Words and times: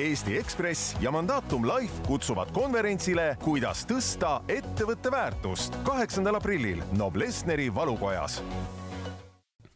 Eesti 0.00 0.38
Ekspress 0.38 0.96
ja 1.00 1.10
Mandatum 1.10 1.66
Life 1.68 2.02
kutsuvad 2.06 2.48
konverentsile 2.56 3.34
Kuidas 3.42 3.82
tõsta 3.84 4.38
ettevõtte 4.48 5.10
väärtust 5.12 5.74
kaheksandal 5.84 6.38
aprillil 6.38 6.80
Noblessneri 6.96 7.66
valukojas. 7.74 8.38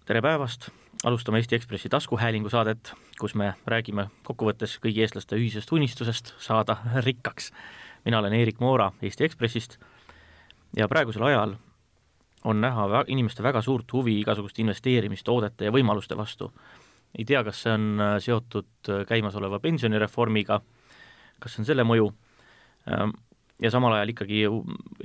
tere 0.06 0.22
päevast, 0.22 0.70
alustame 1.04 1.42
Eesti 1.42 1.56
Ekspressi 1.56 1.88
taskuhäälingu 1.88 2.48
saadet, 2.48 2.92
kus 3.20 3.34
me 3.34 3.52
räägime 3.66 4.06
kokkuvõttes 4.24 4.78
kõigi 4.80 5.04
eestlaste 5.04 5.36
ühisest 5.36 5.72
unistusest 5.72 6.32
saada 6.38 6.76
rikkaks. 7.04 7.52
mina 8.04 8.18
olen 8.18 8.32
Eerik 8.32 8.60
Moora 8.60 8.92
Eesti 9.02 9.24
Ekspressist 9.24 9.76
ja 10.76 10.88
praegusel 10.88 11.22
ajal 11.22 11.56
on 12.44 12.60
näha 12.60 13.04
inimeste 13.06 13.42
väga 13.42 13.62
suurt 13.62 13.92
huvi 13.92 14.20
igasuguste 14.20 14.62
investeerimistoodete 14.62 15.64
ja 15.64 15.72
võimaluste 15.72 16.16
vastu 16.16 16.52
ei 17.18 17.24
tea, 17.28 17.44
kas 17.46 17.62
see 17.64 17.74
on 17.74 17.84
äh, 18.00 18.16
seotud 18.22 18.90
äh, 18.90 19.04
käimasoleva 19.08 19.60
pensionireformiga, 19.62 20.60
kas 21.42 21.54
see 21.54 21.62
on 21.62 21.68
selle 21.68 21.86
mõju, 21.86 22.08
ähm, 22.90 23.14
ja 23.62 23.70
samal 23.70 23.94
ajal 23.94 24.10
ikkagi 24.10 24.40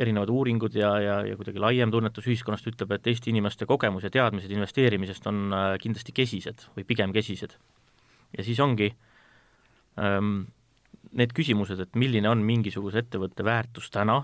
erinevad 0.01 0.31
uuringud 0.33 0.75
ja, 0.75 0.93
ja, 1.03 1.17
ja 1.27 1.37
kuidagi 1.37 1.61
laiem 1.61 1.91
tunnetus 1.93 2.27
ühiskonnast 2.27 2.67
ütleb, 2.71 2.95
et 2.95 3.09
Eesti 3.11 3.29
inimeste 3.33 3.67
kogemus 3.69 4.07
ja 4.07 4.13
teadmised 4.13 4.51
investeerimisest 4.55 5.29
on 5.29 5.43
äh, 5.53 5.73
kindlasti 5.81 6.15
kesised 6.17 6.65
või 6.77 6.87
pigem 6.89 7.13
kesised. 7.15 7.53
ja 8.37 8.45
siis 8.45 8.59
ongi 8.59 8.89
ähm, 10.01 10.49
need 11.13 11.33
küsimused, 11.37 11.79
et 11.79 11.95
milline 11.95 12.29
on 12.29 12.41
mingisuguse 12.45 13.05
ettevõtte 13.05 13.45
väärtus 13.45 13.89
täna, 13.93 14.23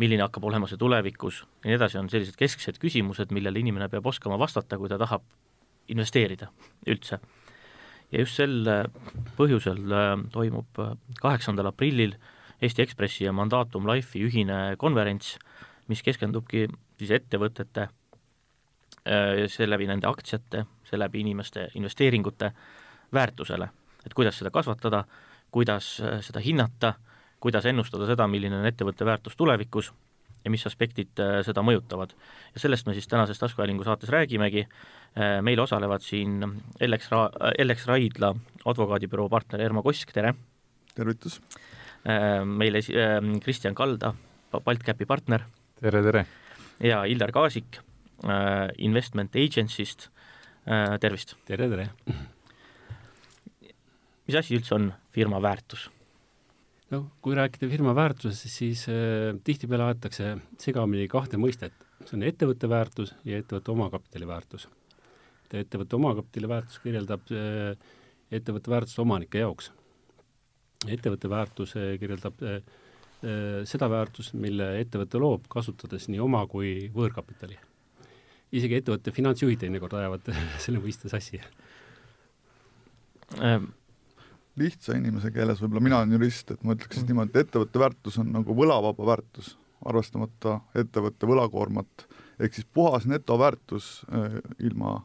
milline 0.00 0.24
hakkab 0.24 0.44
olema 0.48 0.68
see 0.68 0.80
tulevikus 0.80 1.44
ja 1.62 1.70
nii 1.70 1.76
edasi, 1.76 2.00
on 2.00 2.08
sellised 2.12 2.36
kesksed 2.40 2.80
küsimused, 2.80 3.32
millele 3.32 3.60
inimene 3.60 3.88
peab 3.92 4.08
oskama 4.08 4.38
vastata, 4.40 4.80
kui 4.80 4.88
ta 4.88 4.98
tahab 5.00 5.24
investeerida 5.88 6.48
üldse. 6.86 7.18
ja 8.12 8.20
just 8.20 8.36
sel 8.36 8.66
äh, 8.68 8.84
põhjusel 9.38 9.80
äh, 9.92 10.12
toimub 10.32 10.78
äh, 10.78 10.94
kaheksandal 11.20 11.70
aprillil 11.70 12.14
Eesti 12.62 12.82
Ekspressi 12.84 13.24
ja 13.24 13.32
Mandatum 13.32 13.88
Life'i 13.88 14.22
ühine 14.28 14.76
konverents, 14.78 15.38
mis 15.90 16.02
keskendubki 16.02 16.68
siis 17.00 17.10
ettevõtete, 17.10 17.88
seeläbi 19.50 19.88
nende 19.90 20.06
aktsiate, 20.06 20.60
seeläbi 20.86 21.24
inimeste 21.24 21.64
investeeringute 21.74 22.52
väärtusele, 23.12 23.66
et 24.06 24.14
kuidas 24.14 24.38
seda 24.38 24.52
kasvatada, 24.54 25.02
kuidas 25.50 25.88
seda 26.22 26.44
hinnata, 26.44 26.92
kuidas 27.42 27.66
ennustada 27.66 28.06
seda, 28.06 28.28
milline 28.30 28.60
on 28.60 28.70
ettevõtte 28.70 29.10
väärtus 29.10 29.34
tulevikus 29.34 29.90
ja 30.44 30.50
mis 30.50 30.66
aspektid 30.66 31.20
seda 31.46 31.62
mõjutavad. 31.62 32.14
ja 32.54 32.60
sellest 32.60 32.86
me 32.86 32.94
siis 32.94 33.06
tänases 33.06 33.38
taskuhäälingu 33.38 33.84
saates 33.84 34.10
räägimegi, 34.10 34.66
Äh, 35.12 35.42
meil 35.44 35.60
osalevad 35.60 36.00
siin 36.00 36.40
Ellex 36.80 37.10
Ra-, 37.12 37.52
Ellex 37.58 37.84
Raidla 37.86 38.30
advokaadibüroo 38.64 39.28
partner 39.28 39.60
Ermo 39.60 39.82
Kosk, 39.84 40.08
tere! 40.12 40.32
tervitus! 40.96 41.36
Äh, 42.08 42.40
meil 42.48 42.78
esi-, 42.80 42.96
äh, 42.96 43.18
Kristjan 43.44 43.76
Kalda, 43.76 44.14
Baltcapi 44.64 45.04
partner. 45.04 45.44
tere, 45.80 46.00
tere! 46.02 46.24
ja 46.80 47.04
Illar 47.04 47.32
Kaasik 47.32 47.82
Investment 48.78 49.36
Agency'st, 49.36 50.08
tervist! 51.00 51.34
tere, 51.44 51.68
tere! 51.68 51.88
mis 54.24 54.38
asi 54.38 54.56
üldse 54.56 54.78
on 54.78 54.92
firma 55.12 55.42
väärtus? 55.42 55.90
No 56.92 57.06
kui 57.24 57.34
rääkida 57.38 57.70
firma 57.72 57.94
väärtusest, 57.96 58.52
siis 58.52 58.84
äh, 58.92 59.32
tihtipeale 59.44 59.88
aetakse 59.90 60.36
segamini 60.60 61.08
kahte 61.08 61.40
mõistet. 61.40 61.74
see 62.04 62.16
on 62.18 62.24
ettevõtte 62.26 62.68
väärtus 62.68 63.14
ja 63.24 63.38
ettevõtte 63.38 63.70
omakapitali 63.70 64.26
väärtus 64.26 64.68
ettevõtte 65.60 65.96
omakapitali 65.96 66.48
väärtus 66.48 66.78
kirjeldab 66.82 67.32
äh, 67.32 67.76
ettevõtte 68.32 68.70
väärtust 68.72 68.98
omanike 69.02 69.42
jaoks. 69.42 69.72
ettevõtte 70.88 71.30
väärtus 71.30 71.74
kirjeldab 72.00 72.42
äh, 72.42 72.54
äh, 72.56 73.60
seda 73.68 73.90
väärtust, 73.90 74.34
mille 74.34 74.80
ettevõte 74.80 75.20
loob, 75.20 75.46
kasutades 75.48 76.08
nii 76.08 76.20
oma 76.20 76.46
kui 76.46 76.90
võõrkapitali. 76.94 77.58
isegi 78.52 78.80
ettevõtte 78.80 79.12
finantsjuhid 79.12 79.60
teinekord 79.60 79.94
ajavad 80.00 80.32
selle 80.64 80.80
mõiste 80.80 81.12
sassi 81.12 81.40
ähm 83.40 83.72
lihtsa 84.60 84.96
inimese 84.98 85.30
keeles, 85.32 85.60
võib-olla 85.62 85.84
mina 85.84 86.00
olen 86.02 86.16
jurist, 86.16 86.50
et 86.52 86.64
ma 86.64 86.76
ütleks 86.76 86.98
siis 86.98 87.08
niimoodi, 87.08 87.32
et 87.32 87.46
ettevõtte 87.46 87.80
väärtus 87.80 88.18
on 88.20 88.32
nagu 88.34 88.56
võlavaba 88.56 89.06
väärtus, 89.12 89.54
arvestamata 89.88 90.58
ettevõtte 90.78 91.28
võlakoormat, 91.28 92.06
ehk 92.42 92.58
siis 92.58 92.68
puhas 92.74 93.06
netoväärtus 93.10 93.92
äh, 94.12 94.40
ilma 94.60 95.00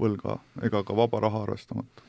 võlga 0.00 0.38
ega 0.66 0.82
ka 0.86 0.96
vaba 0.96 1.22
raha 1.24 1.44
arvestamata. 1.46 2.04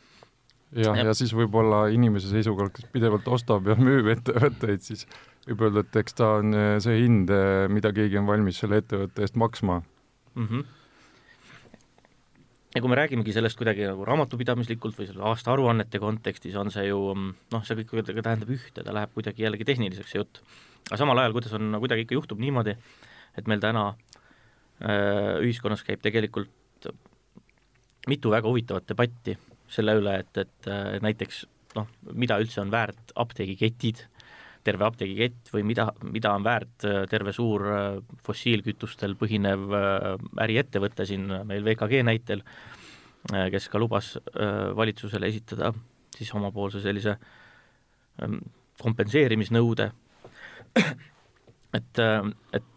jah, 0.75 0.97
ja 0.97 1.13
siis 1.17 1.33
võib-olla 1.37 1.85
inimese 1.93 2.31
seisukohalt, 2.31 2.75
kes 2.75 2.89
pidevalt 2.93 3.27
ostab 3.27 3.67
ja 3.69 3.77
müüb 3.87 4.09
ettevõtteid, 4.17 4.83
siis 4.83 5.05
võib 5.47 5.67
öelda, 5.67 5.85
et 5.85 6.01
eks 6.01 6.17
ta 6.17 6.31
on 6.39 6.57
eh, 6.57 6.71
see 6.83 7.03
hind, 7.03 7.31
eh, 7.31 7.67
mida 7.71 7.93
keegi 7.95 8.19
on 8.19 8.27
valmis 8.29 8.59
selle 8.61 8.81
ettevõtte 8.81 9.25
eest 9.25 9.37
maksma 9.39 9.81
mm. 9.81 10.47
-hmm 10.47 10.73
ja 12.75 12.81
kui 12.83 12.91
me 12.91 12.97
räägimegi 12.99 13.33
sellest 13.35 13.57
kuidagi 13.59 13.87
nagu 13.87 14.03
raamatupidamislikult 14.07 14.97
või 14.99 15.07
selle 15.09 15.23
aastaaruannete 15.31 16.01
kontekstis, 16.03 16.57
on 16.59 16.71
see 16.73 16.89
ju 16.89 16.99
noh, 17.15 17.63
see 17.63 17.79
kõik 17.79 18.11
tähendab 18.19 18.51
ühte, 18.51 18.83
ta 18.83 18.95
läheb 18.95 19.13
kuidagi 19.15 19.45
jällegi 19.45 19.67
tehniliseks, 19.67 20.11
see 20.11 20.19
jutt. 20.19 20.41
aga 20.89 20.99
samal 20.99 21.23
ajal, 21.23 21.37
kuidas 21.37 21.55
on, 21.55 21.79
kuidagi 21.79 22.05
ikka 22.05 22.19
juhtub 22.19 22.43
niimoodi, 22.43 22.75
et 23.39 23.47
meil 23.47 23.63
täna 23.63 23.87
äh, 24.83 25.39
ühiskonnas 25.39 25.85
käib 25.87 26.03
tegelikult 26.03 26.51
mitu 28.07 28.31
väga 28.33 28.49
huvitavat 28.49 28.87
debatti 28.89 29.37
selle 29.71 29.95
üle, 29.97 30.19
et, 30.21 30.37
et 30.37 30.69
äh, 30.69 30.97
näiteks 31.01 31.45
noh, 31.75 31.87
mida 32.13 32.37
üldse 32.41 32.61
on 32.61 32.71
väärt 32.73 33.15
apteegiketid, 33.15 34.03
terve 34.65 34.85
apteegikett 34.87 35.51
või 35.53 35.63
mida, 35.67 35.87
mida 36.03 36.33
on 36.35 36.45
väärt 36.45 36.85
äh, 36.87 37.03
terve 37.11 37.33
suur 37.35 37.65
äh, 37.69 37.85
fossiilkütustel 38.25 39.15
põhinev 39.19 39.73
äriettevõte 40.41 41.07
siin 41.07 41.27
meil 41.47 41.65
VKG 41.65 42.01
näitel, 42.05 42.43
kes 43.25 43.65
ka 43.73 43.79
lubas 43.81 44.11
valitsusele 44.77 45.25
esitada 45.31 45.71
siis 46.13 46.29
omapoolse 46.37 46.77
sellise 46.83 47.15
ähm, 48.21 48.37
kompenseerimisnõude, 48.81 49.87
et, 51.79 52.01
et 52.53 52.71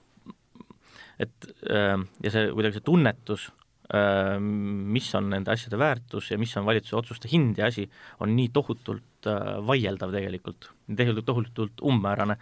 et 1.19 1.47
ja 1.69 2.31
see 2.31 2.51
kuidagi 2.55 2.79
see 2.79 2.87
tunnetus 2.87 3.49
Äh, 3.51 3.58
mis 3.89 5.07
on 5.17 5.31
nende 5.33 5.49
asjade 5.49 5.79
väärtus 5.81 6.31
ja 6.31 6.37
mis 6.39 6.53
on 6.61 6.67
valitsuse 6.69 6.97
otsuste 6.99 7.29
hind 7.33 7.57
ja 7.57 7.71
asi, 7.71 7.87
on 8.21 8.35
nii 8.37 8.51
tohutult 8.53 9.29
äh, 9.31 9.55
vaieldav 9.65 10.13
tegelikult, 10.13 10.69
tegelikult 10.91 11.27
tohutult 11.27 11.81
umbmäärane. 11.81 12.37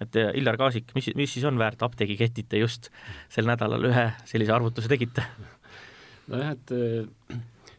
et 0.00 0.16
äh, 0.16 0.30
Illar 0.38 0.56
Kaasik, 0.56 0.94
mis, 0.94 1.10
mis 1.18 1.32
siis 1.34 1.46
on 1.48 1.58
väärt 1.58 1.82
apteegiketit, 1.82 2.48
te 2.48 2.62
just 2.62 2.92
sel 3.28 3.50
nädalal 3.50 3.90
ühe 3.90 4.06
sellise 4.24 4.54
arvutuse 4.54 4.88
tegite? 4.88 5.26
nojah, 6.30 6.54
et 6.54 6.70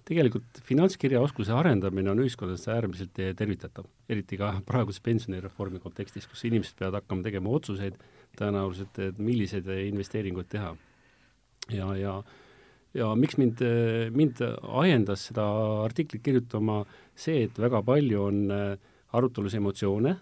tegelikult 0.03 0.59
finantskirjaoskuse 0.67 1.55
arendamine 1.55 2.11
on 2.11 2.19
ühiskonnas 2.25 2.67
äärmiselt 2.67 3.15
tervitatav, 3.15 3.87
eriti 4.11 4.35
ka 4.37 4.57
praeguse 4.67 4.99
pensionireformi 5.03 5.79
kontekstis, 5.79 6.27
kus 6.27 6.43
inimesed 6.51 6.75
peavad 6.75 6.99
hakkama 6.99 7.23
tegema 7.23 7.55
otsuseid 7.55 7.95
tõenäoliselt, 8.35 8.99
et 8.99 9.19
milliseid 9.23 9.69
investeeringuid 9.87 10.51
teha. 10.51 10.75
ja, 11.71 11.93
ja 11.95 12.17
ja 12.93 13.09
miks 13.17 13.37
mind, 13.41 13.63
mind 14.13 14.41
ajendas 14.83 15.27
seda 15.29 15.45
artiklit 15.83 16.23
kirjutama 16.25 16.83
see, 17.15 17.43
et 17.47 17.57
väga 17.59 17.81
palju 17.85 18.21
on 18.27 18.43
äh, 18.53 18.91
arutelus 19.13 19.55
emotsioone, 19.57 20.15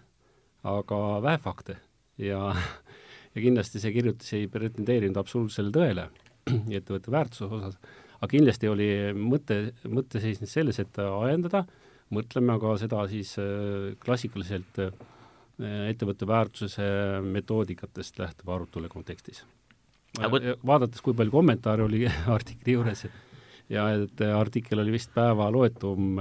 aga 0.68 0.98
vähe 1.24 1.40
fakte 1.42 1.76
ja, 2.20 2.52
ja 3.34 3.44
kindlasti 3.44 3.80
see 3.82 3.94
kirjutis 3.94 4.34
ei 4.38 4.48
pretendeerinud 4.52 5.18
absoluutsele 5.20 5.72
tõele 5.74 6.08
ettevõtte 6.78 7.12
väärtuse 7.14 7.48
osas, 7.48 7.78
aga 8.18 8.30
kindlasti 8.30 8.70
oli 8.70 8.90
mõte, 9.16 9.62
mõte 9.88 10.22
seisnes 10.22 10.52
selles, 10.54 10.78
et 10.82 11.00
ajendada, 11.02 11.64
mõtleme 12.12 12.54
aga 12.56 12.76
seda 12.80 13.06
siis 13.10 13.34
äh, 13.40 13.92
klassikaliselt 14.02 14.84
äh, 14.84 14.92
ettevõtte 15.92 16.28
väärtuse 16.28 16.86
metoodikatest 17.24 18.18
lähtuva 18.22 18.56
arutelu 18.56 18.90
kontekstis. 18.92 19.44
Vaadates, 20.20 21.00
kui 21.00 21.16
palju 21.16 21.32
kommentaare 21.32 21.84
oli 21.86 22.04
artikli 22.36 22.76
juures 22.76 23.06
ja 23.72 23.86
et 23.96 24.20
artikkel 24.26 24.82
oli 24.82 24.96
vist 24.98 25.12
päeva 25.14 25.48
loetum 25.52 26.20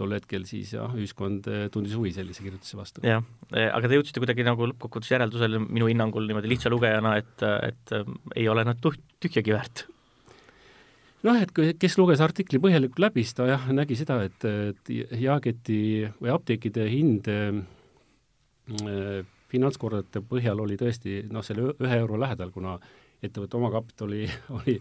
tol 0.00 0.14
hetkel, 0.16 0.46
siis 0.48 0.70
jah, 0.72 0.92
ühiskond 0.96 1.44
tundis 1.74 1.92
huvi 1.98 2.14
sellise 2.16 2.40
kirjutise 2.40 2.78
vastu. 2.78 3.02
jah, 3.04 3.24
aga 3.52 3.88
te 3.88 3.98
jõudsite 3.98 4.22
kuidagi 4.22 4.46
nagu 4.46 4.70
lõppkokkuvõttes 4.70 5.12
järeldusele 5.12 5.60
minu 5.66 5.90
hinnangul 5.90 6.24
niimoodi 6.30 6.48
lihtsa 6.54 6.72
lugejana, 6.72 7.18
et, 7.20 7.44
et 7.44 7.96
ei 8.38 8.48
ole 8.48 8.64
nad 8.64 8.80
tühjagi 8.80 9.52
väärt 9.52 9.84
noh, 11.26 11.36
et 11.36 11.52
kui, 11.54 11.74
kes 11.80 11.98
luges 12.00 12.22
artikli 12.24 12.60
põhjalikult 12.62 13.02
läbi, 13.04 13.24
siis 13.26 13.36
ta 13.36 13.48
jah, 13.50 13.66
nägi 13.76 13.98
seda, 13.98 14.20
et, 14.24 14.46
et 14.46 14.92
jaeketi 15.20 15.82
või 16.20 16.32
apteekide 16.32 16.86
hind 16.88 17.28
finantskordade 19.50 20.22
põhjal 20.30 20.62
oli 20.62 20.78
tõesti 20.80 21.24
noh, 21.32 21.44
selle 21.44 21.74
ühe 21.74 22.00
euro 22.00 22.18
lähedal, 22.20 22.52
kuna 22.54 22.78
ettevõtte 23.22 23.58
omakapital 23.58 24.10
oli, 24.58 24.76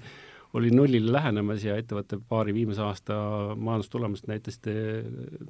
oli, 0.54 0.72
nullile 0.72 1.12
lähenemas 1.12 1.64
ja 1.64 1.78
ettevõtte 1.80 2.20
paari 2.30 2.54
viimase 2.54 2.82
aasta 2.86 3.20
majandustulemust 3.56 4.28
näitasid 4.32 4.70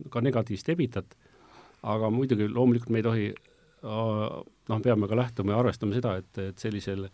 ka 0.10 0.22
negatiivset 0.22 0.74
ebitat, 0.76 1.18
aga 1.84 2.10
muidugi 2.12 2.50
loomulikult 2.50 2.94
me 2.94 3.02
ei 3.02 3.08
tohi 3.08 3.30
noh, 3.84 4.82
peame 4.84 5.08
ka 5.08 5.18
lähtuma 5.18 5.54
ja 5.54 5.60
arvestama 5.64 5.96
seda, 5.96 6.16
et, 6.20 6.38
et 6.44 6.60
sellisel 6.60 7.08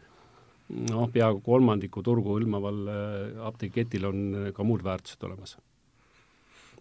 noh, 0.90 1.08
peaaegu 1.14 1.42
kolmandiku 1.46 2.04
turgu 2.06 2.36
hõlmaval 2.38 2.82
äh, 2.90 3.48
apteegiketil 3.48 4.10
on 4.10 4.22
ka 4.56 4.66
muud 4.66 4.84
väärtused 4.86 5.24
olemas. 5.28 5.58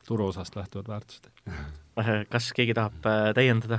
turuosast 0.06 0.56
lähtuvad 0.56 0.88
väärtused. 0.88 1.30
kas 2.28 2.52
keegi 2.52 2.74
tahab 2.74 3.06
äh, 3.06 3.32
täiendada? 3.34 3.78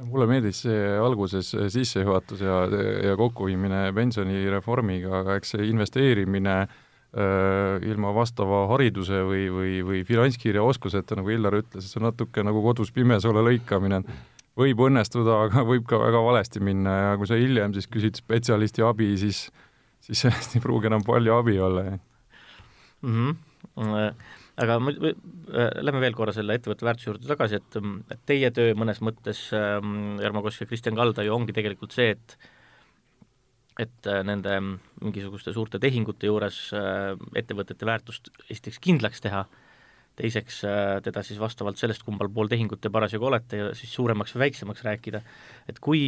Mulle 0.00 0.26
meeldis 0.30 0.62
see 0.64 0.80
alguses 0.98 1.52
sissejuhatus 1.74 2.42
ja, 2.44 2.62
ja 3.08 3.16
kokkuviimine 3.18 3.84
pensionireformiga, 3.96 5.22
aga 5.22 5.36
eks 5.40 5.54
see 5.54 5.68
investeerimine 5.70 6.56
äh, 6.62 7.78
ilma 7.88 8.12
vastava 8.16 8.64
hariduse 8.72 9.22
või, 9.28 9.46
või, 9.52 9.72
või 9.86 10.02
finantskirja 10.08 10.64
oskuseta, 10.64 11.18
nagu 11.18 11.32
Illar 11.34 11.58
ütles, 11.60 11.88
see 11.88 12.00
on 12.00 12.08
natuke 12.10 12.44
nagu 12.46 12.62
kodus 12.64 12.92
pimes 12.94 13.26
ole 13.28 13.44
lõikamine. 13.50 14.02
võib 14.58 14.82
õnnestuda, 14.84 15.38
aga 15.46 15.62
võib 15.64 15.86
ka 15.88 16.00
väga 16.00 16.20
valesti 16.20 16.60
minna 16.60 16.96
ja 16.98 17.12
kui 17.16 17.28
sa 17.30 17.38
hiljem 17.40 17.72
siis 17.72 17.88
küsid 17.88 18.18
spetsialisti 18.20 18.84
abi, 18.84 19.14
siis, 19.16 19.46
siis 20.00 20.26
sellest 20.26 20.56
ei 20.56 20.64
pruugi 20.64 20.90
enam 20.90 21.04
palju 21.06 21.38
abi 21.38 21.58
olla 21.60 21.88
mm. 23.02 23.34
-hmm 23.76 24.41
aga 24.60 24.78
ma, 24.82 24.92
äh, 24.92 25.70
lähme 25.80 26.02
veel 26.02 26.16
korra 26.16 26.34
selle 26.36 26.56
ettevõtte 26.58 26.84
väärtuse 26.84 27.08
juurde 27.08 27.28
tagasi, 27.30 27.60
et, 27.60 27.78
et 28.12 28.24
teie 28.28 28.50
töö 28.54 28.74
mõnes 28.78 29.00
mõttes 29.04 29.46
ähm,, 29.56 30.18
Jarmo 30.20 30.42
Kosk 30.44 30.64
ja 30.64 30.68
Kristjan 30.68 30.98
Kalda 30.98 31.24
ju 31.24 31.32
ongi 31.34 31.54
tegelikult 31.56 31.96
see, 31.96 32.12
et 32.16 32.36
et 33.80 34.06
äh, 34.10 34.20
nende 34.28 34.58
mingisuguste 35.00 35.54
suurte 35.56 35.80
tehingute 35.80 36.28
juures 36.28 36.58
äh, 36.76 37.14
ettevõtete 37.40 37.88
väärtust 37.88 38.28
esiteks 38.50 38.82
kindlaks 38.84 39.24
teha, 39.24 39.46
teiseks 40.20 40.58
teda 41.00 41.22
siis 41.24 41.38
vastavalt 41.40 41.80
sellest, 41.80 42.02
kumbal 42.04 42.28
pool 42.28 42.50
tehingut 42.52 42.82
te 42.84 42.90
parasjagu 42.92 43.30
olete, 43.30 43.70
siis 43.78 43.94
suuremaks 43.96 44.34
või 44.36 44.42
väiksemaks 44.42 44.84
rääkida, 44.84 45.22
et 45.72 45.78
kui 45.80 46.02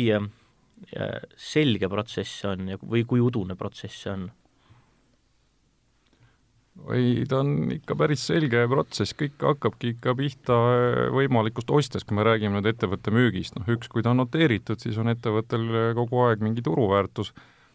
selge 1.40 1.88
protsess 1.88 2.42
see 2.42 2.50
on 2.50 2.68
ja, 2.68 2.76
või 2.82 3.06
kui 3.08 3.22
udune 3.24 3.56
protsess 3.56 4.02
see 4.04 4.12
on 4.12 4.26
ta 7.28 7.38
on 7.40 7.70
ikka 7.72 7.96
päris 7.98 8.24
selge 8.26 8.64
protsess, 8.70 9.14
kõik 9.18 9.38
hakkabki 9.46 9.94
ikka 9.94 10.14
pihta 10.18 10.58
äh, 10.74 11.00
võimalikust 11.14 11.70
ostjast, 11.70 12.06
kui 12.08 12.18
me 12.18 12.26
räägime 12.26 12.58
nüüd 12.58 12.68
ettevõtte 12.72 13.14
müügist, 13.14 13.56
noh 13.58 13.70
üks, 13.76 13.88
kui 13.92 14.02
ta 14.02 14.12
on 14.12 14.22
noteeritud, 14.24 14.80
siis 14.82 14.98
on 15.00 15.12
ettevõttel 15.12 15.64
äh, 15.70 15.88
kogu 15.96 16.24
aeg 16.26 16.42
mingi 16.44 16.64
turuväärtus, 16.66 17.32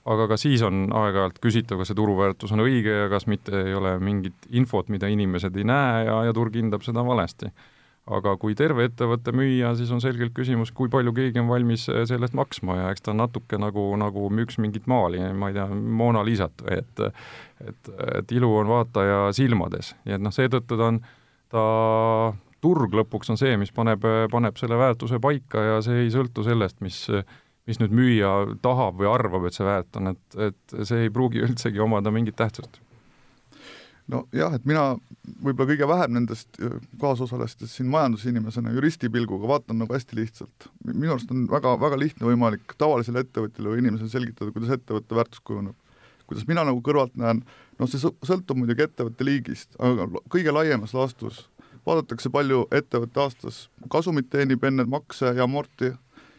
aga 0.09 0.27
ka 0.31 0.37
siis 0.41 0.61
on 0.65 0.87
aeg-ajalt 0.95 1.39
küsitav, 1.43 1.81
kas 1.81 1.91
see 1.91 1.99
turuväärtus 1.99 2.53
on 2.55 2.63
õige 2.65 3.03
ja 3.05 3.09
kas 3.11 3.27
mitte 3.31 3.65
ei 3.65 3.75
ole 3.77 3.97
mingit 4.03 4.47
infot, 4.51 4.91
mida 4.91 5.09
inimesed 5.11 5.57
ei 5.57 5.67
näe 5.67 6.05
ja, 6.09 6.21
ja 6.29 6.35
turg 6.35 6.55
hindab 6.59 6.85
seda 6.85 7.03
valesti 7.05 7.53
aga 8.17 8.35
kui 8.41 8.55
terve 8.57 8.87
ettevõtte 8.89 9.33
müüa, 9.35 9.73
siis 9.77 9.91
on 9.93 10.01
selgelt 10.03 10.33
küsimus, 10.37 10.71
kui 10.75 10.89
palju 10.91 11.13
keegi 11.15 11.41
on 11.41 11.49
valmis 11.51 11.87
eh, 11.91 12.03
selle 12.09 12.27
eest 12.27 12.37
maksma 12.37 12.79
ja 12.79 12.89
eks 12.93 13.05
ta 13.05 13.15
natuke 13.17 13.59
nagu, 13.61 13.85
nagu 14.01 14.29
müüks 14.33 14.59
mingit 14.61 14.89
maali, 14.89 15.21
ma 15.33 15.51
ei 15.51 15.57
tea, 15.57 15.67
Mona 15.69 16.25
Lisat 16.25 16.65
või 16.65 16.81
et 16.81 17.03
et, 17.59 17.89
et 18.15 18.31
ilu 18.31 18.53
on 18.55 18.69
vaataja 18.71 19.33
silmades, 19.35 19.91
nii 20.05 20.15
et 20.15 20.23
noh, 20.23 20.31
seetõttu 20.31 20.77
ta 20.79 20.89
on, 20.93 21.01
ta 21.51 21.63
turg 22.63 22.95
lõpuks 22.95 23.33
on 23.33 23.39
see, 23.39 23.57
mis 23.59 23.73
paneb, 23.75 24.05
paneb 24.31 24.59
selle 24.59 24.79
väärtuse 24.79 25.19
paika 25.23 25.63
ja 25.65 25.79
see 25.83 26.05
ei 26.05 26.13
sõltu 26.13 26.45
sellest, 26.47 26.79
mis 26.85 27.05
mis 27.69 27.77
nüüd 27.77 27.91
müüja 27.93 28.29
tahab 28.63 28.95
või 28.97 29.11
arvab, 29.11 29.43
et 29.45 29.53
see 29.53 29.65
väärt 29.67 29.97
on, 29.99 30.15
et, 30.15 30.37
et 30.47 30.77
see 30.89 31.03
ei 31.05 31.11
pruugi 31.13 31.43
üldsegi 31.45 31.83
omada 31.83 32.09
mingit 32.09 32.39
tähtsust 32.39 32.79
nojah, 34.09 34.55
et 34.57 34.65
mina 34.67 34.83
võib-olla 35.43 35.69
kõige 35.69 35.87
vähem 35.89 36.15
nendest 36.17 36.59
äh, 36.63 36.77
kaasosalistest 37.01 37.77
siin 37.77 37.89
majandusinimesena 37.93 38.73
juristi 38.75 39.09
pilguga 39.13 39.49
vaatan 39.49 39.79
nagu 39.81 39.93
hästi 39.93 40.17
lihtsalt. 40.19 40.69
minu 40.87 41.13
arust 41.13 41.31
on 41.31 41.45
väga, 41.51 41.75
väga 41.81 41.99
lihtne 41.99 42.27
võimalik 42.29 42.75
tavalisele 42.77 43.23
ettevõtjale 43.25 43.73
või 43.73 43.83
inimesele 43.83 44.09
selgitada, 44.09 44.53
kuidas 44.55 44.73
ettevõtte 44.77 45.15
väärtus 45.15 45.43
kujuneb. 45.45 45.75
kuidas 46.27 46.47
mina 46.47 46.63
nagu 46.65 46.81
kõrvalt 46.85 47.15
näen, 47.17 47.43
noh, 47.79 47.89
see 47.89 48.01
sõltub 48.01 48.57
muidugi 48.57 48.85
ettevõtte 48.85 49.25
liigist, 49.25 49.73
aga 49.79 50.09
kõige 50.29 50.53
laiemas 50.53 50.93
laastus 50.93 51.47
vaadatakse, 51.85 52.29
palju 52.29 52.67
ettevõte 52.75 53.21
aastas 53.23 53.63
kasumit 53.89 54.29
teenib 54.29 54.63
enne 54.63 54.85
makse 54.85 55.33
ja 55.33 55.45
amorti 55.45 55.93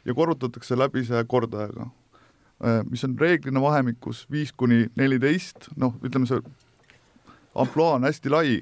ja 0.04 0.14
korrutatakse 0.14 0.78
läbi 0.78 1.04
see 1.06 1.22
kordajaga, 1.24 1.90
äh, 2.64 2.82
mis 2.90 3.04
on 3.04 3.16
reeglina 3.18 3.62
vahemikus 3.62 4.26
viis 4.30 4.52
kuni 4.52 4.88
neliteist, 4.96 5.70
noh, 5.76 5.94
ütleme 6.02 6.26
see 6.26 6.42
ampluaa 7.54 7.98
on 7.98 8.06
hästi 8.08 8.30
lai, 8.32 8.60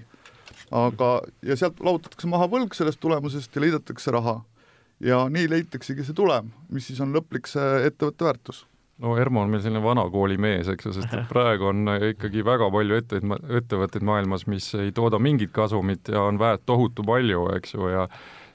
aga, 0.70 1.10
ja 1.42 1.56
sealt 1.56 1.80
lahutatakse 1.80 2.30
maha 2.30 2.48
võlg 2.50 2.76
sellest 2.76 3.00
tulemusest 3.00 3.54
ja 3.54 3.64
liidetakse 3.64 4.14
raha. 4.14 4.40
ja 5.00 5.28
nii 5.30 5.46
leitaksegi 5.50 6.04
see 6.04 6.14
tulem, 6.14 6.50
mis 6.74 6.88
siis 6.90 7.00
on 7.00 7.12
lõplik 7.14 7.46
see 7.46 7.86
ettevõtte 7.86 8.24
väärtus 8.26 8.64
no 8.98 9.14
Ermo 9.18 9.42
on 9.44 9.52
meil 9.52 9.62
selline 9.62 9.82
vanakooli 9.82 10.38
mees, 10.42 10.68
eks 10.72 10.88
ju, 10.88 10.94
sest 10.96 11.12
et 11.14 11.28
praegu 11.30 11.68
on 11.70 11.86
ikkagi 12.10 12.42
väga 12.46 12.66
palju 12.74 12.98
ettevõtteid, 12.98 13.54
ettevõtteid 13.60 14.06
maailmas, 14.08 14.46
mis 14.50 14.66
ei 14.78 14.90
tooda 14.94 15.20
mingit 15.22 15.52
kasumit 15.54 16.10
ja 16.10 16.24
on 16.26 16.40
väärt 16.40 16.66
tohutu 16.66 17.06
palju, 17.06 17.46
eks 17.58 17.76
ju, 17.76 17.92
ja 17.92 18.08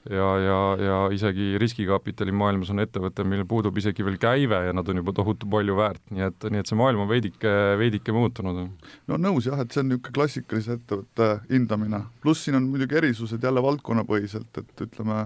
ja, 0.10 0.28
ja, 0.40 0.58
ja 0.80 0.98
isegi 1.16 1.54
riskikapitali 1.62 2.34
maailmas 2.36 2.72
on 2.74 2.84
ettevõte, 2.84 3.24
millel 3.28 3.48
puudub 3.50 3.78
isegi 3.80 4.06
veel 4.06 4.18
käive 4.22 4.60
ja 4.68 4.74
nad 4.76 4.90
on 4.92 5.00
juba 5.00 5.14
tohutu 5.16 5.48
palju 5.50 5.78
väärt, 5.78 6.04
nii 6.12 6.26
et, 6.28 6.48
nii 6.52 6.64
et 6.64 6.70
see 6.70 6.80
maailm 6.80 7.06
on 7.06 7.10
veidike, 7.12 7.54
veidike 7.80 8.16
muutunud. 8.16 8.66
no 9.08 9.22
nõus 9.22 9.48
jah, 9.48 9.62
et 9.64 9.72
see 9.72 9.84
on 9.84 9.92
niisugune 9.94 10.18
klassikalise 10.18 10.78
ettevõtte 10.80 11.30
hindamine, 11.52 12.04
pluss 12.24 12.44
siin 12.48 12.60
on 12.60 12.68
muidugi 12.74 13.00
erisused 13.00 13.44
jälle 13.44 13.64
valdkonnapõhiselt, 13.64 14.60
et 14.60 14.86
ütleme, 14.88 15.26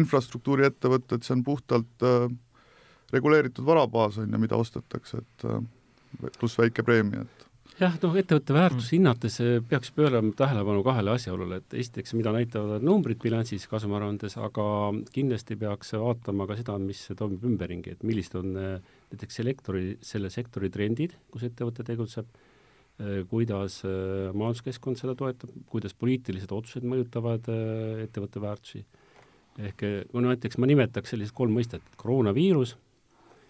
infrastruktuuriettevõtted, 0.00 1.24
see 1.24 1.36
on 1.38 1.44
puhtalt 1.46 2.06
äh, 2.06 2.28
reguleeritud 3.14 3.64
varabaas, 3.66 4.20
on 4.20 4.32
ju, 4.32 4.44
mida 4.44 4.60
ostetakse, 4.60 5.24
et 5.24 5.48
äh, 5.48 5.60
pluss 6.38 6.60
väike 6.60 6.84
preemia, 6.84 7.24
et 7.24 7.47
jah, 7.78 7.94
noh, 8.02 8.16
ettevõtte 8.18 8.54
väärtust 8.56 8.90
mm. 8.90 8.96
hinnates 8.96 9.38
eh, 9.44 9.56
peaks 9.68 9.92
pöörama 9.94 10.32
tähelepanu 10.36 10.82
kahele 10.86 11.12
asjaolule, 11.14 11.60
et 11.60 11.76
esiteks, 11.82 12.14
mida 12.18 12.32
näitavad 12.34 12.84
numbrid 12.84 13.20
bilansis 13.22 13.68
kasumiaruandes, 13.70 14.34
aga 14.42 14.66
kindlasti 15.14 15.58
peaks 15.60 15.94
vaatama 15.94 16.48
ka 16.50 16.58
seda, 16.58 16.78
mis 16.82 17.04
toimub 17.18 17.46
ümberringi, 17.48 17.94
et 17.94 18.04
millised 18.06 18.38
on 18.40 18.58
eh, 18.58 18.94
näiteks 19.12 19.40
sektori, 19.42 19.84
selle 20.04 20.32
sektori 20.34 20.72
trendid, 20.74 21.14
kus 21.32 21.46
ettevõte 21.48 21.86
tegutseb, 21.86 22.34
eh, 22.98 23.22
kuidas 23.30 23.80
majanduskeskkond 23.86 25.00
seda 25.00 25.14
toetab, 25.18 25.54
kuidas 25.70 25.94
poliitilised 25.94 26.52
otsused 26.54 26.86
mõjutavad 26.88 27.46
ettevõtte 28.08 28.42
väärtusi. 28.42 28.84
ehk 29.58 29.80
kui 30.10 30.22
näiteks 30.22 30.58
ma 30.58 30.66
nimetaks 30.70 31.10
sellised 31.10 31.34
kolm 31.34 31.56
mõistet, 31.58 31.82
koroonaviirus, 31.98 32.76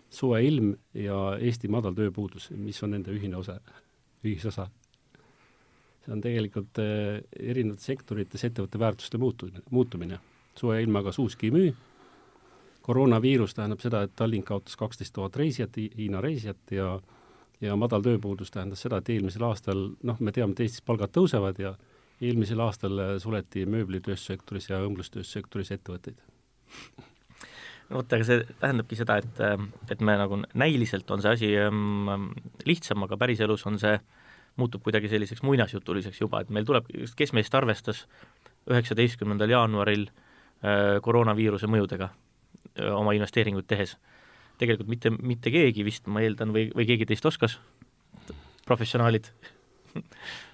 soe 0.09 0.39
ilm 0.41 0.73
ja 0.97 1.37
Eesti 1.37 1.69
madal 1.69 1.93
tööpuudus, 1.93 2.49
mis 2.51 2.81
on 2.83 2.97
nende 2.97 3.13
ühine 3.13 3.37
osa 3.37 3.59
ühisosa. 4.25 4.69
see 6.05 6.13
on 6.15 6.23
tegelikult 6.25 6.79
eh, 6.83 7.21
erinevates 7.39 7.91
sektorites 7.91 8.45
ettevõtte 8.45 8.79
väärtuste 8.79 9.19
muutumine, 9.19 9.63
muutumine. 9.71 10.19
soe 10.59 10.83
ilmaga 10.83 11.13
suuski 11.13 11.47
ei 11.47 11.53
müü, 11.55 11.75
koroonaviirus 12.83 13.55
tähendab 13.55 13.81
seda, 13.81 14.03
et 14.03 14.17
Tallinn 14.17 14.45
kaotas 14.45 14.77
kaksteist 14.77 15.13
tuhat 15.15 15.37
reisijat, 15.37 15.77
Hiina 15.77 16.21
reisijat 16.21 16.71
ja 16.71 16.99
ja 17.61 17.77
madal 17.77 18.03
tööpuudus 18.03 18.51
tähendas 18.55 18.83
seda, 18.83 19.01
et 19.01 19.09
eelmisel 19.11 19.43
aastal, 19.43 19.81
noh, 20.03 20.21
me 20.21 20.33
teame, 20.33 20.55
et 20.55 20.61
Eestis 20.63 20.83
palgad 20.87 21.11
tõusevad 21.11 21.59
ja 21.59 21.75
eelmisel 22.23 22.61
aastal 22.63 23.19
suleti 23.19 23.67
mööblitööstussektoris 23.67 24.71
ja 24.71 24.79
õmblustööstussektoris 24.87 25.75
ettevõtteid 25.75 26.23
vot, 27.93 28.13
aga 28.13 28.27
see 28.27 28.45
tähendabki 28.61 28.99
seda, 28.99 29.19
et, 29.23 29.43
et 29.93 30.05
me 30.05 30.17
nagu 30.21 30.41
näiliselt 30.59 31.11
on 31.15 31.23
see 31.25 31.35
asi 31.39 31.51
ähm, 31.61 32.31
lihtsam, 32.69 33.05
aga 33.07 33.19
päriselus 33.21 33.65
on 33.69 33.79
see, 33.81 33.97
muutub 34.59 34.83
kuidagi 34.83 35.11
selliseks 35.11 35.45
muinasjutuliseks 35.47 36.21
juba, 36.21 36.43
et 36.43 36.51
meil 36.55 36.67
tuleb, 36.67 36.89
kes 37.17 37.33
meist 37.37 37.55
arvestas 37.55 38.05
üheksateistkümnendal 38.69 39.55
jaanuaril 39.55 40.09
äh, 40.09 40.99
koroonaviiruse 41.05 41.71
mõjudega 41.71 42.11
äh, 42.11 42.91
oma 42.93 43.15
investeeringuid 43.17 43.69
tehes. 43.71 43.97
tegelikult 44.59 44.89
mitte, 44.91 45.11
mitte 45.11 45.53
keegi 45.55 45.85
vist, 45.87 46.09
ma 46.11 46.25
eeldan, 46.25 46.53
või, 46.53 46.69
või 46.75 46.89
keegi 46.89 47.07
teist 47.07 47.27
oskas, 47.31 47.59
professionaalid 48.67 49.31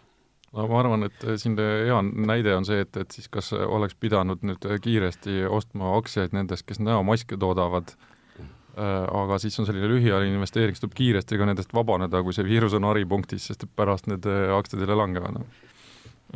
no 0.55 0.67
ma 0.71 0.81
arvan, 0.81 1.07
et 1.09 1.27
äh, 1.27 1.37
siin 1.41 1.57
hea 1.59 2.01
näide 2.03 2.55
on 2.57 2.67
see, 2.67 2.83
et, 2.85 2.97
et 3.01 3.15
siis 3.15 3.29
kas 3.33 3.53
oleks 3.55 3.97
pidanud 4.01 4.45
nüüd 4.47 4.67
kiiresti 4.83 5.45
ostma 5.51 5.95
aktsiaid 5.99 6.35
nendest, 6.37 6.67
kes 6.69 6.81
näomaske 6.83 7.39
toodavad, 7.41 7.95
äh, 8.39 8.95
aga 9.05 9.39
siis 9.43 9.59
on 9.61 9.69
selline 9.69 9.91
lühiajaline 9.91 10.39
investeering, 10.39 10.77
siis 10.77 10.85
tuleb 10.85 10.97
kiiresti 11.01 11.41
ka 11.41 11.49
nendest 11.51 11.75
vabaneda, 11.77 12.23
kui 12.23 12.37
see 12.37 12.47
viirus 12.47 12.77
on 12.79 12.87
haripunktis, 12.91 13.51
sest 13.51 13.67
pärast 13.77 14.11
need 14.11 14.27
äh, 14.31 14.49
aktsiad 14.57 14.85
jälle 14.85 14.99
langevad. 14.99 15.43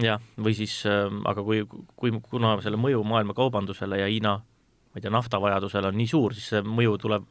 jah, 0.02 0.22
või 0.38 0.54
siis, 0.54 0.80
aga 1.26 1.42
kui, 1.42 1.64
kui, 1.96 2.12
kuna 2.30 2.56
selle 2.62 2.78
mõju 2.80 3.02
maailma 3.06 3.34
kaubandusele 3.38 4.02
ja 4.02 4.10
Hiina 4.10 4.36
ma 4.38 4.98
ei 4.98 5.04
tea, 5.04 5.12
naftavajadusele 5.14 5.90
on 5.90 5.98
nii 5.98 6.10
suur, 6.10 6.34
siis 6.34 6.52
see 6.54 6.60
mõju 6.64 6.98
tuleb, 7.02 7.24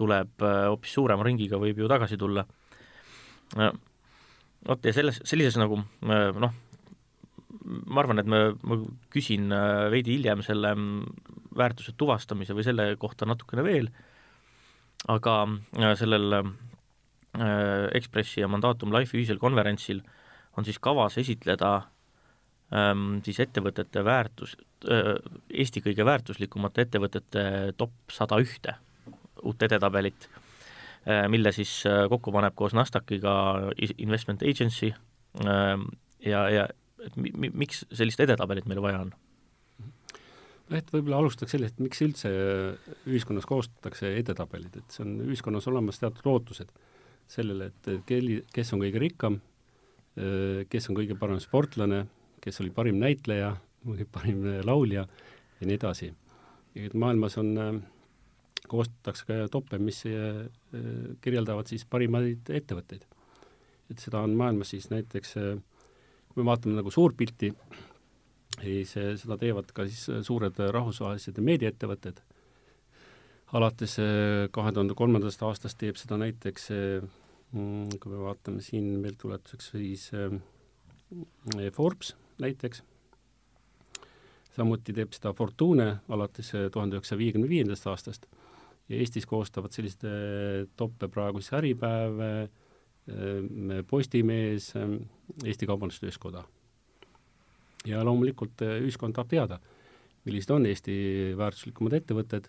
tuleb 0.00 0.44
hoopis 0.44 0.94
suurema 0.96 1.24
ringiga, 1.26 1.60
võib 1.60 1.78
ju 1.78 1.88
tagasi 1.88 2.16
tulla 2.18 2.44
vot 4.68 4.86
ja 4.86 4.92
selles, 4.96 5.20
sellises 5.28 5.58
nagu 5.60 5.80
noh, 6.04 6.54
ma 7.64 8.02
arvan, 8.02 8.20
et 8.20 8.28
ma, 8.28 8.40
ma 8.66 8.78
küsin 9.12 9.52
äh, 9.54 9.86
veidi 9.92 10.18
hiljem 10.18 10.42
selle 10.44 10.74
mm, 10.74 11.30
väärtuse 11.56 11.94
tuvastamise 11.98 12.56
või 12.56 12.66
selle 12.66 12.88
kohta 13.00 13.28
natukene 13.28 13.64
veel, 13.66 13.88
aga 15.12 15.38
äh, 15.80 15.94
sellel 15.98 16.38
äh, 16.40 16.52
Ekspressi 17.98 18.42
ja 18.42 18.50
Mandatum 18.50 18.94
Life 18.94 19.16
ühisel 19.16 19.40
konverentsil 19.42 20.04
on 20.58 20.66
siis 20.66 20.78
kavas 20.78 21.16
esitleda 21.18 21.72
ähm, 22.70 23.18
siis 23.26 23.40
ettevõtete 23.42 24.04
väärtus, 24.06 24.54
Eesti 24.84 25.80
kõige 25.80 26.04
väärtuslikumate 26.06 26.84
ettevõtete 26.84 27.44
top 27.80 28.12
sada 28.12 28.36
ühte 28.38 28.76
uut 29.42 29.62
edetabelit, 29.66 30.28
mille 31.28 31.52
siis 31.52 31.82
kokku 32.08 32.32
paneb 32.32 32.54
koos 32.56 32.72
Nasdaqiga 32.72 33.34
Investment 33.98 34.42
Agency 34.42 34.88
ähm, 35.44 35.88
ja, 36.24 36.48
ja 36.48 36.64
et 37.04 37.16
mi-, 37.20 37.32
mi-, 37.36 37.52
miks 37.64 37.84
sellist 37.92 38.22
edetabelit 38.24 38.68
meil 38.70 38.82
vaja 38.84 39.02
on? 39.04 39.12
noh, 40.70 40.78
et 40.78 40.90
võib-olla 40.92 41.20
alustaks 41.20 41.54
sellest, 41.54 41.80
miks 41.84 42.00
üldse 42.04 42.30
ühiskonnas 43.04 43.48
koostatakse 43.48 44.14
edetabelid, 44.20 44.80
et 44.80 44.96
see 44.96 45.04
on 45.04 45.16
ühiskonnas 45.26 45.68
olemas 45.70 46.00
teatud 46.00 46.28
ootused 46.32 46.72
sellele, 47.30 47.70
et 47.72 48.06
kelli, 48.08 48.40
kes 48.52 48.74
on 48.76 48.82
kõige 48.84 49.00
rikkam, 49.02 49.38
kes 50.70 50.90
on 50.90 50.98
kõige 50.98 51.16
parem 51.20 51.40
sportlane, 51.42 52.04
kes 52.44 52.60
oli 52.64 52.72
parim 52.74 53.00
näitleja, 53.00 53.54
parim 54.16 54.44
laulja 54.64 55.06
ja 55.60 55.68
nii 55.68 55.78
edasi. 55.80 56.12
et 56.74 56.94
maailmas 56.94 57.38
on, 57.38 57.54
koostatakse 58.68 59.26
ka 59.28 59.34
toppe, 59.52 59.78
mis 59.78 60.02
kirjeldavad 61.22 61.68
siis 61.68 61.84
parimaid 61.84 62.48
ettevõtteid. 62.48 63.04
et 63.90 64.00
seda 64.00 64.22
on 64.24 64.32
maailmas 64.38 64.70
siis 64.72 64.88
näiteks 64.90 65.36
äh, 65.36 65.58
kui 66.34 66.42
me 66.42 66.50
vaatame 66.50 66.74
nagu 66.74 66.90
suurpilti, 66.90 67.52
siis 68.58 68.92
seda 69.22 69.36
teevad 69.38 69.70
ka 69.74 69.86
siis 69.86 70.26
suured 70.26 70.58
rahvusvahelised 70.74 71.38
meediaettevõtted, 71.46 72.18
alates 73.54 73.94
kahe 74.54 74.72
tuhande 74.74 74.96
kolmandast 74.98 75.44
aastast 75.46 75.78
teeb 75.78 75.98
seda 76.00 76.18
näiteks, 76.18 76.66
mm, 77.54 78.00
kui 78.02 78.10
me 78.10 78.24
vaatame 78.26 78.64
siin 78.66 78.96
meeldetuletuseks, 78.98 79.70
siis 79.76 80.08
Forbes 81.76 82.16
näiteks, 82.42 82.82
samuti 84.56 84.94
teeb 84.96 85.14
seda 85.14 85.30
Fortune 85.38 85.86
alates 86.10 86.50
tuhande 86.74 86.98
üheksasaja 86.98 87.22
viiekümne 87.22 87.50
viiendast 87.50 87.86
aastast 87.86 88.26
ja 88.88 88.98
Eestis 89.00 89.26
koostavad 89.26 89.72
selliseid 89.72 90.70
toppe 90.76 91.08
praegu 91.08 91.40
siis 91.40 91.56
Äripäev, 91.56 92.20
Postimees, 93.88 94.70
Eesti 95.44 95.68
Kaubandus-Tööstuskoda. 95.68 96.44
ja 97.84 98.00
loomulikult 98.04 98.62
ühiskond 98.64 99.12
tahab 99.12 99.28
teada, 99.28 99.58
millised 100.24 100.52
on 100.54 100.66
Eesti 100.66 100.94
väärtuslikumad 101.36 101.98
ettevõtted, 101.98 102.48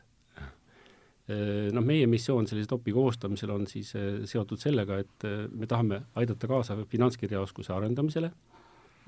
noh, 1.76 1.84
meie 1.84 2.08
missioon 2.08 2.48
sellise 2.48 2.70
topi 2.72 2.94
koostamisel 2.96 3.52
on 3.52 3.68
siis 3.68 3.92
seotud 4.32 4.62
sellega, 4.62 5.02
et 5.04 5.28
me 5.52 5.68
tahame 5.68 6.06
aidata 6.16 6.48
kaasa 6.48 6.78
finantskirjaoskuse 6.88 7.74
arendamisele, 7.76 8.32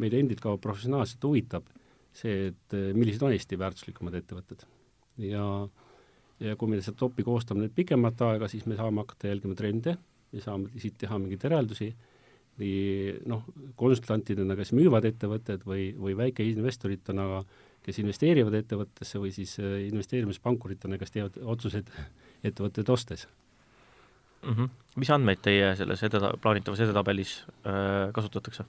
meid 0.04 0.14
endid 0.20 0.44
ka 0.44 0.58
professionaalselt 0.62 1.24
huvitab 1.24 1.70
see, 2.18 2.50
et 2.52 2.78
millised 2.98 3.24
on 3.24 3.36
Eesti 3.36 3.60
väärtuslikumad 3.60 4.18
ettevõtted. 4.20 4.66
ja, 5.24 5.44
ja 6.44 6.56
kui 6.56 6.70
meil 6.72 6.84
seda 6.86 6.98
topi 7.00 7.26
koostame 7.26 7.64
nüüd 7.64 7.74
pikemat 7.78 8.22
aega, 8.28 8.50
siis 8.52 8.68
me 8.70 8.78
saame 8.78 9.04
hakata 9.04 9.32
jälgima 9.32 9.58
trende 9.58 9.96
ja 10.34 10.44
saame 10.44 10.70
siit 10.82 10.98
teha 11.02 11.18
mingeid 11.22 11.46
järeldusi, 11.48 11.88
nii 12.62 13.16
noh, 13.30 13.46
konsultantidena, 13.78 14.58
kes 14.58 14.74
müüvad 14.78 15.06
ettevõtted 15.10 15.66
või, 15.68 15.92
või 15.98 16.16
väikeinvestoritena, 16.18 17.28
kes 17.86 18.02
investeerivad 18.02 18.58
ettevõttesse 18.58 19.22
või 19.22 19.32
siis 19.36 19.56
äh, 19.62 19.78
investeerimispankuritena, 19.88 20.98
kes 21.00 21.14
teevad 21.14 21.38
otsuseid 21.56 21.92
ettevõtteid 22.48 22.90
ostes 22.94 23.28
mm. 24.42 24.54
-hmm. 24.54 24.70
mis 24.96 25.14
andmeid 25.14 25.42
teie 25.46 25.76
selles 25.80 26.04
edeta-, 26.04 26.34
plaanitavas 26.42 26.84
edetabelis 26.86 27.40
äh, 27.66 28.12
kasutatakse? 28.14 28.66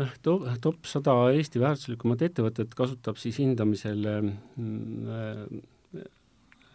Noh, 0.00 0.14
to-, 0.22 0.40
top 0.62 0.88
sada 0.88 1.14
Eesti 1.32 1.60
väärtuslikumat 1.62 2.24
ettevõtet 2.28 2.74
kasutab 2.78 3.20
siis 3.20 3.38
hindamisel 3.42 4.08
äh, 4.10 4.30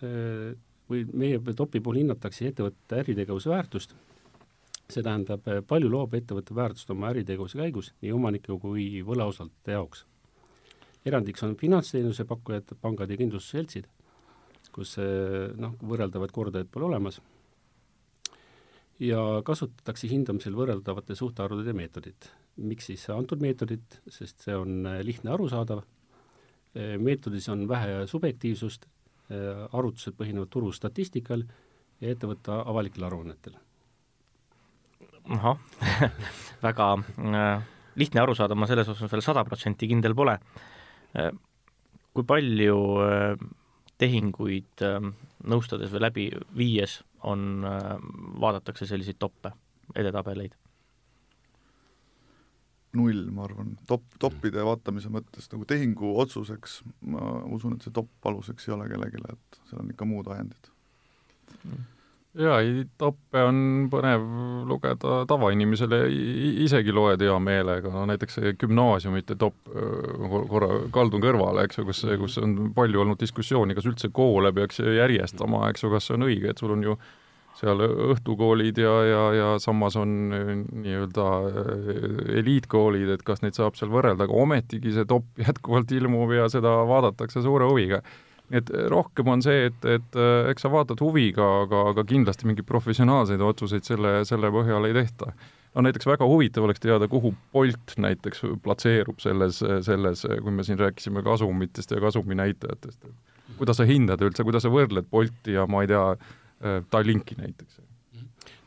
äh, 0.06 0.54
või 0.92 1.06
meie 1.14 1.40
topi 1.56 1.80
puhul 1.80 2.02
hinnatakse 2.02 2.50
ettevõtte 2.50 3.00
äritegevuse 3.00 3.52
väärtust, 3.52 3.96
see 4.92 5.04
tähendab, 5.06 5.46
palju 5.68 5.90
loob 5.92 6.18
ettevõtte 6.20 6.56
väärtust 6.58 6.90
oma 6.92 7.12
äritegevuse 7.14 7.62
käigus 7.62 7.94
nii 8.02 8.12
omanike 8.16 8.58
kui 8.60 9.04
võlausaldajate 9.08 9.78
jaoks. 9.78 10.06
erandiks 11.06 11.44
on 11.44 11.56
finantsteenuse 11.58 12.26
pakkujad, 12.28 12.76
pangad 12.82 13.10
ja 13.10 13.18
kindlustusseltsid, 13.18 13.88
kus 14.76 14.98
noh, 15.58 15.78
võrreldavaid 15.80 16.32
kordajaid 16.36 16.68
pole 16.72 16.86
olemas, 16.92 17.22
ja 19.02 19.22
kasutatakse 19.46 20.10
hindamisel 20.12 20.56
võrreldavate 20.58 21.16
suhtarvude 21.18 21.74
meetodit. 21.74 22.30
Miks 22.58 22.90
siis 22.92 23.04
antud 23.14 23.42
meetodit, 23.42 24.02
sest 24.12 24.44
see 24.44 24.56
on 24.56 24.84
lihtne 25.06 25.32
arusaadav, 25.34 25.84
meetodis 27.00 27.48
on 27.52 27.64
vähe 27.70 28.06
subjektiivsust 28.08 28.86
Äh, 29.32 29.68
arvutused 29.78 30.18
põhinevad 30.20 30.50
turustatistikal 30.52 31.46
ja 32.04 32.12
ettevõtte 32.12 32.52
avalikel 32.52 33.06
aruannetel. 33.08 33.54
ahah 35.32 35.62
väga 36.66 36.88
äh, 36.98 37.62
lihtne 37.96 38.24
aru 38.24 38.36
saada, 38.36 38.58
ma 38.60 38.68
selles 38.68 38.90
osas 38.92 39.12
veel 39.12 39.24
sada 39.24 39.46
protsenti 39.48 39.88
kindel 39.88 40.18
pole 40.18 40.36
äh,. 41.16 41.32
kui 42.12 42.28
palju 42.28 42.80
äh, 43.06 43.46
tehinguid 44.02 44.84
äh, 44.84 45.00
nõustades 45.48 45.94
või 45.94 46.04
läbi 46.04 46.28
viies 46.58 46.98
on 47.24 47.64
äh,, 47.64 47.96
vaadatakse 48.42 48.90
selliseid 48.90 49.22
toppe, 49.22 49.54
edetabeleid? 49.96 50.58
Null, 52.98 53.24
ma 53.32 53.46
arvan, 53.48 53.76
top, 53.88 54.04
toppide 54.20 54.66
vaatamise 54.68 55.12
mõttes 55.14 55.48
nagu 55.54 55.68
tehingu 55.70 56.16
otsuseks, 56.24 56.82
ma 57.14 57.38
usun, 57.56 57.78
et 57.78 57.88
see 57.88 57.96
topp 57.96 58.32
aluseks 58.32 58.68
ei 58.68 58.76
ole 58.76 58.90
kellelegi, 58.92 59.24
et 59.32 59.64
seal 59.70 59.84
on 59.84 59.94
ikka 59.94 60.08
muud 60.10 60.30
ajendid. 60.34 60.72
Mm. 61.64 61.88
Jaa, 62.42 62.62
ei, 62.64 62.86
toppe 62.96 63.42
on 63.44 63.58
põnev 63.92 64.22
lugeda 64.70 65.18
tavainimesele, 65.28 66.06
isegi 66.64 66.94
loed 66.96 67.20
hea 67.20 67.34
meelega, 67.44 67.92
no 67.92 68.06
näiteks 68.08 68.40
gümnaasiumite 68.62 69.36
topp, 69.40 69.68
korra 70.48 70.70
kaldun 70.96 71.24
kõrvale, 71.24 71.66
eks 71.68 71.82
ju, 71.82 71.88
kus, 71.90 72.06
kus 72.22 72.38
on 72.40 72.72
palju 72.76 73.04
olnud 73.04 73.20
diskussiooni, 73.20 73.76
kas 73.76 73.90
üldse 73.92 74.14
koole 74.16 74.54
peaks 74.56 74.80
järjestama, 74.80 75.66
eks 75.74 75.84
ju, 75.84 75.92
kas 75.92 76.08
see 76.08 76.16
on 76.16 76.30
õige, 76.30 76.54
et 76.54 76.64
sul 76.64 76.72
on 76.78 76.88
ju 76.88 76.96
äh, 76.96 77.12
seal 77.62 77.84
õhtukoolid 77.86 78.82
ja, 78.82 78.94
ja, 79.06 79.22
ja 79.36 79.52
samas 79.62 79.98
on 80.00 80.34
äh, 80.34 80.50
nii-öelda 80.82 81.28
äh, 81.46 82.02
eliitkoolid, 82.42 83.14
et 83.16 83.24
kas 83.28 83.44
neid 83.46 83.58
saab 83.58 83.78
seal 83.78 83.92
võrrelda, 83.94 84.26
aga 84.26 84.42
ometigi 84.46 84.96
see 84.96 85.08
top 85.10 85.28
jätkuvalt 85.48 85.94
ilmub 85.96 86.34
ja 86.36 86.50
seda 86.52 86.82
vaadatakse 86.90 87.44
suure 87.46 87.70
huviga. 87.70 88.02
et 88.52 88.68
rohkem 88.92 89.30
on 89.32 89.42
see, 89.42 89.70
et, 89.70 89.86
et 89.88 90.20
äh, 90.20 90.50
eks 90.52 90.66
sa 90.66 90.72
vaatad 90.74 91.00
huviga, 91.04 91.48
aga, 91.66 91.86
aga 91.94 92.06
kindlasti 92.08 92.50
mingeid 92.50 92.68
professionaalseid 92.68 93.42
otsuseid 93.46 93.88
selle, 93.88 94.22
selle 94.28 94.52
põhjal 94.52 94.90
ei 94.90 94.98
tehta. 94.98 95.32
no 95.76 95.86
näiteks 95.86 96.10
väga 96.10 96.28
huvitav 96.28 96.68
oleks 96.68 96.84
teada, 96.84 97.08
kuhu 97.08 97.34
Bolt 97.54 97.96
näiteks 97.98 98.46
platseerub 98.64 99.22
selles, 99.24 99.62
selles, 99.86 100.26
kui 100.42 100.52
me 100.52 100.66
siin 100.68 100.80
rääkisime 100.82 101.24
kasumitest 101.24 101.92
ja 101.92 102.02
kasuminäitajatest. 102.02 103.06
kuidas 103.58 103.78
sa 103.78 103.86
hindad 103.86 104.22
üldse, 104.26 104.44
kuidas 104.44 104.66
sa 104.66 104.74
võrdled 104.74 105.08
Bolti 105.12 105.54
ja 105.54 105.68
ma 105.70 105.86
ei 105.86 105.92
tea, 105.92 106.06
Tallinki 106.90 107.36
näiteks. 107.40 107.80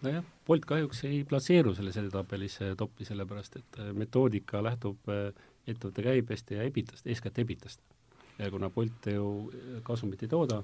nojah, 0.03 0.25
Bolt 0.47 0.65
kahjuks 0.69 1.05
ei 1.09 1.23
platseeru 1.29 1.75
selles 1.75 1.97
edetabelis 2.01 2.59
toppi, 2.77 3.07
sellepärast 3.09 3.59
et 3.61 3.79
äh, 3.81 3.93
metoodika 3.97 4.63
lähtub 4.63 5.11
äh, 5.13 5.29
ettevõtte 5.67 6.05
käibest 6.05 6.51
ja 6.53 6.65
ebitast, 6.67 7.07
eeskätt 7.07 7.39
ebitast. 7.39 7.81
ja 8.39 8.51
kuna 8.51 8.71
Bolt 8.71 9.07
ju 9.07 9.29
kasumit 9.83 10.23
ei 10.23 10.29
tooda, 10.29 10.63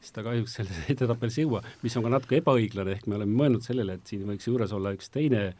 siis 0.00 0.12
ta 0.12 0.24
kahjuks 0.26 0.58
selles 0.58 0.82
edetabelis 0.94 1.38
ei 1.38 1.46
jõua, 1.46 1.62
mis 1.82 1.96
on 1.96 2.06
ka 2.08 2.12
natuke 2.16 2.42
ebaõiglane, 2.42 2.98
ehk 2.98 3.06
me 3.06 3.16
oleme 3.20 3.38
mõelnud 3.40 3.64
sellele, 3.64 3.96
et 3.96 4.12
siin 4.12 4.26
võiks 4.28 4.50
juures 4.50 4.74
olla 4.76 4.92
üks 4.96 5.10
teine, 5.14 5.52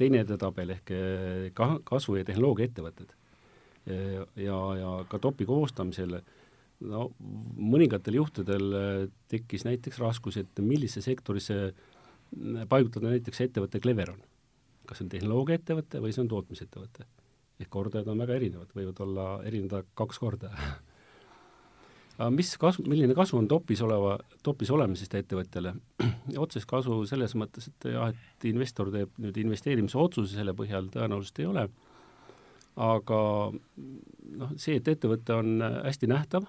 teine 0.00 0.24
edetabel 0.24 0.74
ehk 0.78 0.92
ka-, 1.54 1.78
kasvu- 1.84 2.18
ja 2.18 2.26
tehnoloogiaettevõtted. 2.28 3.16
ja, 4.36 4.58
ja 4.80 4.90
ka 5.08 5.18
topi 5.18 5.46
koostamisel 5.48 6.18
äh, 6.18 6.39
no 6.80 7.06
mõningatel 7.20 8.18
juhtudel 8.20 8.76
äh, 8.76 9.06
tekkis 9.28 9.66
näiteks 9.68 10.00
raskus, 10.02 10.38
et 10.40 10.60
millisesse 10.64 11.10
sektorisse 11.10 11.56
äh, 11.70 12.66
paigutada 12.68 13.12
näiteks 13.12 13.46
ettevõte 13.46 13.80
Cleveron. 13.82 14.20
kas 14.86 14.98
see 14.98 15.06
on 15.06 15.10
tehnoloogiaettevõte 15.12 16.00
või 16.02 16.14
see 16.14 16.24
on 16.24 16.30
tootmisettevõte. 16.32 17.06
ehk 17.60 17.70
kordajad 17.70 18.08
on 18.08 18.22
väga 18.24 18.38
erinevad, 18.40 18.70
võivad 18.74 19.02
olla, 19.04 19.26
erineda 19.44 19.82
kaks 19.94 20.18
korda 20.18 20.52
aga 22.20 22.30
mis 22.34 22.52
kasu, 22.60 22.84
milline 22.88 23.14
kasu 23.16 23.38
on 23.38 23.48
topis 23.48 23.80
oleva, 23.84 24.16
topis 24.44 24.70
olemisest 24.70 25.14
ettevõtjale? 25.22 25.74
otsest 26.44 26.68
kasu 26.68 27.02
selles 27.08 27.34
mõttes, 27.38 27.70
et 27.70 27.90
jah, 27.94 28.12
et 28.12 28.48
investor 28.50 28.92
teeb 28.92 29.14
nüüd 29.18 29.40
investeerimise 29.40 29.98
otsuse 29.98 30.36
selle 30.36 30.54
põhjal, 30.56 30.90
tõenäoliselt 30.92 31.40
ei 31.40 31.48
ole, 31.48 31.66
aga 32.80 33.20
noh, 33.50 34.52
see, 34.60 34.76
et 34.78 34.88
ettevõte 34.92 35.36
on 35.36 35.64
hästi 35.64 36.10
nähtav, 36.10 36.46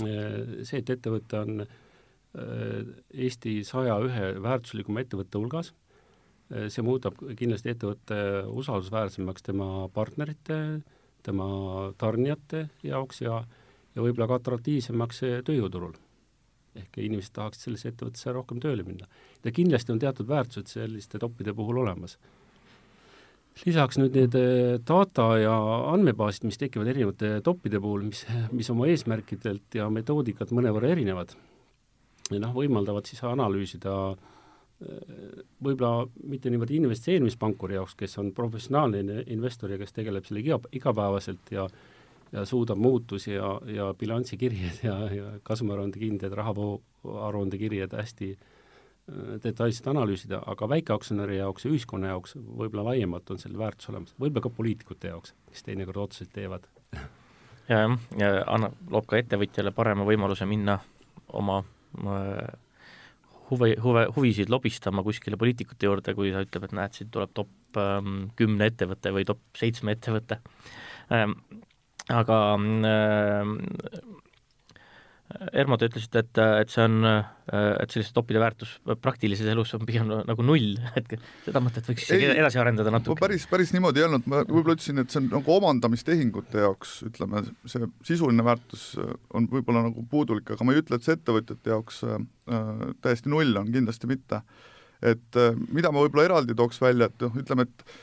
see, 0.00 0.78
et 0.78 0.90
ettevõte 0.90 1.38
on 1.38 1.64
Eesti 2.32 3.58
saja 3.68 3.98
ühe 4.00 4.28
väärtuslikuma 4.40 5.02
ettevõtte 5.04 5.36
hulgas, 5.36 5.74
see 6.48 6.84
muudab 6.84 7.18
kindlasti 7.36 7.74
ettevõtte 7.74 8.16
usaldusväärsemaks 8.48 9.44
tema 9.44 9.66
partnerite, 9.92 10.56
tema 11.22 11.48
tarnijate 12.00 12.70
jaoks 12.88 13.20
ja 13.20 13.42
ja 13.96 14.04
võib-olla 14.04 14.28
ka 14.30 14.40
atraktiivsemaks 14.40 15.22
tööjõuturul. 15.46 15.94
ehk 16.72 16.96
inimesed 17.04 17.34
tahaksid 17.36 17.66
sellesse 17.66 17.90
ettevõttesse 17.90 18.32
rohkem 18.32 18.60
tööle 18.60 18.82
minna. 18.82 19.06
ja 19.44 19.52
kindlasti 19.52 19.92
on 19.92 19.98
teatud 19.98 20.28
väärtused 20.28 20.66
selliste 20.66 21.18
toppide 21.18 21.52
puhul 21.52 21.78
olemas. 21.78 22.18
Lisaks 23.60 23.98
nüüd 24.00 24.16
need 24.16 24.36
eh, 24.38 24.80
data 24.86 25.28
ja 25.40 25.54
andmebaasid, 25.92 26.46
mis 26.48 26.58
tekivad 26.60 26.90
erinevate 26.92 27.34
toppide 27.44 27.80
puhul, 27.82 28.06
mis, 28.08 28.24
mis 28.54 28.70
oma 28.72 28.88
eesmärkidelt 28.90 29.78
ja 29.78 29.88
metoodikat 29.92 30.54
mõnevõrra 30.56 30.92
erinevad, 30.94 31.34
noh, 32.32 32.54
võimaldavad 32.56 33.08
siis 33.08 33.22
analüüsida 33.28 33.96
eh, 34.12 35.40
võib-olla 35.62 36.06
mitte 36.32 36.52
niivõrd 36.52 36.74
investeerimispankuri 36.78 37.78
jaoks, 37.78 37.96
kes 37.98 38.18
on 38.22 38.32
professionaalne 38.36 39.22
investor 39.34 39.74
ja 39.74 39.80
kes 39.80 39.94
tegeleb 39.98 40.28
sellega 40.28 40.54
iga, 40.54 40.76
igapäevaselt 40.82 41.54
ja 41.54 41.68
ja 42.32 42.46
suudab 42.48 42.78
muutusi 42.80 43.34
ja, 43.34 43.58
ja 43.68 43.90
bilansikirjed 43.92 44.78
ja, 44.86 44.94
ja 45.12 45.24
kasumiaruande 45.44 46.00
kindlad, 46.00 46.32
rahavooaruande 46.32 47.58
kirjed 47.60 47.92
hästi 47.92 48.30
äh, 48.32 48.51
detailselt 49.42 49.88
analüüsida, 49.90 50.38
aga 50.46 50.68
väikeaktsionäri 50.70 51.40
jaoks 51.40 51.66
ja 51.66 51.72
ühiskonna 51.72 52.12
jaoks 52.12 52.36
võib-olla 52.38 52.92
laiemalt 52.92 53.32
on 53.34 53.40
selle 53.42 53.58
väärtus 53.58 53.90
olemas, 53.90 54.14
võib-olla 54.14 54.44
ka 54.46 54.52
poliitikute 54.54 55.10
jaoks, 55.10 55.34
kes 55.50 55.66
teinekord 55.66 56.04
otsuseid 56.04 56.30
teevad. 56.34 56.68
ja 57.68 57.80
jah, 57.82 57.96
ja 58.20 58.30
annab, 58.54 58.76
loob 58.90 59.08
ka 59.10 59.18
ettevõtjale 59.18 59.74
parema 59.74 60.06
võimaluse 60.06 60.46
minna 60.46 60.78
oma 61.34 61.58
äh, 61.98 62.54
huvi, 63.50 63.74
huve, 63.82 64.06
huvisid 64.16 64.52
lobistama 64.54 65.02
kuskile 65.02 65.36
poliitikute 65.40 65.90
juurde, 65.90 66.14
kui 66.14 66.30
ta 66.32 66.44
ütleb, 66.46 66.68
et 66.68 66.78
näed, 66.78 66.96
siit 66.96 67.10
tuleb 67.12 67.34
top 67.34 67.82
ähm, 67.82 68.30
kümne 68.38 68.70
ettevõte 68.70 69.12
või 69.14 69.26
top 69.28 69.42
seitsme 69.58 69.96
ettevõte 69.96 70.38
ähm, 71.10 71.34
aga 72.10 72.38
äh, 72.86 73.52
Ermo, 75.52 75.76
te 75.78 75.86
ütlesite, 75.88 76.22
et, 76.22 76.38
et 76.62 76.72
see 76.72 76.82
on, 76.84 77.06
et 77.06 77.92
selliste 77.92 78.14
toppide 78.16 78.40
väärtus 78.42 78.74
praktilises 79.02 79.48
elus 79.52 79.72
on 79.76 79.84
pigem 79.88 80.10
nagu 80.28 80.44
null, 80.46 80.76
et 80.98 81.14
seda 81.46 81.62
mõtet 81.64 81.88
võiks 81.88 82.04
isegi 82.06 82.28
edasi 82.32 82.60
arendada 82.62 82.92
natuke. 82.94 83.20
päris, 83.22 83.46
päris 83.50 83.72
niimoodi 83.74 84.02
ei 84.02 84.06
olnud, 84.08 84.26
ma 84.30 84.42
võib-olla 84.44 84.76
ütlesin, 84.76 85.02
et 85.02 85.14
see 85.14 85.22
on 85.22 85.30
nagu 85.32 85.54
omandamistehingute 85.56 86.64
jaoks, 86.64 86.98
ütleme, 87.08 87.44
see 87.70 87.88
sisuline 88.12 88.46
väärtus 88.46 88.92
on 89.36 89.48
võib-olla 89.52 89.86
nagu 89.88 90.04
puudulik, 90.10 90.54
aga 90.54 90.66
ma 90.66 90.76
ei 90.76 90.82
ütle, 90.82 90.98
et 90.98 91.08
see 91.08 91.16
ettevõtjate 91.18 91.74
jaoks 91.74 92.02
äh, 92.08 92.22
täiesti 93.04 93.32
null 93.32 93.56
on, 93.60 93.72
kindlasti 93.74 94.10
mitte. 94.10 94.42
et 95.02 95.40
äh, 95.40 95.52
mida 95.72 95.92
ma 95.94 96.04
võib-olla 96.04 96.28
eraldi 96.30 96.56
tooks 96.58 96.80
välja, 96.82 97.10
et 97.10 97.26
noh, 97.26 97.42
ütleme, 97.42 97.68
et 97.68 98.00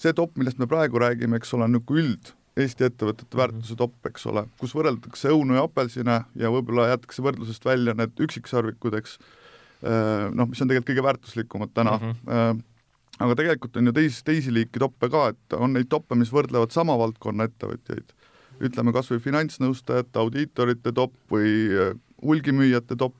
see 0.00 0.16
top, 0.16 0.36
millest 0.40 0.60
me 0.60 0.70
praegu 0.70 1.00
räägime, 1.02 1.40
eks 1.40 1.54
ole, 1.56 1.68
on 1.68 1.76
niisugune 1.76 2.06
üld 2.06 2.34
Eesti 2.64 2.86
ettevõtete 2.88 3.30
mhm. 3.30 3.40
väärtuse 3.42 3.76
topp, 3.78 3.98
eks 4.10 4.26
ole, 4.30 4.44
kus 4.60 4.74
võrreldakse 4.76 5.32
õunu 5.34 5.58
ja 5.58 5.66
apelsine 5.68 6.16
ja 6.38 6.50
võib-olla 6.52 6.90
jäetakse 6.92 7.24
võrdlusest 7.24 7.64
välja 7.66 7.94
need 7.98 8.24
üksiksarvikud, 8.26 8.96
eks, 9.00 9.18
äh, 9.84 10.26
noh, 10.34 10.50
mis 10.50 10.60
on 10.60 10.70
tegelikult 10.70 10.92
kõige 10.92 11.06
väärtuslikumad 11.08 11.74
täna 11.74 11.96
mm. 11.98 12.14
-hmm. 12.26 12.62
aga 13.20 13.36
tegelikult 13.36 13.76
on 13.76 13.90
ju 13.90 13.96
teis, 13.96 14.22
teisi 14.24 14.54
liiki 14.54 14.82
toppe 14.82 15.10
ka, 15.12 15.28
et 15.34 15.58
on 15.58 15.74
neid 15.76 15.90
toppe, 15.92 16.18
mis 16.18 16.32
võrdlevad 16.32 16.72
sama 16.72 16.98
valdkonna 16.98 17.48
ettevõtjaid. 17.50 18.16
ütleme 18.60 18.92
kas 18.92 19.08
või 19.10 19.20
finantsnõustajate, 19.24 20.18
audiitorite 20.20 20.92
topp 20.92 21.14
või 21.32 21.50
äh, 21.72 21.94
hulgimüüjate 22.22 22.96
topp, 22.96 23.16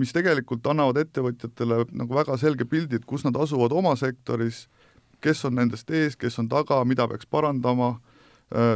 mis 0.00 0.12
tegelikult 0.16 0.64
annavad 0.66 0.96
ettevõtjatele 0.96 1.84
nagu 1.92 2.14
väga 2.14 2.38
selge 2.40 2.64
pildi, 2.64 2.96
et 2.96 3.04
kus 3.04 3.26
nad 3.26 3.36
asuvad 3.36 3.74
oma 3.76 3.92
sektoris, 3.96 4.68
kes 5.20 5.44
on 5.44 5.58
nendest 5.58 5.90
ees, 5.90 6.16
kes 6.16 6.38
on 6.40 6.48
taga, 6.48 6.80
mida 6.88 7.04
peaks 7.08 7.28
parandama 7.28 7.98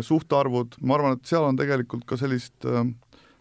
suhtarvud, 0.07 0.77
ma 0.87 0.95
arvan, 0.95 1.17
et 1.17 1.27
seal 1.27 1.43
on 1.43 1.57
tegelikult 1.59 2.05
ka 2.07 2.19
sellist 2.19 2.67
äh, 2.69 2.85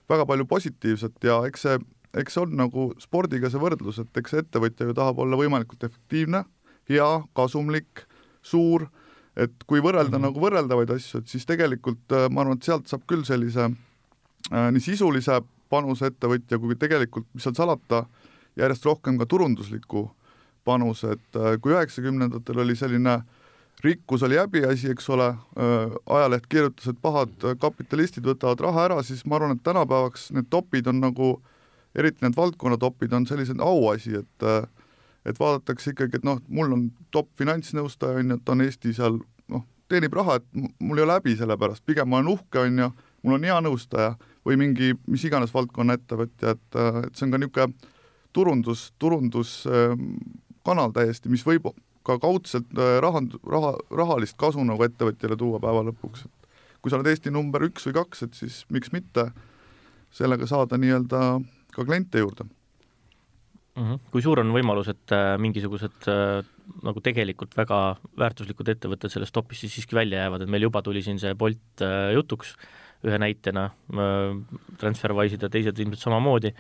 väga 0.10 0.26
palju 0.26 0.48
positiivset 0.50 1.28
ja 1.28 1.38
eks 1.48 1.66
see, 1.68 1.78
eks 2.18 2.36
see 2.36 2.44
on 2.44 2.56
nagu 2.58 2.88
spordiga 3.02 3.52
see 3.52 3.62
võrdlus, 3.62 4.02
et 4.02 4.22
eks 4.22 4.40
ettevõtja 4.42 4.90
ju 4.90 4.98
tahab 4.98 5.22
olla 5.24 5.40
võimalikult 5.40 5.86
efektiivne, 5.88 6.44
hea, 6.90 7.10
kasumlik, 7.38 8.06
suur, 8.44 8.88
et 9.38 9.54
kui 9.68 9.82
võrrelda 9.82 10.18
mm 10.18 10.24
-hmm. 10.24 10.28
nagu 10.28 10.44
võrreldavaid 10.44 10.96
asju, 10.96 11.22
et 11.22 11.28
siis 11.28 11.46
tegelikult 11.46 12.12
äh, 12.12 12.30
ma 12.30 12.42
arvan, 12.42 12.58
et 12.58 12.64
sealt 12.64 12.88
saab 12.88 13.06
küll 13.08 13.24
sellise 13.24 13.70
äh, 13.70 14.72
nii 14.72 14.82
sisulise 14.82 15.42
panuse 15.70 16.12
ettevõtja 16.12 16.60
kui 16.60 16.76
tegelikult, 16.76 17.26
mis 17.34 17.44
seal 17.44 17.56
salata, 17.56 18.06
järjest 18.56 18.86
rohkem 18.86 19.18
ka 19.18 19.26
turundusliku 19.26 20.12
panuse, 20.64 21.12
et 21.12 21.36
äh, 21.36 21.58
kui 21.62 21.74
üheksakümnendatel 21.74 22.60
oli 22.60 22.76
selline 22.76 23.14
äh, 23.14 23.43
rikkus 23.84 24.24
oli 24.24 24.38
häbiasi, 24.40 24.92
eks 24.94 25.10
ole, 25.10 25.34
ajaleht 26.06 26.46
kirjutas, 26.50 26.88
et 26.88 27.00
pahad 27.02 27.34
kapitalistid 27.60 28.26
võtavad 28.28 28.62
raha 28.64 28.86
ära, 28.88 29.02
siis 29.04 29.26
ma 29.26 29.36
arvan, 29.40 29.58
et 29.58 29.64
tänapäevaks 29.66 30.30
need 30.36 30.48
topid 30.54 30.88
on 30.88 31.02
nagu, 31.04 31.34
eriti 31.96 32.24
need 32.24 32.38
valdkonnatopid 32.38 33.14
on 33.14 33.28
sellised 33.30 33.60
auasi, 33.64 34.22
et 34.24 34.48
et 35.24 35.40
vaadatakse 35.40 35.94
ikkagi, 35.94 36.20
et 36.20 36.26
noh, 36.28 36.42
mul 36.52 36.74
on 36.76 36.82
top 37.12 37.30
finantsnõustaja, 37.40 38.20
on 38.20 38.34
ju, 38.34 38.38
et 38.42 38.50
on 38.52 38.64
Eesti 38.66 38.92
seal 38.96 39.22
noh, 39.54 39.64
teenib 39.88 40.16
raha, 40.20 40.36
et 40.42 40.74
mul 40.84 41.00
ei 41.00 41.06
ole 41.06 41.16
häbi 41.16 41.38
selle 41.40 41.56
pärast, 41.60 41.86
pigem 41.88 42.12
ma 42.12 42.20
olen 42.20 42.34
uhke, 42.34 42.60
on 42.60 42.82
ju, 42.82 42.90
mul 43.24 43.38
on 43.38 43.48
hea 43.48 43.56
nõustaja 43.64 44.18
või 44.44 44.60
mingi 44.60 44.92
mis 45.08 45.24
iganes 45.24 45.54
valdkonna 45.56 45.96
ettevõtja, 45.96 46.58
et, 46.58 46.80
et 47.06 47.16
see 47.16 47.28
on 47.28 47.36
ka 47.36 47.40
niisugune 47.40 47.92
turundus, 48.36 48.90
turunduskanal 49.00 50.92
täiesti, 50.96 51.32
mis 51.32 51.46
võib 51.48 51.72
ka 52.08 52.18
kaudselt 52.22 52.72
äh, 52.78 52.98
rahand-, 53.04 53.38
raha, 53.48 53.74
rahalist 53.92 54.38
kasu 54.40 54.64
nagu 54.68 54.84
ettevõtjale 54.86 55.38
tuua 55.40 55.62
päeva 55.64 55.86
lõpuks, 55.90 56.26
et 56.28 56.82
kui 56.84 56.92
sa 56.92 57.00
oled 57.00 57.10
Eesti 57.12 57.32
number 57.32 57.64
üks 57.70 57.88
või 57.88 57.98
kaks, 58.02 58.26
et 58.28 58.38
siis 58.38 58.64
miks 58.74 58.92
mitte 58.96 59.30
sellega 60.14 60.48
saada 60.50 60.78
nii-öelda 60.80 61.22
ka 61.74 61.86
kliente 61.88 62.22
juurde 62.22 62.46
mm. 62.46 63.84
-hmm. 63.84 64.00
kui 64.12 64.22
suur 64.22 64.44
on 64.44 64.52
võimalus, 64.56 64.92
et 64.92 65.16
äh, 65.16 65.34
mingisugused 65.40 66.10
äh, 66.12 66.44
nagu 66.84 67.04
tegelikult 67.04 67.56
väga 67.58 67.98
väärtuslikud 68.20 68.70
ettevõtted 68.76 69.12
sellest 69.12 69.34
topist 69.34 69.64
siis 69.64 69.80
siiski 69.80 69.96
välja 69.96 70.24
jäävad, 70.24 70.44
et 70.44 70.52
meil 70.52 70.68
juba 70.68 70.82
tuli 70.82 71.02
siin 71.04 71.20
see 71.20 71.36
Bolt 71.36 71.84
jutuks 72.14 72.56
ühe 73.04 73.18
näitena 73.20 73.66
Transferwise'id 74.80 75.42
ja 75.44 75.50
teised 75.52 75.80
ilmselt 75.80 76.00
samamoodi, 76.06 76.54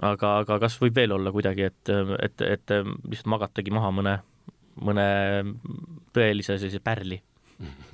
aga, 0.00 0.38
aga 0.38 0.56
kas 0.62 0.78
võib 0.80 0.96
veel 0.96 1.12
olla 1.12 1.28
kuidagi, 1.28 1.66
et, 1.68 1.90
et, 2.24 2.40
et 2.40 2.72
lihtsalt 2.80 3.28
magatagi 3.34 3.74
maha 3.74 3.90
mõne 3.92 4.14
mõne 4.80 5.06
tõelise 6.14 6.56
sellise 6.58 6.80
pärli. 6.84 7.20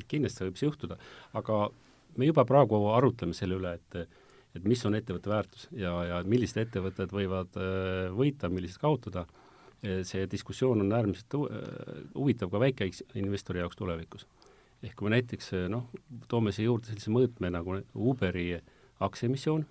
kindlasti 0.09 0.47
võib 0.47 0.57
see 0.57 0.69
juhtuda, 0.69 0.97
aga 1.37 1.67
me 2.17 2.29
juba 2.29 2.45
praegu 2.49 2.81
arutleme 2.95 3.37
selle 3.37 3.59
üle, 3.59 3.75
et 3.75 4.09
et 4.57 4.64
mis 4.64 4.81
on 4.88 4.97
ettevõtte 4.97 5.29
väärtus 5.31 5.67
ja, 5.77 5.93
ja 6.09 6.23
millised 6.27 6.57
ettevõtted 6.62 7.12
võivad 7.12 7.59
äh, 7.61 8.09
võita, 8.17 8.49
millised 8.51 8.81
kaotada, 8.81 9.27
see 9.79 10.25
diskussioon 10.27 10.81
on 10.83 10.95
äärmiselt 10.97 11.37
äh, 11.37 11.59
huvitav 12.14 12.51
ka 12.51 12.62
väikeinvestori 12.64 13.61
jaoks 13.61 13.79
tulevikus. 13.79 14.27
ehk 14.83 14.97
kui 14.97 15.09
me 15.09 15.17
näiteks 15.17 15.53
noh, 15.71 15.85
toome 16.31 16.51
siia 16.55 16.71
juurde 16.71 16.88
sellise 16.88 17.12
mõõtme 17.12 17.51
nagu 17.53 17.77
Uberi 17.95 18.57
aktsiaemissioon 19.05 19.67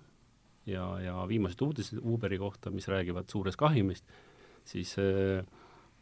ja, 0.68 0.84
ja 1.02 1.14
viimased 1.28 1.62
uudised 1.64 2.00
Uberi 2.02 2.38
kohta, 2.38 2.70
mis 2.70 2.88
räägivad 2.88 3.28
suurest 3.28 3.58
kahjumist, 3.60 4.04
siis 4.68 4.94
äh, 5.00 5.44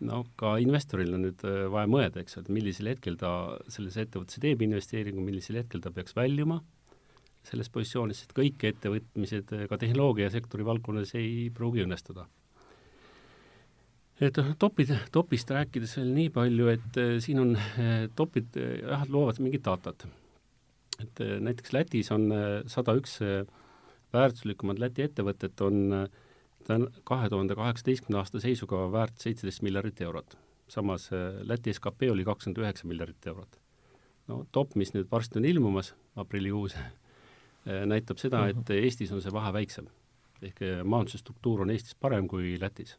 no 0.05 0.23
ka 0.37 0.57
investoril 0.63 1.15
on 1.17 1.27
nüüd 1.27 1.43
äh, 1.49 1.67
vaja 1.73 1.89
mõelda, 1.91 2.23
eks, 2.23 2.39
et 2.41 2.49
millisel 2.53 2.91
hetkel 2.93 3.17
ta 3.21 3.31
sellesse 3.73 4.05
ettevõttesse 4.05 4.43
teeb 4.43 4.65
investeeringu, 4.67 5.23
millisel 5.25 5.61
hetkel 5.63 5.85
ta 5.85 5.93
peaks 5.95 6.17
väljuma 6.17 6.61
sellest 7.47 7.71
positsioonist, 7.73 8.27
et 8.27 8.35
kõik 8.37 8.67
ettevõtmised 8.73 9.55
äh, 9.57 9.65
ka 9.71 9.79
tehnoloogiasektori 9.81 10.67
valdkonnas 10.67 11.15
ei 11.17 11.49
pruugi 11.55 11.87
õnnestuda. 11.87 12.27
et 14.21 14.37
noh, 14.41 14.53
topid, 14.59 14.93
topist 15.13 15.51
rääkides 15.53 15.99
veel 15.99 16.13
nii 16.17 16.31
palju, 16.33 16.69
et 16.73 17.03
siin 17.25 17.41
on 17.43 17.57
topid 18.17 18.57
jah, 18.57 19.05
loovad 19.09 19.41
mingit 19.45 19.65
datat. 19.65 20.07
et 21.01 21.21
näiteks 21.21 21.73
Lätis 21.73 22.11
on 22.11 22.33
sada 22.73 22.95
üks 22.97 23.21
väärtuslikumat 24.17 24.81
Läti 24.81 25.05
ettevõtet 25.07 25.61
on 25.65 25.93
äh, 25.93 26.07
ta 26.67 26.75
on 26.75 26.89
kahe 27.07 27.29
tuhande 27.31 27.55
kaheksateistkümne 27.59 28.19
aasta 28.21 28.43
seisuga 28.43 28.87
väärt 28.93 29.23
seitseteist 29.23 29.63
miljardit 29.67 30.01
eurot. 30.03 30.37
samas 30.69 31.11
äh, 31.13 31.41
Läti 31.47 31.73
skp 31.73 32.11
oli 32.11 32.25
kakskümmend 32.25 32.59
üheksa 32.65 32.89
miljardit 32.91 33.27
eurot. 33.27 33.61
no 34.29 34.45
top, 34.53 34.75
mis 34.75 34.95
nüüd 34.95 35.11
varsti 35.11 35.39
on 35.39 35.45
ilmumas, 35.45 35.95
aprillikuus, 36.17 36.75
näitab 37.67 38.19
seda, 38.19 38.47
et 38.51 38.71
Eestis 38.71 39.13
on 39.13 39.23
see 39.23 39.33
vahe 39.33 39.53
väiksem. 39.53 39.87
ehk 40.43 40.63
majanduse 40.85 41.19
struktuur 41.23 41.63
on 41.63 41.71
Eestis 41.71 41.95
parem 41.95 42.29
kui 42.29 42.57
Lätis. 42.61 42.97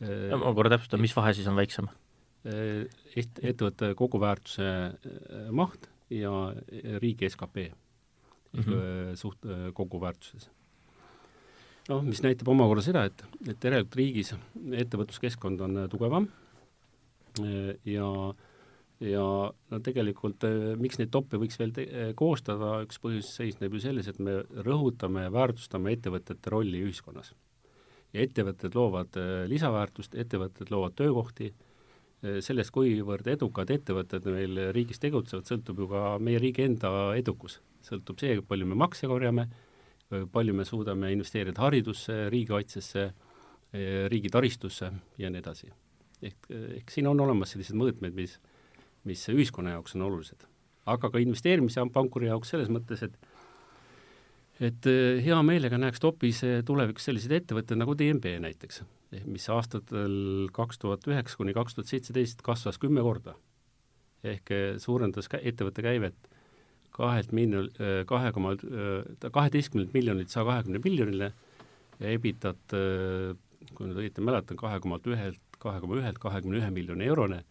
ma 0.00 0.54
korra 0.54 0.72
täpsustan, 0.72 1.00
mis 1.00 1.16
vahe 1.16 1.34
siis 1.34 1.48
on 1.48 1.56
väiksem? 1.56 1.88
et-, 2.44 3.40
ettevõtte 3.42 3.94
koguväärtuse 3.94 4.68
maht 5.52 5.90
ja 6.10 6.32
riigi 7.02 7.28
skp 7.28 7.68
mm 8.52 8.62
-hmm. 8.62 9.14
suht-, 9.14 9.48
koguväärtuses. 9.74 10.50
Noh, 11.90 12.04
mis 12.06 12.22
näitab 12.24 12.48
omakorda 12.52 12.84
seda, 12.86 13.06
et, 13.10 13.24
et 13.48 13.66
järelikult 13.66 13.98
riigis 13.98 14.34
ettevõtluskeskkond 14.84 15.66
on 15.66 15.82
tugevam 15.92 16.30
ja 17.88 18.08
ja 19.00 19.24
no 19.72 19.78
tegelikult 19.80 20.44
miks 20.76 20.98
neid 21.00 21.08
toppe 21.14 21.38
võiks 21.40 21.56
veel 21.56 21.70
koostada, 22.18 22.82
üks 22.84 23.00
põhjus 23.00 23.30
seisneb 23.38 23.72
ju 23.72 23.80
selles, 23.80 24.10
et 24.10 24.18
me 24.20 24.42
rõhutame 24.66 25.24
ja 25.24 25.32
väärtustame 25.32 25.94
ettevõtete 25.96 26.52
rolli 26.52 26.82
ühiskonnas. 26.84 27.32
ja 28.12 28.20
ettevõtted 28.26 28.76
loovad 28.76 29.16
lisaväärtust, 29.48 30.18
ettevõtted 30.20 30.72
loovad 30.74 30.98
töökohti 31.00 31.52
Äh, 32.20 32.40
sellest, 32.44 32.72
kuivõrd 32.74 33.30
edukad 33.32 33.70
ettevõtted 33.72 34.26
meil 34.28 34.58
riigis 34.76 35.00
tegutsevad, 35.00 35.46
sõltub 35.48 35.78
ju 35.80 35.86
ka 35.88 36.02
meie 36.20 36.40
riigi 36.42 36.66
enda 36.66 36.90
edukus. 37.16 37.60
sõltub 37.80 38.20
see, 38.20 38.34
palju 38.44 38.66
me 38.68 38.76
makse 38.76 39.08
korjame, 39.08 39.46
palju 40.32 40.54
me 40.54 40.66
suudame 40.66 41.12
investeerida 41.14 41.62
haridusse, 41.62 42.28
riigikaitsesse, 42.32 43.04
äh, 43.06 44.06
riigi 44.12 44.32
taristusse 44.32 44.92
ja 45.18 45.30
nii 45.30 45.42
edasi. 45.42 45.70
ehk, 46.22 46.50
ehk 46.76 46.90
siin 46.92 47.06
on 47.08 47.20
olemas 47.20 47.54
sellised 47.54 47.76
mõõtmed, 47.80 48.12
mis, 48.14 48.38
mis 49.08 49.22
ühiskonna 49.32 49.76
jaoks 49.76 49.96
on 49.96 50.02
olulised. 50.08 50.46
aga 50.86 51.10
ka 51.10 51.18
investeerimispankuri 51.18 52.26
jaoks 52.26 52.56
selles 52.56 52.68
mõttes, 52.68 53.02
et 53.02 53.18
et 54.60 54.86
äh, 54.86 55.24
hea 55.24 55.42
meelega 55.42 55.78
näeks 55.78 56.00
topis 56.00 56.42
tulevikus 56.66 57.04
selliseid 57.08 57.32
ettevõtteid 57.42 57.80
nagu 57.80 57.94
DNB 57.96 58.38
näiteks 58.44 58.82
mis 59.10 59.48
aastatel 59.50 60.48
kaks 60.54 60.78
tuhat 60.78 61.06
üheksa 61.10 61.38
kuni 61.40 61.54
kaks 61.56 61.74
tuhat 61.74 61.90
seitseteist 61.90 62.42
kasvas 62.46 62.78
kümme 62.78 63.02
korda. 63.02 63.34
ehk 64.24 64.50
eh, 64.52 64.74
suurendas 64.78 65.30
ettevõtte 65.40 65.82
käivet 65.82 66.29
kahelt 67.00 67.32
miljon, 67.36 67.70
kahe 68.08 68.32
koma, 68.36 68.54
kaheteistkümnelt 69.32 69.94
miljonilt 69.96 70.32
saja 70.32 70.46
kahekümne 70.48 70.82
miljonile 70.84 71.32
ja 72.00 72.12
EBITat, 72.12 72.76
kui 73.74 73.88
nüüd 73.88 74.02
õieti 74.04 74.24
mäletan, 74.24 74.58
kahe 74.60 74.80
koma 74.84 75.00
ühelt, 75.08 75.40
kahe 75.60 75.80
koma 75.80 75.98
ühelt 76.00 76.20
kahekümne 76.20 76.60
ühe 76.60 76.70
miljoni 76.74 77.08
eurone 77.08 77.42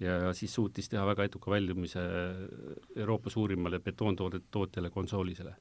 ja, 0.00 0.32
siis 0.36 0.54
suutis 0.54 0.88
teha 0.90 1.04
väga 1.08 1.26
eduka 1.28 1.52
väljumise 1.52 2.02
Euroopa 2.96 3.30
suurimale 3.30 3.80
betoontoodet 3.84 4.48
tootjale 4.50 4.90
Consolisele. 4.90 5.54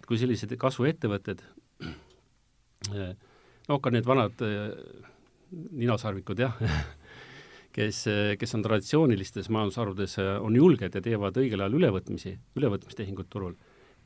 et 0.00 0.06
kui 0.06 0.18
sellised 0.18 0.56
kasvuettevõtted 0.58 1.42
no 3.68 3.78
ka 3.78 3.90
need 3.94 4.06
vanad 4.06 4.42
äh, 4.42 4.72
ninasarvikud 5.52 6.38
jah 6.42 6.56
kes, 7.72 8.04
kes 8.38 8.56
on 8.56 8.64
traditsioonilistes 8.64 9.50
majandusharudes, 9.52 10.16
äh, 10.22 10.32
on 10.42 10.56
julged 10.56 10.94
ja 10.94 11.02
teevad 11.04 11.38
õigel 11.40 11.64
ajal 11.64 11.78
ülevõtmisi, 11.80 12.34
ülevõtmistehinguid 12.58 13.30
turul, 13.32 13.56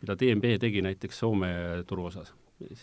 mida 0.02 0.16
DNB 0.18 0.57
tegi 0.62 0.83
näiteks 0.87 1.22
Soome 1.22 1.50
turu 1.88 2.09
osas, 2.11 2.33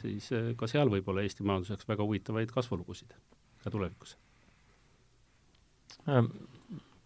siis 0.02 0.32
äh, 0.36 0.52
ka 0.60 0.70
seal 0.72 0.92
võib 0.94 1.08
olla 1.12 1.26
Eesti 1.26 1.46
majanduseks 1.48 1.88
väga 1.90 2.06
huvitavaid 2.06 2.52
kasvulugusid 2.54 3.16
ka 3.64 3.72
tulevikus. 3.72 4.18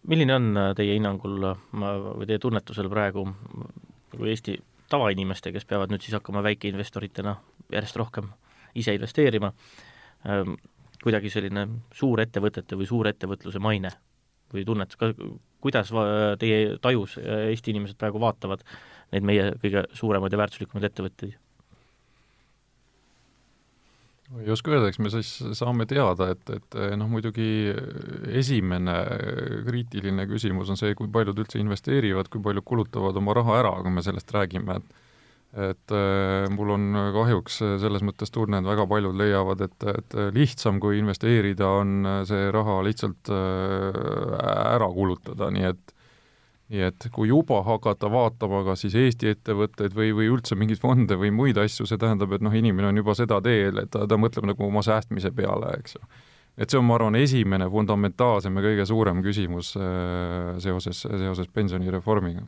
milline 0.08 0.34
on 0.34 0.58
teie 0.74 0.96
hinnangul 0.96 1.44
või 1.70 2.26
teie 2.26 2.38
tunnetusel 2.42 2.88
praegu 2.90 3.28
nagu 3.28 4.26
Eesti 4.26 4.56
tavainimeste, 4.90 5.52
kes 5.52 5.68
peavad 5.68 5.92
nüüd 5.92 6.02
siis 6.02 6.16
hakkama 6.16 6.42
väikeinvestoritena 6.42 7.36
järjest 7.72 7.96
rohkem 8.00 8.32
ise 8.78 8.94
investeerima, 8.96 9.52
ähm, 10.26 10.56
kuidagi 11.02 11.30
selline 11.32 11.66
suurettevõtete 11.94 12.78
või 12.78 12.88
suurettevõtluse 12.90 13.62
maine 13.62 13.92
või 14.52 14.64
tunnetus, 14.64 14.98
kuidas 15.60 15.92
teie 16.40 16.78
tajus 16.82 17.18
äh, 17.20 17.50
Eesti 17.52 17.74
inimesed 17.74 17.98
praegu 18.00 18.20
vaatavad 18.22 18.64
neid 19.12 19.26
meie 19.26 19.50
kõige 19.62 19.84
suuremaid 19.96 20.32
ja 20.32 20.40
väärtuslikumaid 20.40 20.88
ettevõtteid? 20.90 21.36
ei 24.36 24.50
oska 24.52 24.72
öelda, 24.74 24.90
eks 24.90 24.98
me 25.00 25.10
siis 25.12 25.30
saame 25.56 25.86
teada, 25.88 26.26
et, 26.34 26.50
et 26.52 26.74
noh, 27.00 27.08
muidugi 27.08 27.72
esimene 28.36 28.96
kriitiline 29.64 30.26
küsimus 30.28 30.68
on 30.68 30.76
see, 30.76 30.92
kui 30.98 31.08
paljud 31.12 31.40
üldse 31.40 31.60
investeerivad, 31.62 32.28
kui 32.28 32.42
palju 32.44 32.60
kulutavad 32.60 33.16
oma 33.16 33.36
raha 33.38 33.56
ära, 33.62 33.72
kui 33.80 33.94
me 33.94 34.04
sellest 34.04 34.34
räägime, 34.36 34.76
et 34.82 35.07
et 35.56 35.94
äh, 35.96 36.46
mul 36.52 36.74
on 36.74 36.88
kahjuks 37.14 37.60
selles 37.80 38.02
mõttes 38.04 38.32
tunne, 38.34 38.60
et 38.60 38.68
väga 38.68 38.84
paljud 38.90 39.16
leiavad, 39.16 39.62
et, 39.64 39.86
et 39.94 40.18
lihtsam 40.36 40.80
kui 40.82 41.00
investeerida, 41.00 41.70
on 41.80 42.10
see 42.28 42.50
raha 42.54 42.82
lihtsalt 42.84 43.32
äh, 43.32 44.02
ära 44.74 44.90
kulutada, 44.92 45.48
nii 45.54 45.70
et 45.70 45.94
nii 46.68 46.84
et 46.84 47.06
kui 47.12 47.30
juba 47.30 47.62
hakata 47.64 48.10
vaatama 48.12 48.60
ka 48.66 48.74
siis 48.76 48.96
Eesti 48.98 49.32
ettevõtteid 49.32 49.94
või, 49.96 50.10
või 50.16 50.28
üldse 50.34 50.56
mingeid 50.58 50.80
fonde 50.82 51.16
või 51.16 51.30
muid 51.32 51.60
asju, 51.60 51.86
see 51.88 52.00
tähendab, 52.00 52.34
et 52.36 52.44
noh, 52.44 52.52
inimene 52.54 52.90
on 52.90 53.00
juba 53.00 53.14
seda 53.16 53.40
teel, 53.44 53.80
et 53.84 53.90
ta, 53.94 54.04
ta 54.08 54.18
mõtleb 54.20 54.50
nagu 54.50 54.66
oma 54.66 54.84
säästmise 54.84 55.32
peale, 55.36 55.72
eks 55.80 55.96
ju. 55.96 56.04
et 56.58 56.68
see 56.68 56.80
on, 56.80 56.84
ma 56.88 56.98
arvan, 56.98 57.16
esimene 57.16 57.70
fundamentaalsem 57.72 58.60
ja 58.60 58.66
kõige 58.68 58.88
suurem 58.90 59.24
küsimus 59.24 59.72
äh, 59.80 60.58
seoses, 60.60 61.06
seoses 61.08 61.48
pensionireformiga 61.56 62.44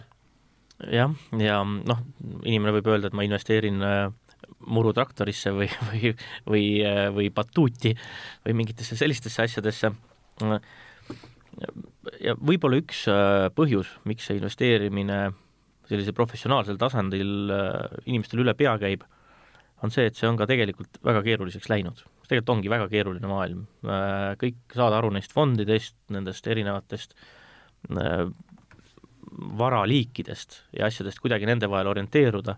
jah, 0.89 1.13
ja 1.41 1.61
noh, 1.65 2.03
inimene 2.45 2.75
võib 2.79 2.91
öelda, 2.93 3.11
et 3.11 3.17
ma 3.17 3.25
investeerin 3.27 3.81
äh, 3.85 4.03
murutraktorisse 4.71 5.53
või, 5.57 5.69
või, 5.91 6.13
või, 6.49 6.65
äh, 6.87 7.07
või 7.15 7.29
batuuti 7.35 7.95
või 8.47 8.57
mingitesse 8.63 8.99
sellistesse 8.99 9.45
asjadesse. 9.47 9.93
ja 12.25 12.35
võib-olla 12.39 12.81
üks 12.81 13.05
äh, 13.11 13.49
põhjus, 13.57 13.93
miks 14.09 14.29
see 14.29 14.41
investeerimine 14.41 15.23
sellisel 15.91 16.15
professionaalsel 16.15 16.79
tasandil 16.79 17.51
inimestel 18.07 18.45
üle 18.45 18.55
pea 18.55 18.77
käib, 18.79 19.03
on 19.83 19.91
see, 19.91 20.05
et 20.07 20.15
see 20.15 20.29
on 20.29 20.37
ka 20.39 20.47
tegelikult 20.47 21.01
väga 21.03 21.25
keeruliseks 21.27 21.67
läinud. 21.73 22.05
tegelikult 22.29 22.53
ongi 22.55 22.71
väga 22.71 22.87
keeruline 22.93 23.27
maailm. 23.27 23.65
kõik 24.39 24.61
saada 24.71 25.01
aru 25.01 25.11
neist 25.11 25.35
fondidest, 25.35 25.97
nendest 26.15 26.47
erinevatest 26.47 27.17
varaliikidest 29.59 30.61
ja 30.79 30.87
asjadest 30.89 31.21
kuidagi 31.23 31.49
nende 31.49 31.69
vahel 31.71 31.91
orienteeruda, 31.93 32.57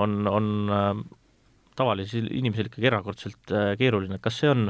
on, 0.00 0.24
on 0.28 0.48
äh, 0.72 0.90
tavalisel 1.78 2.28
inimesel 2.30 2.70
ikkagi 2.70 2.90
erakordselt 2.90 3.52
äh, 3.54 3.74
keeruline, 3.80 4.18
kas 4.22 4.40
see 4.42 4.50
on, 4.52 4.68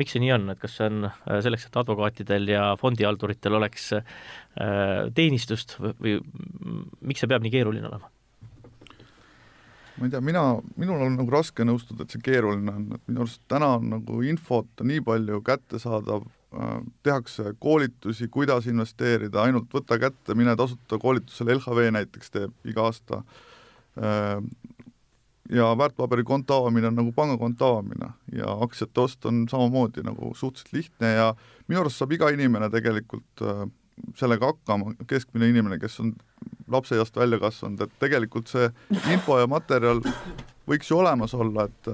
miks 0.00 0.14
see 0.16 0.22
nii 0.24 0.32
on, 0.36 0.48
et 0.54 0.62
kas 0.62 0.78
see 0.78 0.88
on 0.90 1.10
äh, 1.10 1.40
selleks, 1.44 1.68
et 1.68 1.80
advokaatidel 1.82 2.48
ja 2.50 2.70
fondihalduritel 2.80 3.58
oleks 3.60 3.92
teenistust 5.14 5.76
või, 5.80 6.16
miks 7.06 7.22
see 7.22 7.30
peab 7.30 7.44
nii 7.46 7.54
keeruline 7.54 7.90
olema? 7.90 8.10
ma 10.00 10.08
ei 10.08 10.12
tea, 10.14 10.20
mina, 10.24 10.42
minul 10.80 11.02
on 11.04 11.18
nagu 11.20 11.32
raske 11.34 11.64
nõustuda, 11.66 12.06
et 12.06 12.14
see 12.14 12.22
keeruline 12.24 12.72
on, 12.72 12.84
et 12.96 13.02
minu 13.10 13.26
arust 13.26 13.42
täna 13.52 13.74
on 13.76 13.90
nagu 13.98 14.22
infot 14.24 14.84
nii 14.86 15.02
palju 15.04 15.42
kättesaadav 15.44 16.24
tehakse 17.02 17.54
koolitusi, 17.58 18.28
kuidas 18.28 18.66
investeerida, 18.66 19.42
ainult 19.42 19.70
võta 19.74 19.98
kätte, 20.02 20.34
mine 20.34 20.56
tasuta 20.58 20.98
koolitusele, 20.98 21.54
LHV 21.54 21.92
näiteks 21.94 22.34
teeb 22.34 22.66
iga 22.66 22.88
aasta, 22.88 23.22
äh, 24.00 24.40
ja 25.50 25.70
väärtpaberi 25.78 26.24
konto 26.26 26.56
avamine 26.58 26.90
on 26.90 26.98
nagu 26.98 27.12
pangakonto 27.12 27.66
avamine 27.66 28.12
ja 28.34 28.50
aktsiate 28.66 29.00
ost 29.00 29.26
on 29.26 29.44
samamoodi 29.50 30.02
nagu 30.06 30.34
suhteliselt 30.34 30.72
lihtne 30.72 31.12
ja 31.14 31.32
minu 31.68 31.80
arust 31.80 32.02
saab 32.02 32.12
iga 32.14 32.30
inimene 32.34 32.70
tegelikult 32.70 33.42
äh, 33.46 33.64
sellega 34.18 34.50
hakkama, 34.50 34.94
keskmine 35.06 35.50
inimene, 35.52 35.78
kes 35.78 36.00
on 36.02 36.14
lapseeast 36.70 37.16
välja 37.16 37.38
kasvanud, 37.38 37.82
et 37.84 37.98
tegelikult 38.02 38.50
see 38.50 38.70
info 39.12 39.38
ja 39.38 39.46
materjal 39.50 40.02
võiks 40.70 40.90
ju 40.90 40.98
olemas 40.98 41.34
olla, 41.34 41.66
et 41.66 41.88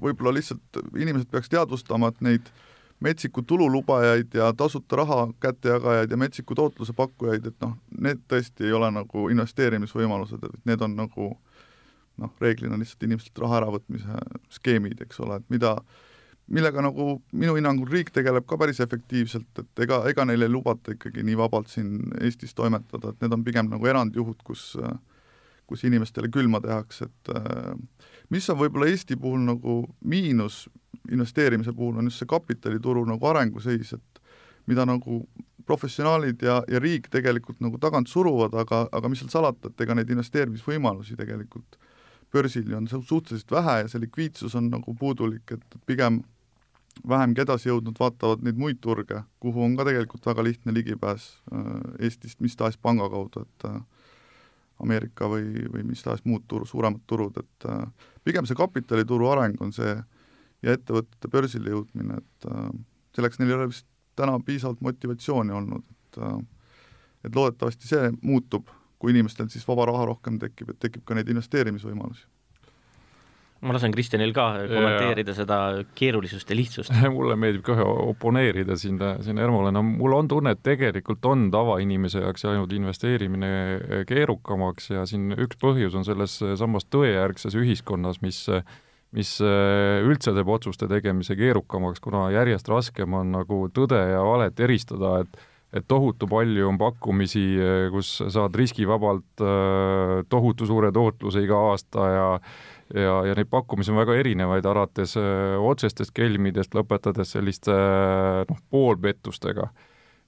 võib-olla 0.00 0.36
lihtsalt 0.36 0.78
inimesed 0.94 1.32
peaks 1.32 1.50
teadvustama, 1.50 2.12
et 2.12 2.20
neid 2.22 2.46
äh, 2.46 2.68
metsiku 3.02 3.42
tulu 3.42 3.68
lubajaid 3.72 4.34
ja 4.34 4.52
tasuta 4.56 4.96
raha 5.02 5.26
kättejagajaid 5.40 6.10
ja 6.10 6.16
metsiku 6.16 6.54
tootluse 6.54 6.94
pakkujaid, 6.96 7.46
et 7.50 7.58
noh, 7.64 7.74
need 7.98 8.22
tõesti 8.30 8.68
ei 8.68 8.76
ole 8.76 8.90
nagu 8.94 9.26
investeerimisvõimalused, 9.34 10.46
et 10.46 10.70
need 10.70 10.84
on 10.84 10.96
nagu 10.98 11.32
noh, 12.22 12.32
reeglina 12.40 12.78
lihtsalt 12.78 13.06
inimestelt 13.08 13.42
raha 13.44 13.60
äravõtmise 13.62 14.24
skeemid, 14.58 15.00
eks 15.04 15.20
ole, 15.24 15.40
et 15.40 15.54
mida, 15.54 15.76
millega 16.52 16.84
nagu 16.84 17.16
minu 17.32 17.56
hinnangul 17.58 17.90
riik 17.90 18.12
tegeleb 18.14 18.46
ka 18.46 18.58
päris 18.60 18.82
efektiivselt, 18.84 19.50
et 19.58 19.86
ega, 19.86 20.02
ega 20.10 20.26
neil 20.28 20.46
ei 20.46 20.52
lubata 20.52 20.94
ikkagi 20.94 21.24
nii 21.26 21.38
vabalt 21.40 21.72
siin 21.72 22.12
Eestis 22.20 22.54
toimetada, 22.54 23.12
et 23.12 23.24
need 23.24 23.38
on 23.38 23.46
pigem 23.46 23.72
nagu 23.72 23.88
erandjuhud, 23.94 24.44
kus 24.46 24.72
kus 25.72 25.86
inimestele 25.88 26.28
külma 26.28 26.60
tehakse, 26.60 27.06
et 27.08 27.30
mis 28.32 28.48
on 28.50 28.58
võib-olla 28.60 28.88
Eesti 28.90 29.16
puhul 29.20 29.44
nagu 29.44 29.82
miinus 30.08 30.64
investeerimise 31.10 31.74
puhul, 31.76 31.98
on 31.98 32.08
just 32.08 32.22
see 32.22 32.30
kapitalituru 32.30 33.04
nagu 33.08 33.26
arenguseis, 33.28 33.92
et 33.96 34.22
mida 34.70 34.86
nagu 34.88 35.22
professionaalid 35.66 36.42
ja, 36.42 36.60
ja 36.70 36.80
riik 36.82 37.08
tegelikult 37.12 37.60
nagu 37.62 37.78
tagant 37.82 38.10
suruvad, 38.10 38.54
aga, 38.58 38.86
aga 38.92 39.10
mis 39.10 39.22
seal 39.22 39.30
salata, 39.32 39.70
et 39.70 39.84
ega 39.84 39.96
neid 39.98 40.10
investeerimisvõimalusi 40.10 41.16
tegelikult 41.18 41.78
börsil 42.32 42.74
on 42.74 42.88
suhteliselt 42.88 43.50
vähe 43.50 43.78
ja 43.82 43.88
see 43.90 44.00
likviidsus 44.02 44.54
on 44.58 44.70
nagu 44.72 44.94
puudulik, 44.98 45.52
et 45.52 45.76
pigem 45.86 46.22
vähemgi 47.08 47.42
edasi 47.44 47.68
jõudnud 47.68 47.98
vaatavad 48.00 48.44
neid 48.44 48.58
muid 48.60 48.80
turge, 48.84 49.22
kuhu 49.40 49.64
on 49.64 49.76
ka 49.76 49.86
tegelikult 49.88 50.26
väga 50.26 50.44
lihtne 50.44 50.74
ligipääs 50.74 51.28
äh, 51.52 52.06
Eestist 52.06 52.40
mis 52.40 52.56
tahes 52.56 52.78
panga 52.78 53.08
kaudu, 53.12 53.46
et 53.46 53.68
äh, 53.68 53.80
Ameerika 54.82 55.28
või, 55.30 55.66
või 55.72 55.84
mis 55.86 56.02
tahes 56.02 56.24
muud 56.24 56.46
turu, 56.48 56.66
suuremad 56.66 57.04
turud, 57.06 57.36
et 57.38 57.68
äh, 57.70 57.84
pigem 58.24 58.48
see 58.48 58.58
kapitalituru 58.58 59.28
areng 59.30 59.60
on 59.62 59.72
see 59.74 59.94
ja 60.62 60.76
ettevõtete 60.76 61.28
börsile 61.30 61.72
jõudmine, 61.72 62.20
et 62.22 62.46
selleks 63.16 63.40
neil 63.40 63.50
ei 63.50 63.56
ole 63.56 63.70
vist 63.72 63.86
täna 64.16 64.36
piisavalt 64.46 64.80
motivatsiooni 64.84 65.54
olnud, 65.58 65.82
et 65.82 66.20
et 67.26 67.34
loodetavasti 67.34 67.88
see 67.88 68.10
muutub, 68.22 68.70
kui 68.98 69.10
inimestel 69.10 69.48
siis 69.50 69.66
vaba 69.66 69.88
raha 69.90 70.04
rohkem 70.10 70.38
tekib, 70.42 70.70
et 70.70 70.78
tekib 70.82 71.02
ka 71.06 71.16
neid 71.18 71.30
investeerimisvõimalusi 71.34 72.26
ma 73.62 73.76
lasen 73.76 73.94
Kristjanil 73.94 74.32
ka 74.34 74.46
kommenteerida 74.66 75.32
ja. 75.32 75.38
seda 75.38 75.58
keerulisust 75.98 76.50
ja 76.50 76.58
lihtsust 76.58 76.94
mulle 77.16 77.36
meeldib 77.38 77.64
ka 77.66 77.76
oponeerida 77.84 78.76
siin, 78.80 78.98
siin 79.22 79.38
Ermole, 79.42 79.72
no 79.74 79.84
mul 79.86 80.16
on 80.18 80.30
tunne, 80.30 80.54
et 80.56 80.62
tegelikult 80.66 81.24
on 81.30 81.48
tavainimese 81.54 82.24
jaoks 82.24 82.46
jäänud 82.46 82.72
investeerimine 82.78 83.52
keerukamaks 84.08 84.90
ja 84.96 85.06
siin 85.08 85.36
üks 85.36 85.60
põhjus 85.62 85.96
on 85.98 86.06
selles 86.08 86.40
samas 86.58 86.88
tõejärgses 86.90 87.58
ühiskonnas, 87.58 88.22
mis 88.24 88.46
mis 89.12 89.30
üldse 89.44 90.32
teeb 90.32 90.48
otsuste 90.48 90.86
tegemise 90.88 91.36
keerukamaks, 91.36 92.00
kuna 92.00 92.30
järjest 92.32 92.68
raskem 92.72 93.12
on 93.18 93.34
nagu 93.34 93.66
tõde 93.76 93.98
ja 94.08 94.22
valet 94.24 94.60
eristada, 94.64 95.18
et 95.24 95.48
et 95.72 95.86
tohutu 95.88 96.26
palju 96.28 96.66
on 96.68 96.76
pakkumisi, 96.76 97.42
kus 97.94 98.10
saad 98.28 98.56
riskivabalt 98.60 99.44
tohutu 100.28 100.68
suure 100.68 100.90
tootluse 100.92 101.40
iga 101.46 101.60
aasta 101.70 102.08
ja 102.12 102.26
ja, 102.94 103.14
ja 103.26 103.36
neid 103.36 103.50
pakkumisi 103.50 103.92
on 103.92 104.00
väga 104.00 104.16
erinevaid, 104.20 104.66
alates 104.68 105.16
öö, 105.20 105.58
otsestest 105.70 106.14
kelmidest, 106.16 106.74
lõpetades 106.76 107.34
selliste 107.36 107.74
noh, 108.48 108.62
poolpettustega. 108.70 109.68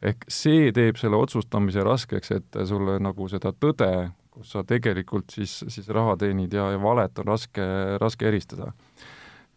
ehk 0.04 0.26
see 0.28 0.72
teeb 0.76 0.98
selle 1.00 1.16
otsustamise 1.16 1.84
raskeks, 1.84 2.30
et 2.36 2.58
sulle 2.68 2.98
nagu 3.00 3.28
seda 3.28 3.54
tõde, 3.56 4.10
kus 4.34 4.50
sa 4.52 4.64
tegelikult 4.66 5.30
siis, 5.32 5.62
siis 5.68 5.88
raha 5.88 6.16
teenid 6.20 6.52
ja, 6.52 6.70
ja 6.74 6.80
valet 6.82 7.18
on 7.22 7.30
raske, 7.32 7.64
raske 8.00 8.28
eristada. 8.28 8.72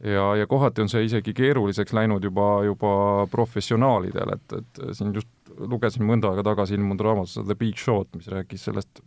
ja, 0.04 0.36
ja 0.36 0.48
kohati 0.48 0.82
on 0.82 0.90
see 0.90 1.08
isegi 1.08 1.34
keeruliseks 1.34 1.94
läinud 1.94 2.24
juba, 2.24 2.64
juba 2.66 3.28
professionaalidel, 3.32 4.36
et, 4.38 4.60
et 4.62 4.84
siin 4.94 5.14
just 5.16 5.32
lugesin 5.58 6.06
mõnda 6.06 6.32
aega 6.32 6.44
tagasi 6.52 6.78
ilmunud 6.78 7.02
raamatut 7.02 7.48
The 7.48 7.56
Big 7.58 7.80
Short, 7.82 8.14
mis 8.16 8.28
rääkis 8.30 8.68
sellest 8.70 9.02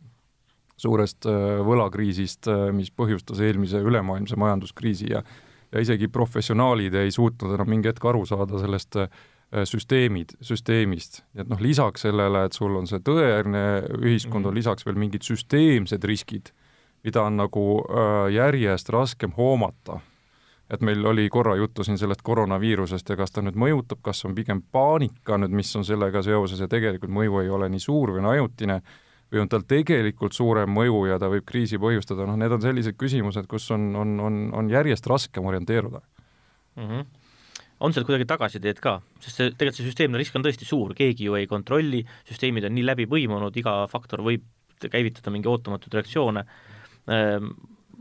suurest 0.80 1.28
äh, 1.28 1.60
võlakriisist, 1.66 2.48
äh, 2.50 2.68
mis 2.76 2.90
põhjustas 2.96 3.42
eelmise 3.44 3.82
ülemaailmse 3.84 4.38
majanduskriisi 4.40 5.14
ja 5.14 5.24
ja 5.70 5.78
isegi 5.78 6.08
professionaalid 6.10 6.96
ei 6.98 7.12
suutnud 7.14 7.52
enam 7.54 7.68
mingi 7.70 7.86
hetk 7.86 8.02
aru 8.10 8.24
saada 8.26 8.58
sellest 8.58 8.96
äh, 8.98 9.10
süsteemid, 9.70 10.32
süsteemist. 10.42 11.20
et 11.38 11.46
noh, 11.46 11.60
lisaks 11.62 12.02
sellele, 12.08 12.42
et 12.48 12.56
sul 12.58 12.74
on 12.74 12.88
see 12.90 12.98
tõeline 13.06 13.62
ühiskond, 14.00 14.42
on 14.42 14.50
mhm. 14.50 14.56
lisaks 14.58 14.86
veel 14.86 14.98
mingid 14.98 15.22
süsteemsed 15.26 16.06
riskid, 16.10 16.50
mida 17.06 17.22
on 17.22 17.38
nagu 17.38 17.64
järjest 18.34 18.90
raskem 18.90 19.30
hoomata. 19.36 20.00
et 20.70 20.82
meil 20.82 21.06
oli 21.06 21.28
korra 21.30 21.54
juttu 21.56 21.84
siin 21.86 21.98
sellest 21.98 22.22
koroonaviirusest 22.22 23.08
ja 23.08 23.16
kas 23.16 23.30
ta 23.30 23.42
nüüd 23.42 23.54
mõjutab, 23.54 24.02
kas 24.02 24.24
on 24.24 24.34
pigem 24.34 24.64
paanika 24.72 25.38
nüüd, 25.38 25.54
mis 25.54 25.70
on 25.76 25.86
sellega 25.86 26.22
seoses 26.22 26.60
ja 26.60 26.68
tegelikult 26.68 27.14
mõju 27.14 27.44
ei 27.44 27.50
ole 27.50 27.70
nii 27.70 27.86
suur 27.86 28.10
või 28.10 28.24
on 28.24 28.30
ajutine 28.34 28.80
või 29.30 29.42
on 29.44 29.50
tal 29.50 29.64
tegelikult 29.68 30.34
suurem 30.36 30.70
mõju 30.74 31.04
ja 31.10 31.18
ta 31.22 31.30
võib 31.32 31.46
kriisi 31.48 31.78
põhjustada, 31.80 32.26
noh, 32.28 32.38
need 32.40 32.54
on 32.56 32.62
sellised 32.64 32.98
küsimused, 33.00 33.46
kus 33.50 33.70
on, 33.74 33.90
on, 33.96 34.14
on, 34.20 34.38
on 34.58 34.70
järjest 34.70 35.06
raskem 35.10 35.46
orienteeruda 35.46 36.00
mm. 36.00 36.86
-hmm. 36.86 37.04
on 37.80 37.94
seal 37.94 38.06
kuidagi 38.08 38.28
tagasiteed 38.30 38.80
ka, 38.82 39.00
sest 39.20 39.36
see, 39.36 39.50
tegelikult 39.50 39.80
see 39.80 39.90
süsteemne 39.90 40.20
risk 40.20 40.36
on 40.36 40.46
tõesti 40.46 40.68
suur, 40.68 40.94
keegi 40.98 41.30
ju 41.30 41.38
ei 41.38 41.46
kontrolli, 41.50 42.04
süsteemid 42.28 42.66
on 42.66 42.74
nii 42.74 42.86
läbi 42.86 43.06
põimunud, 43.10 43.56
iga 43.56 43.84
faktor 43.90 44.24
võib 44.26 44.46
käivitada 44.80 45.30
mingi 45.30 45.48
ootamatuid 45.48 45.98
reaktsioone 45.98 46.44
ehm, 47.06 47.52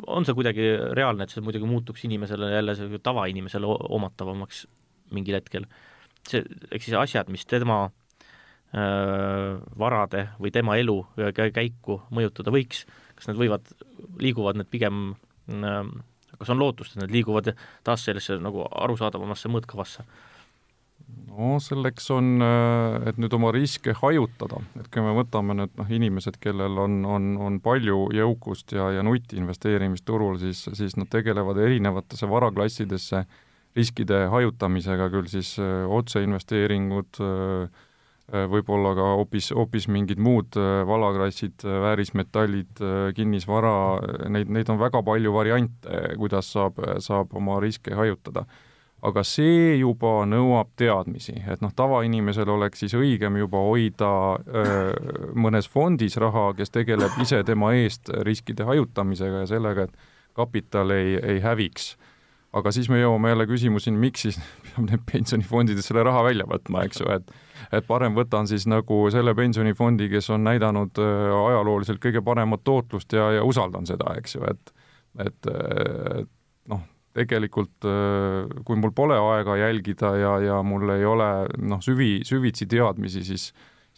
on 0.08 0.26
see 0.26 0.36
kuidagi 0.38 0.66
reaalne, 0.96 1.26
et 1.26 1.34
see 1.34 1.44
muidugi 1.44 1.68
muutuks 1.68 2.06
inimesele 2.08 2.52
jälle 2.54 3.00
tavainimesele 3.04 3.68
omatavamaks 3.68 4.66
mingil 5.12 5.40
hetkel? 5.40 5.66
see, 6.30 6.44
ehk 6.72 6.84
siis 6.84 6.96
asjad, 7.00 7.30
mis 7.32 7.46
tema 7.50 7.88
varade 8.72 10.28
või 10.38 10.52
tema 10.54 10.76
elu 10.78 11.00
käiku 11.34 11.96
mõjutada 12.14 12.54
võiks, 12.54 12.84
kas 13.20 13.30
need 13.30 13.42
võivad, 13.42 13.68
liiguvad 14.22 14.60
need 14.60 14.70
pigem, 14.72 15.14
äh, 15.50 15.84
kas 16.38 16.52
on 16.54 16.62
lootust, 16.62 16.96
et 16.96 17.04
need 17.04 17.16
liiguvad 17.20 17.54
taas 17.88 18.06
sellesse 18.08 18.40
nagu 18.42 18.68
arusaadavamasse 18.70 19.52
mõõtkavasse? 19.52 20.06
no 21.30 21.56
selleks 21.64 22.10
on, 22.14 22.38
äh, 22.46 23.10
et 23.10 23.18
nüüd 23.18 23.34
oma 23.34 23.50
riske 23.56 23.96
hajutada, 23.98 24.62
et 24.78 24.90
kui 24.94 25.02
me 25.02 25.16
võtame 25.18 25.56
nüüd 25.58 25.76
noh, 25.80 25.90
inimesed, 25.90 26.38
kellel 26.44 26.78
on, 26.86 27.02
on, 27.10 27.30
on 27.42 27.60
palju 27.64 28.10
jõukust 28.14 28.76
ja, 28.78 28.92
ja 28.94 29.04
nutti 29.06 29.40
investeerimist 29.42 30.06
turul, 30.06 30.38
siis, 30.38 30.68
siis 30.78 30.98
nad 31.00 31.10
tegelevad 31.10 31.58
erinevatesse 31.58 32.30
varaklassidesse 32.30 33.26
riskide 33.78 34.26
hajutamisega, 34.30 35.10
küll 35.14 35.30
siis 35.32 35.56
otseinvesteeringud, 35.60 37.22
Äh, 37.24 37.88
võib-olla 38.52 38.94
ka 38.98 39.10
hoopis, 39.20 39.52
hoopis 39.56 39.88
mingid 39.92 40.22
muud 40.22 40.58
äh, 40.60 40.82
valaklassid, 40.88 41.66
äh, 41.66 41.78
väärismetallid, 41.86 42.82
kinnisvara, 43.16 43.76
neid, 44.32 44.50
neid 44.54 44.70
on 44.70 44.80
väga 44.82 45.02
palju 45.06 45.34
variante, 45.34 46.02
kuidas 46.20 46.52
saab, 46.54 46.82
saab 47.04 47.34
oma 47.38 47.60
riske 47.64 47.96
hajutada. 47.96 48.46
aga 49.00 49.22
see 49.24 49.78
juba 49.80 50.26
nõuab 50.28 50.74
teadmisi, 50.76 51.38
et 51.48 51.62
noh, 51.64 51.72
tavainimesel 51.72 52.50
oleks 52.52 52.82
siis 52.84 52.92
õigem 53.00 53.38
juba 53.40 53.62
hoida 53.64 54.10
öö, 54.44 54.90
mõnes 55.40 55.70
fondis 55.72 56.18
raha, 56.20 56.50
kes 56.58 56.70
tegeleb 56.76 57.16
ise 57.24 57.40
tema 57.48 57.72
eest 57.80 58.12
riskide 58.28 58.68
hajutamisega 58.68 59.46
ja 59.46 59.48
sellega, 59.48 59.88
et 59.88 60.36
kapital 60.36 60.92
ei, 60.92 61.16
ei 61.16 61.40
häviks 61.40 61.94
aga 62.58 62.72
siis 62.74 62.90
me 62.90 63.00
jõuame 63.02 63.34
jälle 63.34 63.46
küsimuseni, 63.50 64.00
miks 64.02 64.26
siis 64.26 64.40
peab 64.66 64.88
need 64.88 65.06
pensionifondid 65.12 65.82
selle 65.86 66.04
raha 66.08 66.24
välja 66.30 66.48
võtma, 66.50 66.86
eks 66.88 67.04
ju, 67.04 67.10
et 67.14 67.34
et 67.76 67.86
parem 67.86 68.16
võtan 68.16 68.48
siis 68.50 68.66
nagu 68.72 69.02
selle 69.14 69.36
pensionifondi, 69.38 70.08
kes 70.10 70.32
on 70.34 70.46
näidanud 70.48 71.02
äh, 71.04 71.34
ajalooliselt 71.36 72.02
kõige 72.02 72.24
paremat 72.26 72.64
tootlust 72.66 73.14
ja, 73.14 73.30
ja 73.38 73.44
usaldan 73.46 73.86
seda, 73.90 74.16
eks 74.18 74.38
ju, 74.38 74.46
et 74.50 74.74
et, 75.20 75.50
et 75.50 76.30
noh, 76.72 76.82
tegelikult 77.18 77.86
äh, 77.90 78.50
kui 78.66 78.80
mul 78.80 78.94
pole 78.96 79.18
aega 79.20 79.58
jälgida 79.60 80.14
ja, 80.18 80.34
ja 80.46 80.62
mul 80.66 80.96
ei 80.96 81.06
ole 81.06 81.30
noh, 81.58 81.84
süvi, 81.86 82.20
süvitsi 82.26 82.70
teadmisi, 82.70 83.26
siis 83.28 83.50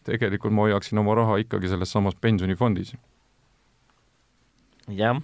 tegelikult 0.08 0.56
ma 0.56 0.68
hoiaksin 0.68 1.00
oma 1.00 1.16
raha 1.20 1.38
ikkagi 1.44 1.70
selles 1.72 1.92
samas 1.94 2.18
pensionifondis. 2.20 2.96
jah 4.92 5.22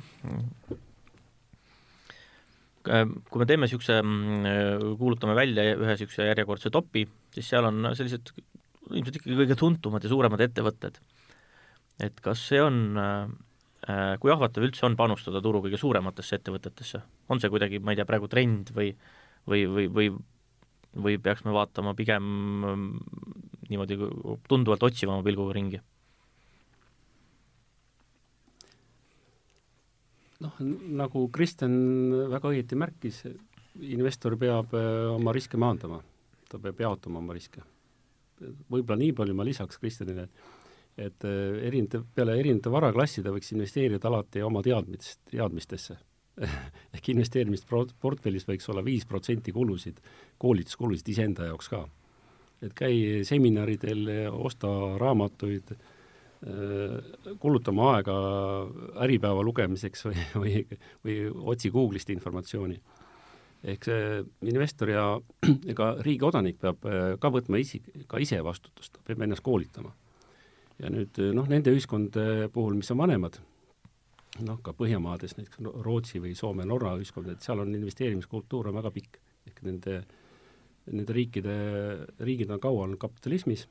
kui 2.87 3.41
me 3.41 3.47
teeme 3.49 3.67
niisuguse, 3.67 3.99
mm, 4.01 4.95
kuulutame 4.99 5.35
välja 5.37 5.65
ühe 5.73 5.95
niisuguse 5.95 6.29
järjekordse 6.29 6.71
topi, 6.73 7.05
siis 7.35 7.49
seal 7.51 7.67
on 7.69 7.91
sellised 7.97 8.31
ilmselt 8.87 9.19
ikkagi 9.19 9.37
kõige 9.41 9.57
tuntumad 9.59 10.05
ja 10.05 10.11
suuremad 10.11 10.43
ettevõtted. 10.45 10.99
et 11.99 12.19
kas 12.21 12.43
see 12.51 12.59
on, 12.61 12.97
äh, 13.01 14.17
kui 14.21 14.31
ahvatlev 14.31 14.67
üldse 14.67 14.85
on 14.85 14.95
panustada 14.95 15.41
turu 15.41 15.63
kõige 15.65 15.79
suurematesse 15.81 16.37
ettevõtetesse, 16.37 17.01
on 17.29 17.41
see 17.41 17.49
kuidagi, 17.49 17.79
ma 17.79 17.91
ei 17.91 17.97
tea, 17.97 18.05
praegu 18.05 18.29
trend 18.29 18.69
või 18.75 18.91
või, 19.47 19.65
või, 19.65 19.87
või 19.87 20.09
või 20.97 21.17
peaks 21.21 21.43
me 21.45 21.53
vaatama 21.53 21.93
pigem 21.97 22.23
mm, 22.23 22.87
niimoodi 23.69 23.97
tunduvalt 24.49 24.83
otsivama 24.87 25.23
pilguga 25.25 25.55
ringi? 25.57 25.81
Noh, 30.43 30.59
nagu 31.01 31.23
Kristjan 31.33 31.73
väga 32.33 32.51
õieti 32.53 32.77
märkis, 32.79 33.23
investor 33.87 34.37
peab 34.39 34.73
äh, 34.77 35.07
oma 35.13 35.33
riske 35.35 35.59
maandama, 35.61 36.01
ta 36.49 36.59
peab 36.61 36.81
jaotama 36.85 37.21
oma 37.21 37.35
riske. 37.37 37.63
võib-olla 38.69 38.99
nii 39.01 39.13
palju 39.17 39.33
ma 39.33 39.45
lisaks 39.45 39.79
Kristjanile, 39.81 40.27
et 40.97 41.25
äh, 41.25 41.61
erinevate, 41.69 42.03
peale 42.15 42.37
erinevate 42.39 42.73
varaklasside 42.73 43.33
võiks 43.33 43.53
investeerida 43.53 44.09
alati 44.09 44.41
oma 44.45 44.63
teadmist, 44.65 45.21
teadmistesse 45.31 45.97
ehk 46.95 47.09
investeerimisportfellis 47.13 48.45
võiks 48.45 48.67
olla 48.69 48.83
viis 48.85 49.05
protsenti 49.09 49.53
kulusid, 49.53 50.01
koolituskulusid 50.37 51.13
iseenda 51.13 51.49
jaoks 51.49 51.69
ka. 51.73 51.87
et 52.61 52.73
käi 52.77 53.23
seminaridel, 53.25 54.29
osta 54.33 54.69
raamatuid 54.97 55.73
kulutama 57.39 57.87
aega 57.95 58.15
Äripäeva 59.01 59.41
lugemiseks 59.41 60.05
või, 60.05 60.25
või, 60.41 60.79
või 61.05 61.17
otsi 61.53 61.71
Google'ist 61.73 62.11
informatsiooni. 62.13 62.77
ehk 63.67 63.83
see 63.83 64.21
investor 64.45 64.89
ja 64.93 65.05
ega 65.73 65.95
riigi 66.05 66.25
odanik 66.25 66.59
peab 66.61 66.85
ka 67.19 67.31
võtma 67.33 67.57
isi, 67.57 67.81
ka 68.07 68.21
ise 68.21 68.37
vastutust, 68.45 68.93
ta 68.93 69.01
peab 69.05 69.25
ennast 69.25 69.41
koolitama. 69.41 69.93
ja 70.77 70.93
nüüd 70.93 71.17
noh, 71.33 71.49
nende 71.49 71.73
ühiskondade 71.73 72.51
puhul, 72.53 72.77
mis 72.77 72.91
on 72.93 73.01
vanemad, 73.01 73.39
noh, 74.45 74.61
ka 74.61 74.73
Põhjamaades, 74.77 75.33
näiteks 75.39 75.63
Rootsi 75.83 76.21
või 76.21 76.35
Soome, 76.37 76.65
Norra 76.65 76.93
ühiskond, 76.99 77.29
et 77.31 77.41
seal 77.41 77.63
on 77.63 77.73
investeerimiskultuur 77.73 78.69
on 78.69 78.77
väga 78.77 78.91
pikk. 78.93 79.19
ehk 79.47 79.61
nende, 79.63 80.01
nende 80.91 81.13
riikide, 81.13 81.53
riigid 82.19 82.49
on 82.51 82.59
kaua 82.59 82.83
olnud 82.83 82.99
kapitalismis, 82.99 83.67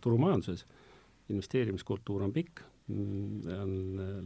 turumajanduses, 0.00 0.66
investeerimiskultuur 1.32 2.22
on 2.26 2.32
pikk, 2.32 2.62
mm, 2.88 3.46
on 3.62 3.72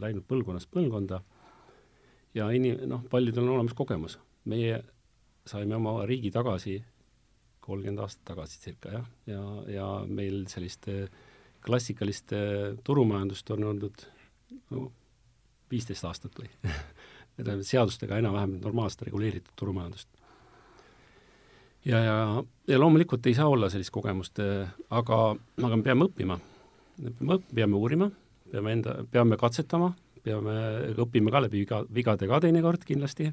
läinud 0.01 0.25
põlvkonnast 0.29 0.71
põlvkonda 0.73 1.21
ja 2.37 2.49
ini-, 2.55 2.77
noh, 2.87 3.03
paljudel 3.09 3.47
on 3.47 3.57
olemas 3.57 3.77
kogemus. 3.77 4.19
meie 4.45 4.79
saime 5.45 5.75
oma 5.75 6.05
riigi 6.09 6.31
tagasi 6.33 6.79
kolmkümmend 7.61 8.01
aastat 8.01 8.23
tagasi 8.25 8.59
circa 8.59 8.93
jah, 8.95 9.05
ja, 9.29 9.41
ja 9.69 9.87
meil 10.07 10.47
sellist 10.49 10.87
klassikalist 11.61 12.33
turumajandust 12.83 13.51
on 13.53 13.63
olnud 13.69 14.05
no 14.73 14.87
viisteist 15.71 16.05
aastat 16.09 16.39
või 16.39 16.49
on 17.53 17.63
seadustega 17.65 18.17
enam-vähem 18.21 18.57
normaalselt 18.63 19.05
reguleeritud 19.07 19.53
turumajandust. 19.55 20.09
ja, 21.85 21.99
ja, 22.03 22.43
ja 22.67 22.79
loomulikult 22.79 23.25
ei 23.25 23.37
saa 23.37 23.47
olla 23.49 23.69
sellist 23.69 23.93
kogemust, 23.93 24.41
aga, 24.89 25.19
aga 25.63 25.77
me 25.77 25.83
peame 25.83 26.09
õppima. 26.09 26.39
Me 27.01 27.39
peame 27.53 27.77
uurima, 27.77 28.09
peame 28.51 28.77
enda, 28.77 28.99
peame 29.11 29.37
katsetama, 29.41 29.91
peame, 30.23 30.55
õpime 31.01 31.33
ka 31.33 31.43
läbi 31.45 31.63
viga, 31.63 31.81
vigade 31.89 32.29
ka 32.29 32.41
teinekord 32.43 32.85
kindlasti 32.87 33.31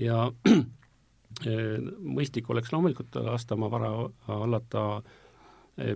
ja 0.00 0.26
mõistlik 2.18 2.50
oleks 2.50 2.72
loomulikult 2.74 3.16
lasta 3.24 3.56
oma 3.56 3.70
vara 3.72 3.92
hallata 4.26 4.84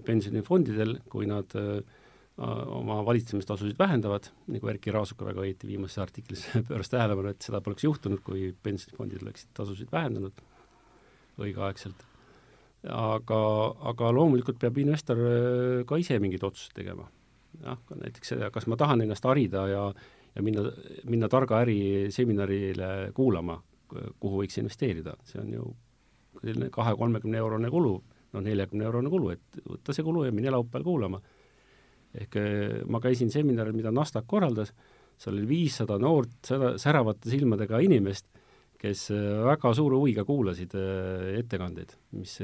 pensionifondidel, 0.06 0.98
kui 1.10 1.26
nad 1.28 1.50
äh, 1.58 1.82
oma 2.38 3.00
valitsemistasusid 3.06 3.78
vähendavad, 3.78 4.30
nagu 4.50 4.70
Erkki 4.72 4.94
Raasuka 4.94 5.26
väga 5.28 5.44
õieti 5.44 5.68
viimases 5.68 6.00
artiklis 6.02 6.46
pööras 6.68 6.90
tähelepanu, 6.92 7.34
et 7.34 7.44
seda 7.44 7.60
poleks 7.64 7.86
juhtunud, 7.86 8.22
kui 8.24 8.48
pensionifondid 8.64 9.22
oleksid 9.26 9.52
tasusid 9.54 9.92
vähendanud 9.92 10.42
õigeaegselt. 11.44 12.06
Aga, 12.90 13.40
aga 13.90 14.10
loomulikult 14.14 14.58
peab 14.60 14.80
investor 14.82 15.20
äh, 15.20 15.84
ka 15.88 15.98
ise 16.00 16.18
mingeid 16.22 16.44
otsuseid 16.44 16.80
tegema. 16.80 17.06
jah, 17.62 17.78
näiteks 17.94 18.34
seda, 18.34 18.50
kas 18.50 18.66
ma 18.66 18.76
tahan 18.76 19.04
ennast 19.04 19.24
harida 19.24 19.68
ja, 19.70 19.84
ja 20.34 20.42
minna, 20.42 20.66
minna 21.06 21.30
targa 21.30 21.60
äri 21.62 22.10
seminarile 22.12 23.12
kuulama, 23.14 23.60
kuhu 24.20 24.42
võiks 24.42 24.58
investeerida, 24.58 25.14
see 25.28 25.38
on 25.40 25.52
ju 25.54 25.68
selline 26.40 26.68
kahe-kolmekümne 26.74 27.38
eurone 27.38 27.70
kulu, 27.70 27.94
no 28.34 28.42
neljakümne 28.42 28.84
eurone 28.84 29.12
kulu, 29.12 29.30
et 29.36 29.62
võtta 29.62 29.94
see 29.94 30.04
kulu 30.04 30.26
ja 30.26 30.34
mine 30.34 30.50
laupäeval 30.50 30.84
kuulama 30.88 31.22
ehk 32.14 32.38
eh, 32.38 32.76
ma 32.90 33.00
käisin 33.02 33.32
seminaril, 33.32 33.74
mida 33.76 33.92
Nasdaq 33.94 34.26
korraldas, 34.30 34.72
seal 35.18 35.36
oli 35.36 35.46
viissada 35.48 35.98
noort 36.02 36.46
sära, 36.46 36.74
säravate 36.80 37.30
silmadega 37.30 37.80
inimest, 37.84 38.28
kes 38.84 39.08
eh, 39.14 39.42
väga 39.48 39.74
suure 39.76 39.98
huviga 39.98 40.24
kuulasid 40.28 40.76
eh, 40.78 41.34
ettekandeid, 41.40 41.94
mis, 42.18 42.38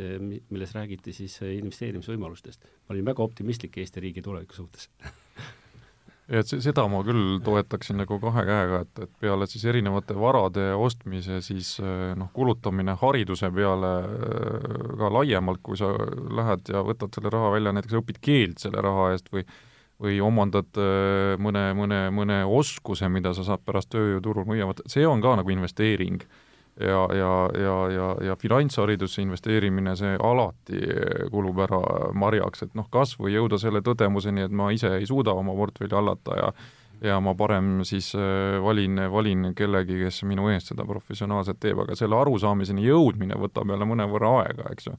milles 0.50 0.74
räägiti 0.76 1.14
siis 1.16 1.38
investeerimisvõimalustest. 1.44 2.64
ma 2.64 2.96
olin 2.96 3.10
väga 3.12 3.24
optimistlik 3.24 3.80
Eesti 3.80 4.04
riigi 4.06 4.24
tuleviku 4.24 4.56
suhtes 4.56 4.88
et 6.40 6.52
seda 6.52 6.86
ma 6.88 7.02
küll 7.04 7.40
toetaksin 7.44 8.00
nagu 8.00 8.20
kahe 8.22 8.44
käega, 8.48 8.82
et, 8.86 9.02
et 9.06 9.16
peale 9.22 9.48
siis 9.50 9.64
erinevate 9.68 10.16
varade 10.16 10.70
ostmise 10.78 11.40
siis 11.44 11.74
noh, 11.80 12.30
kulutamine 12.32 12.94
hariduse 13.00 13.50
peale 13.54 13.94
ka 15.00 15.10
laiemalt, 15.18 15.60
kui 15.66 15.80
sa 15.80 15.90
lähed 16.40 16.70
ja 16.72 16.84
võtad 16.86 17.18
selle 17.18 17.34
raha 17.34 17.56
välja, 17.56 17.74
näiteks 17.74 17.98
õpid 18.00 18.22
keelt 18.22 18.62
selle 18.62 18.84
raha 18.86 19.10
eest 19.16 19.32
või 19.34 19.44
või 20.00 20.20
omandad 20.24 20.78
mõne, 21.40 21.64
mõne, 21.76 22.04
mõne 22.14 22.38
oskuse, 22.48 23.08
mida 23.12 23.34
sa 23.36 23.44
saad 23.44 23.64
pärast 23.66 23.90
tööjõuturul 23.92 24.46
müüa, 24.48 24.70
vot 24.70 24.80
see 24.88 25.04
on 25.06 25.20
ka 25.20 25.36
nagu 25.40 25.52
investeering. 25.52 26.22
Ja, 26.80 27.02
ja, 27.12 27.30
ja, 27.60 27.72
ja, 27.92 28.04
ja 28.24 28.34
finantsharidusse 28.40 29.20
investeerimine, 29.20 29.92
see 29.98 30.14
alati 30.16 30.78
kulub 31.28 31.58
ära 31.60 31.80
marjaks, 32.16 32.62
et 32.64 32.78
noh, 32.78 32.86
kas 32.88 33.18
või 33.20 33.34
jõuda 33.34 33.58
selle 33.60 33.82
tõdemuseni, 33.84 34.46
et 34.46 34.54
ma 34.54 34.70
ise 34.72 34.94
ei 34.96 35.08
suuda 35.08 35.34
oma 35.36 35.52
portfelli 35.58 35.92
hallata 35.98 36.38
ja 36.38 36.52
ja 37.00 37.16
ma 37.20 37.34
parem 37.34 37.80
siis 37.88 38.12
valin, 38.62 39.00
valin 39.12 39.50
kellegi, 39.56 39.96
kes 40.04 40.22
minu 40.28 40.50
eest 40.52 40.72
seda 40.72 40.84
professionaalselt 40.88 41.60
teeb, 41.60 41.80
aga 41.84 41.96
selle 41.96 42.18
arusaamiseni 42.18 42.84
jõudmine 42.84 43.38
võtab 43.40 43.72
jälle 43.72 43.88
mõnevõrra 43.88 44.34
aega, 44.42 44.68
eks 44.74 44.90
ju 44.90 44.96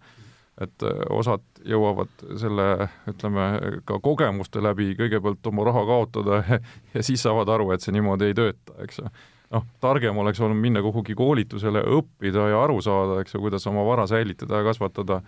et 0.62 0.86
osad 1.10 1.44
jõuavad 1.66 2.26
selle, 2.40 2.88
ütleme, 3.10 3.46
ka 3.88 4.00
kogemuste 4.04 4.62
läbi 4.64 4.92
kõigepealt 5.00 5.52
oma 5.52 5.66
raha 5.68 5.84
kaotada 5.90 6.42
ja 6.96 7.04
siis 7.06 7.24
saavad 7.26 7.50
aru, 7.50 7.72
et 7.76 7.86
see 7.86 7.96
niimoodi 7.96 8.32
ei 8.32 8.38
tööta, 8.38 8.78
eks 8.86 9.02
ju 9.02 9.12
noh, 9.52 9.66
targem 9.84 10.18
oleks 10.22 10.40
olnud 10.42 10.60
minna 10.62 10.82
kuhugi 10.84 11.16
koolitusele, 11.18 11.84
õppida 11.98 12.48
ja 12.52 12.62
aru 12.64 12.80
saada, 12.84 13.20
eks 13.22 13.36
ju, 13.36 13.44
kuidas 13.44 13.68
oma 13.70 13.84
vara 13.88 14.08
säilitada 14.10 14.62
ja 14.62 14.68
kasvatada, 14.68 15.20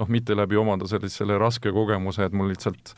noh, 0.00 0.12
mitte 0.12 0.36
läbi 0.36 0.58
omada 0.60 0.88
sellist, 0.90 1.18
selle 1.20 1.38
raske 1.40 1.72
kogemuse, 1.74 2.26
et 2.26 2.36
mul 2.36 2.50
lihtsalt 2.52 2.94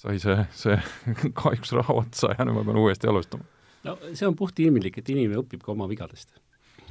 sai 0.00 0.20
see, 0.22 0.36
see 0.56 0.78
kahjuks 1.40 1.74
raha 1.76 1.98
otsa 2.02 2.32
ja 2.36 2.46
nüüd 2.46 2.56
ma 2.56 2.64
pean 2.68 2.80
uuesti 2.80 3.10
alustama. 3.10 3.44
no 3.84 3.98
see 4.12 4.28
on 4.28 4.38
puhtinimlik, 4.38 5.00
et 5.00 5.12
inimene 5.12 5.42
õpib 5.42 5.64
ka 5.64 5.74
oma 5.74 5.88
vigadest. 5.90 6.32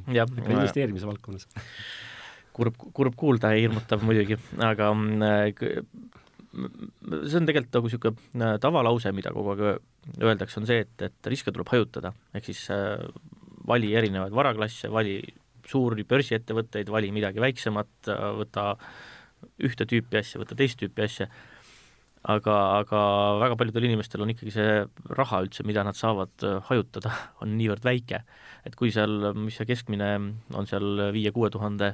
investeerimise 0.08 1.10
valdkonnas 1.10 1.50
kurb, 2.60 2.78
kurb 2.96 3.18
kuulda 3.20 3.54
ja 3.56 3.64
hirmutav 3.64 4.04
muidugi, 4.06 4.38
aga 4.64 4.92
mm, 4.94 5.24
see 7.30 7.40
on 7.40 7.50
tegelikult 7.50 7.76
nagu 7.78 7.90
niisugune 7.90 8.48
äh, 8.48 8.58
tavalause, 8.62 9.14
mida 9.16 9.34
kogu 9.36 9.54
aeg 9.56 9.66
öeldakse, 10.18 10.60
on 10.62 10.68
see, 10.70 10.84
et, 10.86 10.96
et 11.06 11.30
riske 11.32 11.54
tuleb 11.54 11.70
hajutada, 11.72 12.14
ehk 12.36 12.50
siis 12.50 12.66
äh, 12.74 13.04
vali 13.70 13.94
erinevaid 13.98 14.34
varaklasse, 14.36 14.90
vali 14.92 15.20
suuri 15.70 16.06
börsiettevõtteid, 16.10 16.90
vali 16.92 17.12
midagi 17.16 17.42
väiksemat, 17.44 17.94
äh, 18.10 18.26
võta 18.40 18.72
ühte 19.64 19.88
tüüpi 19.88 20.20
asja, 20.20 20.42
võta 20.42 20.58
teist 20.58 20.80
tüüpi 20.82 21.06
asja, 21.06 21.30
aga, 22.28 22.56
aga 22.82 23.02
väga 23.44 23.60
paljudel 23.60 23.88
inimestel 23.90 24.24
on 24.26 24.34
ikkagi 24.34 24.56
see 24.56 24.72
raha 25.16 25.44
üldse, 25.46 25.66
mida 25.68 25.86
nad 25.88 25.98
saavad 26.00 26.48
äh, 26.48 26.58
hajutada, 26.70 27.14
on 27.44 27.56
niivõrd 27.60 27.86
väike, 27.86 28.24
et 28.68 28.80
kui 28.80 28.94
seal, 28.96 29.32
mis 29.38 29.60
see 29.60 29.70
keskmine 29.70 30.16
on 30.58 30.70
seal 30.70 31.10
viie-kuue 31.16 31.52
tuhande 31.54 31.94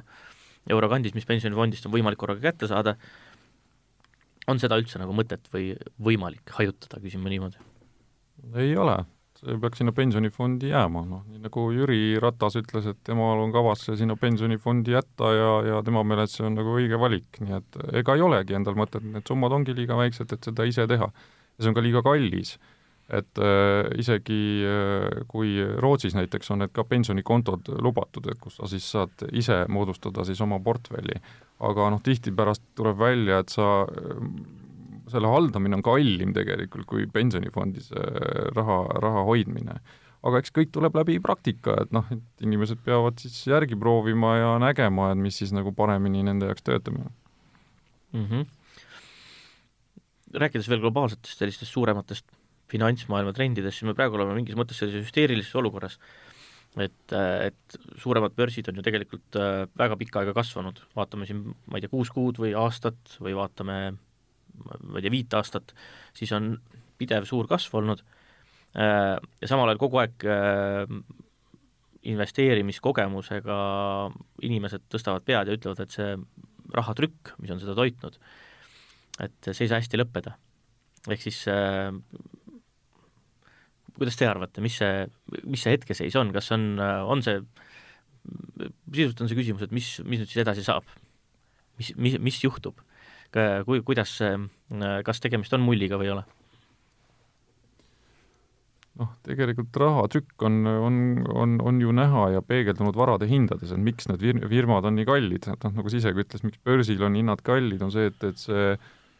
euro 0.70 0.90
kandis, 0.92 1.14
mis 1.16 1.28
pensionifondist 1.28 1.86
on 1.88 1.94
võimalik 1.94 2.20
korraga 2.20 2.48
kätte 2.48 2.68
saada, 2.70 2.96
on 4.50 4.62
seda 4.62 4.78
üldse 4.80 5.00
nagu 5.02 5.14
mõtet 5.16 5.48
või 5.52 5.74
võimalik 6.02 6.54
hajutada, 6.58 7.02
küsin 7.02 7.22
ma 7.22 7.32
niimoodi? 7.32 7.62
ei 8.60 8.76
ole, 8.78 8.94
see 9.40 9.56
peaks 9.60 9.80
sinna 9.80 9.94
pensionifondi 9.96 10.70
jääma, 10.70 11.02
noh, 11.08 11.24
nii 11.30 11.40
nagu 11.46 11.64
Jüri 11.74 12.00
Ratas 12.22 12.58
ütles, 12.60 12.86
et 12.90 13.00
temal 13.06 13.40
on 13.42 13.54
kavas 13.54 13.86
see 13.86 13.96
sinna 14.02 14.16
pensionifondi 14.20 14.94
jätta 14.94 15.32
ja, 15.34 15.50
ja 15.70 15.82
tema 15.86 16.04
meelest 16.06 16.38
see 16.38 16.46
on 16.46 16.58
nagu 16.58 16.76
õige 16.76 17.00
valik, 17.00 17.40
nii 17.42 17.56
et 17.58 17.80
ega 18.02 18.16
ei 18.16 18.24
olegi 18.26 18.58
endal 18.58 18.78
mõtet, 18.78 19.04
need 19.04 19.26
summad 19.26 19.56
ongi 19.56 19.74
liiga 19.76 19.98
väiksed, 19.98 20.32
et 20.32 20.50
seda 20.50 20.68
ise 20.68 20.86
teha. 20.90 21.10
ja 21.10 21.64
see 21.64 21.72
on 21.72 21.78
ka 21.78 21.84
liiga 21.84 22.04
kallis 22.06 22.56
et 23.06 23.38
äh, 23.38 23.86
isegi 24.00 24.66
äh, 24.66 25.22
kui 25.30 25.54
Rootsis 25.78 26.16
näiteks 26.18 26.50
on 26.50 26.64
need 26.64 26.72
ka 26.74 26.82
pensionikontod 26.88 27.70
lubatud, 27.82 28.26
et 28.30 28.40
kus 28.42 28.58
sa 28.58 28.66
siis 28.70 28.86
saad 28.96 29.26
ise 29.30 29.62
moodustada 29.70 30.24
siis 30.26 30.40
oma 30.42 30.58
portfelli, 30.62 31.20
aga 31.66 31.90
noh, 31.94 32.02
tihti 32.02 32.34
pärast 32.34 32.64
tuleb 32.78 32.98
välja, 32.98 33.38
et 33.44 33.54
sa 33.54 33.68
äh, 33.86 34.24
selle 35.12 35.30
haldamine 35.30 35.78
on 35.78 35.84
kallim 35.86 36.32
tegelikult 36.34 36.88
kui 36.90 37.06
pensionifondis 37.12 37.92
äh, 37.94 38.50
raha, 38.56 38.80
raha 39.04 39.22
hoidmine. 39.28 39.78
aga 40.26 40.40
eks 40.42 40.50
kõik 40.50 40.72
tuleb 40.74 40.96
läbi 40.98 41.20
praktika, 41.22 41.76
et 41.84 41.92
noh, 41.94 42.08
et 42.10 42.42
inimesed 42.42 42.80
peavad 42.82 43.20
siis 43.22 43.38
järgi 43.46 43.78
proovima 43.78 44.32
ja 44.40 44.48
nägema, 44.58 45.12
et 45.12 45.20
mis 45.22 45.38
siis 45.38 45.52
nagu 45.54 45.70
paremini 45.76 46.24
nende 46.26 46.50
jaoks 46.50 46.66
töötab 46.66 46.98
mm. 46.98 48.26
-hmm. 48.26 48.46
rääkides 50.42 50.68
veel 50.68 50.82
globaalsetest 50.82 51.38
sellistest 51.38 51.70
suurematest 51.70 52.26
finantsmaailma 52.70 53.34
trendidest, 53.36 53.78
siis 53.78 53.88
me 53.88 53.94
praegu 53.96 54.18
oleme 54.18 54.34
mingis 54.38 54.56
mõttes 54.58 54.80
sellises 54.80 55.06
hüsteerilises 55.06 55.54
olukorras, 55.58 55.98
et, 56.82 57.12
et 57.14 57.76
suuremad 58.02 58.34
börsid 58.36 58.68
on 58.70 58.80
ju 58.80 58.84
tegelikult 58.84 59.38
äh, 59.40 59.64
väga 59.78 59.96
pikka 60.00 60.22
aega 60.22 60.34
kasvanud, 60.36 60.82
vaatame 60.96 61.28
siin, 61.28 61.44
ma 61.70 61.78
ei 61.78 61.84
tea, 61.84 61.92
kuus 61.92 62.10
kuud 62.12 62.40
või 62.42 62.52
aastat 62.58 63.16
või 63.22 63.36
vaatame 63.38 63.78
ma 64.64 64.98
ei 64.98 65.04
tea, 65.04 65.12
viit 65.12 65.36
aastat, 65.36 65.74
siis 66.16 66.32
on 66.36 66.56
pidev 67.00 67.26
suur 67.28 67.48
kasv 67.48 67.78
olnud 67.80 68.02
äh, 68.76 69.14
ja 69.16 69.50
samal 69.50 69.70
ajal 69.70 69.80
kogu 69.80 70.02
aeg 70.02 70.26
äh, 70.28 70.84
investeerimiskogemusega 72.06 73.58
inimesed 74.46 74.86
tõstavad 74.92 75.24
pead 75.26 75.48
ja 75.48 75.56
ütlevad, 75.56 75.80
et 75.82 75.94
see 75.94 76.12
rahatrükk, 76.76 77.34
mis 77.42 77.52
on 77.54 77.62
seda 77.62 77.74
toitnud, 77.78 78.18
et 79.22 79.48
see 79.48 79.64
ei 79.64 79.70
saa 79.70 79.80
hästi 79.80 80.00
lõppeda. 80.00 80.36
ehk 81.06 81.22
siis 81.22 81.44
kuidas 83.96 84.18
te 84.18 84.28
arvate, 84.28 84.62
mis 84.64 84.76
see, 84.80 85.06
mis 85.44 85.64
see 85.64 85.74
hetkeseis 85.76 86.16
on, 86.20 86.32
kas 86.34 86.50
on, 86.56 86.76
on 86.80 87.24
see 87.24 87.40
sisuliselt 88.92 89.22
on 89.22 89.30
see 89.30 89.38
küsimus, 89.38 89.66
et 89.66 89.74
mis, 89.74 89.90
mis 90.04 90.22
nüüd 90.22 90.30
siis 90.30 90.42
edasi 90.42 90.64
saab? 90.66 90.88
mis, 91.80 91.92
mis, 92.00 92.18
mis 92.22 92.40
juhtub? 92.42 92.78
Kui, 93.36 93.82
kuidas 93.84 94.16
kas 95.04 95.20
tegemist 95.20 95.52
on 95.56 95.64
mulliga 95.66 95.98
või 96.00 96.08
ei 96.08 96.14
ole? 96.14 96.24
noh, 98.96 99.10
tegelikult 99.26 99.76
rahatrükk 99.76 100.44
on, 100.48 100.54
on, 100.66 100.94
on, 101.28 101.56
on 101.68 101.80
ju 101.82 101.92
näha 101.92 102.30
ja 102.32 102.40
peegeldunud 102.40 102.96
varade 102.96 103.28
hindades, 103.28 103.74
et 103.74 103.82
miks 103.82 104.08
need 104.08 104.22
fir-, 104.24 104.40
firmad 104.48 104.88
on 104.88 104.96
nii 104.96 105.08
kallid, 105.08 105.48
et 105.52 105.66
noh, 105.66 105.74
nagu 105.76 105.92
sa 105.92 105.98
isegi 106.00 106.24
ütles, 106.24 106.44
miks 106.46 106.62
börsil 106.64 107.04
on 107.04 107.18
hinnad 107.18 107.42
kallid, 107.44 107.82
on 107.84 107.92
see, 107.92 108.08
et, 108.08 108.24
et 108.24 108.40
see 108.40 108.70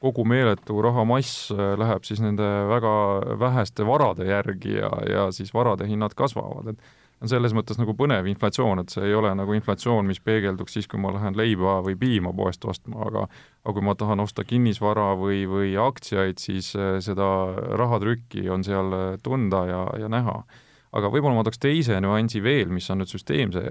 kogu 0.01 0.27
meeletu 0.29 0.83
rahamass 0.85 1.49
läheb 1.53 2.05
siis 2.05 2.21
nende 2.21 2.45
väga 2.69 2.93
väheste 3.41 3.87
varade 3.89 4.29
järgi 4.29 4.77
ja, 4.77 4.91
ja 5.09 5.27
siis 5.33 5.55
varade 5.55 5.89
hinnad 5.89 6.15
kasvavad, 6.15 6.75
et 6.75 6.95
on 7.23 7.31
selles 7.31 7.55
mõttes 7.57 7.79
nagu 7.81 7.95
põnev 7.97 8.29
inflatsioon, 8.29 8.83
et 8.83 8.93
see 8.93 9.07
ei 9.09 9.15
ole 9.17 9.31
nagu 9.39 9.57
inflatsioon, 9.57 10.07
mis 10.09 10.21
peegelduks 10.25 10.77
siis, 10.77 10.89
kui 10.91 11.01
ma 11.01 11.15
lähen 11.15 11.37
leiba 11.39 11.79
või 11.85 11.97
piima 12.01 12.33
poest 12.37 12.65
ostma, 12.69 13.07
aga 13.09 13.25
aga 13.67 13.75
kui 13.75 13.87
ma 13.87 13.97
tahan 13.99 14.23
osta 14.23 14.45
kinnisvara 14.47 15.09
või, 15.19 15.41
või 15.51 15.73
aktsiaid, 15.81 16.39
siis 16.39 16.71
eh, 16.79 16.99
seda 17.03 17.27
rahatrükki 17.81 18.47
on 18.53 18.63
seal 18.67 18.93
eh, 18.95 19.09
tunda 19.25 19.65
ja, 19.67 19.83
ja 20.05 20.13
näha. 20.13 20.43
Aga 20.97 21.11
võib-olla 21.13 21.37
ma 21.39 21.45
tooks 21.47 21.61
teise 21.63 21.99
nüansi 22.03 22.41
veel, 22.45 22.71
mis 22.73 22.89
on 22.93 23.03
nüüd 23.03 23.11
süsteemse 23.11 23.63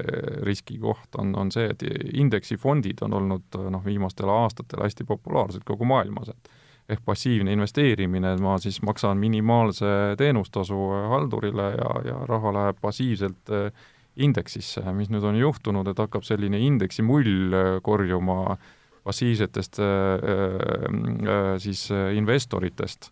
riski 0.45 0.77
koht, 0.81 1.09
on, 1.21 1.33
on 1.39 1.51
see, 1.53 1.69
et 1.71 1.81
indeksifondid 2.13 3.01
on 3.05 3.17
olnud 3.19 3.57
noh, 3.73 3.83
viimastel 3.85 4.29
aastatel 4.31 4.85
hästi 4.85 5.07
populaarsed 5.09 5.65
kogu 5.67 5.87
maailmas, 5.89 6.31
et 6.33 6.53
ehk 6.89 7.01
passiivne 7.05 7.53
investeerimine, 7.55 8.35
et 8.35 8.43
ma 8.43 8.59
siis 8.61 8.77
maksan 8.85 9.17
minimaalse 9.17 9.87
teenustasu 10.21 10.77
haldurile 11.09 11.71
ja, 11.79 11.91
ja 12.05 12.17
raha 12.29 12.53
läheb 12.53 12.81
passiivselt 12.81 13.53
äh, 13.53 13.85
indeksisse, 14.15 14.83
mis 14.95 15.09
nüüd 15.11 15.25
on 15.25 15.39
juhtunud, 15.39 15.89
et 15.89 15.99
hakkab 15.99 16.25
selline 16.27 16.61
indeksi 16.61 17.05
mull 17.05 17.57
äh, 17.57 17.71
korjuma 17.85 18.57
passiivsetest 19.05 19.81
äh, 19.81 21.57
siis 21.61 21.87
investoritest 22.17 23.11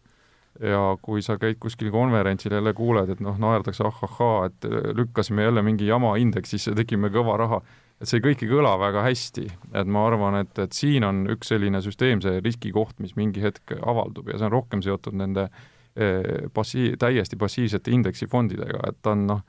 ja 0.61 0.81
kui 1.01 1.21
sa 1.25 1.37
käid 1.41 1.57
kuskil 1.61 1.91
konverentsil 1.91 2.53
jälle 2.53 2.73
kuuled, 2.77 3.09
et 3.09 3.21
noh, 3.23 3.37
naerdakse 3.41 3.85
ahahhaa, 3.87 4.49
et 4.49 4.67
lükkasime 4.95 5.47
jälle 5.47 5.63
mingi 5.65 5.87
jama 5.87 6.15
indeksisse, 6.21 6.75
tegime 6.77 7.09
kõva 7.13 7.37
raha. 7.41 7.61
Et 8.01 8.09
see 8.09 8.19
kõik 8.19 8.41
ei 8.43 8.49
kõla 8.51 8.73
väga 8.81 9.03
hästi, 9.05 9.45
et 9.79 9.87
ma 9.87 10.07
arvan, 10.09 10.35
et, 10.41 10.57
et 10.59 10.73
siin 10.75 11.05
on 11.07 11.23
üks 11.31 11.53
selline 11.53 11.79
süsteemse 11.81 12.39
riskikoht, 12.43 12.97
mis 12.99 13.15
mingi 13.15 13.41
hetk 13.43 13.75
avaldub 13.79 14.27
ja 14.27 14.39
see 14.39 14.49
on 14.49 14.55
rohkem 14.57 14.83
seotud 14.83 15.15
nende 15.15 15.47
eh, 15.95 16.49
passi-, 16.53 16.97
täiesti 16.99 17.39
passiivsete 17.39 17.93
indeksifondidega, 17.95 18.81
et 18.89 18.99
ta 19.01 19.13
on 19.15 19.27
noh, 19.29 19.45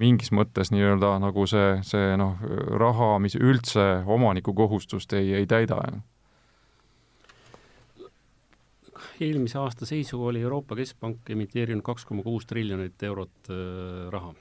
mingis 0.00 0.32
mõttes 0.34 0.72
nii-öelda 0.74 1.14
nagu 1.22 1.46
see, 1.48 1.78
see 1.86 2.16
noh, 2.20 2.42
raha, 2.80 3.16
mis 3.22 3.38
üldse 3.38 3.86
omaniku 4.04 4.54
kohustust 4.56 5.14
ei, 5.16 5.32
ei 5.38 5.46
täida. 5.48 5.78
Eelmise 9.24 9.58
aasta 9.60 9.86
seisuga 9.88 10.30
oli 10.32 10.42
Euroopa 10.44 10.76
Keskpank 10.76 11.30
emiteerinud 11.30 11.84
kaks 11.86 12.04
koma 12.08 12.24
kuus 12.26 12.46
triljonit 12.46 13.02
eurot 13.08 13.50
äh, 13.52 14.10
raha 14.12 14.34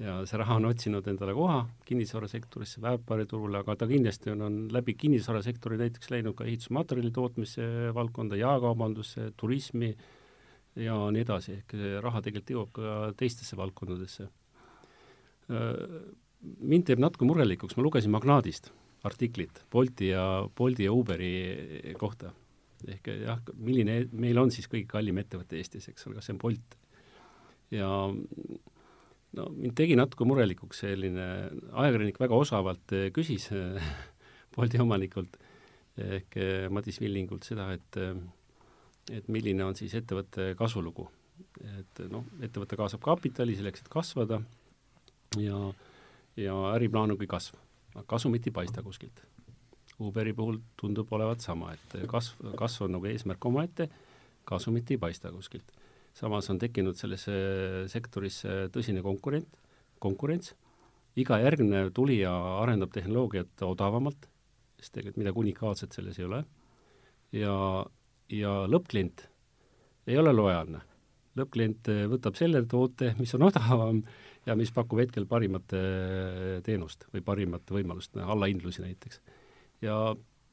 ja 0.00 0.16
see 0.28 0.38
raha 0.40 0.56
on 0.56 0.68
otsinud 0.70 1.06
endale 1.12 1.34
koha 1.36 1.58
kinnisvarasektorisse, 1.88 2.80
väärtpaberiturule, 2.80 3.60
aga 3.60 3.76
ta 3.76 3.88
kindlasti 3.90 4.32
on, 4.32 4.44
on 4.46 4.58
läbi 4.72 4.94
kinnisvarasektori 4.96 5.76
näiteks 5.80 6.10
läinud 6.12 6.36
ka 6.38 6.46
ehitusmaterjali 6.48 7.12
tootmise 7.12 7.66
valdkonda, 7.96 8.38
jaekaubandusse, 8.40 9.30
turismi 9.36 9.92
ja 10.80 10.96
nii 11.12 11.24
edasi, 11.26 11.58
ehk 11.60 11.76
raha 12.00 12.22
tegelikult 12.24 12.54
jõuab 12.54 12.72
ka 12.78 12.98
teistesse 13.20 13.58
valdkondadesse. 13.60 14.28
Mind 16.40 16.86
teeb 16.88 17.02
natuke 17.02 17.26
murelikuks, 17.28 17.76
ma 17.76 17.84
lugesin 17.84 18.14
Magnaadist 18.14 18.70
artiklit 19.04 19.64
Bolti 19.72 20.12
ja, 20.14 20.46
Bolti 20.56 20.86
ja 20.86 20.92
Uberi 20.92 21.94
kohta. 21.98 22.32
Ehk 22.88 23.12
jah, 23.24 23.40
milline 23.56 24.02
meil 24.12 24.38
on 24.40 24.52
siis 24.54 24.68
kõige 24.70 24.88
kallim 24.90 25.20
ettevõte 25.22 25.58
Eestis, 25.58 25.88
eks 25.90 26.06
ole, 26.06 26.18
kas 26.18 26.30
see 26.30 26.36
on 26.36 26.42
Bolt? 26.42 26.76
ja 27.74 27.88
no 29.36 29.46
mind 29.54 29.76
tegi 29.78 29.96
natuke 29.98 30.26
murelikuks 30.26 30.82
selline, 30.84 31.26
ajakirjanik 31.70 32.18
väga 32.20 32.38
osavalt 32.44 32.96
eh, 32.96 33.08
küsis 33.14 33.48
Bolti 34.56 34.78
eh, 34.78 34.84
omanikult 34.84 35.38
ehk 36.00 36.36
eh, 36.40 36.66
Madis 36.72 37.00
Villingult 37.02 37.46
seda, 37.46 37.70
et 37.76 38.02
et 39.10 39.26
milline 39.32 39.64
on 39.64 39.74
siis 39.74 39.94
ettevõtte 39.98 40.52
kasvulugu. 40.58 41.08
et 41.64 42.02
noh, 42.12 42.26
ettevõte 42.44 42.76
kaasab 42.78 43.00
kapitali 43.02 43.56
selleks, 43.56 43.80
et 43.80 43.88
kasvada 43.90 44.38
ja, 45.40 45.58
ja 46.36 46.54
äriplaan 46.74 47.10
on 47.10 47.18
kui 47.18 47.26
kasv. 47.26 47.56
kasumit 48.06 48.46
ei 48.46 48.52
paista 48.52 48.82
kuskilt. 48.82 49.24
Uberi 50.00 50.32
puhul 50.32 50.62
tundub 50.80 51.10
olevat 51.12 51.44
sama, 51.44 51.74
et 51.76 51.98
kasv, 52.08 52.54
kasv 52.56 52.86
on 52.86 52.96
nagu 52.96 53.08
eesmärk 53.10 53.44
omaette, 53.50 53.90
kasumit 54.48 54.90
ei 54.90 54.98
paista 55.00 55.32
kuskilt 55.34 55.74
samas 56.16 56.50
on 56.50 56.58
tekkinud 56.60 56.98
sellesse 56.98 57.34
sektorisse 57.90 58.66
tõsine 58.74 59.02
konkurent, 59.04 59.58
konkurents, 60.02 60.54
iga 61.18 61.40
järgnev 61.42 61.90
tulija 61.96 62.32
arendab 62.60 62.92
tehnoloogiat 62.94 63.64
odavamalt, 63.66 64.28
sest 64.80 64.94
tegelikult 64.96 65.22
midagi 65.22 65.42
unikaalset 65.44 65.96
selles 65.96 66.20
ei 66.20 66.28
ole, 66.28 66.44
ja, 67.36 67.54
ja 68.32 68.54
lõppklient 68.70 69.26
ei 70.10 70.18
ole 70.18 70.32
lojaalne. 70.34 70.86
lõppklient 71.38 71.88
võtab 72.10 72.34
selle 72.36 72.64
toote, 72.66 73.14
mis 73.18 73.32
on 73.36 73.46
odavam 73.46 74.00
ja 74.46 74.56
mis 74.58 74.72
pakub 74.74 74.98
hetkel 74.98 75.28
parimat 75.30 75.76
teenust 76.66 77.06
või 77.14 77.22
parimat 77.22 77.70
võimalust, 77.70 78.16
allahindlusi 78.16 78.82
näiteks. 78.82 79.20
Ja 79.84 79.96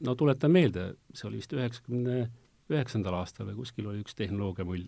no 0.06 0.16
tuletan 0.16 0.54
meelde, 0.54 0.92
see 1.14 1.30
oli 1.30 1.42
vist 1.42 1.54
üheksakümne 1.56 2.28
üheksandal 2.74 3.22
aastal 3.22 3.48
või 3.50 3.62
kuskil 3.62 3.88
oli 3.92 4.02
üks 4.04 4.18
tehnoloogiamull, 4.18 4.88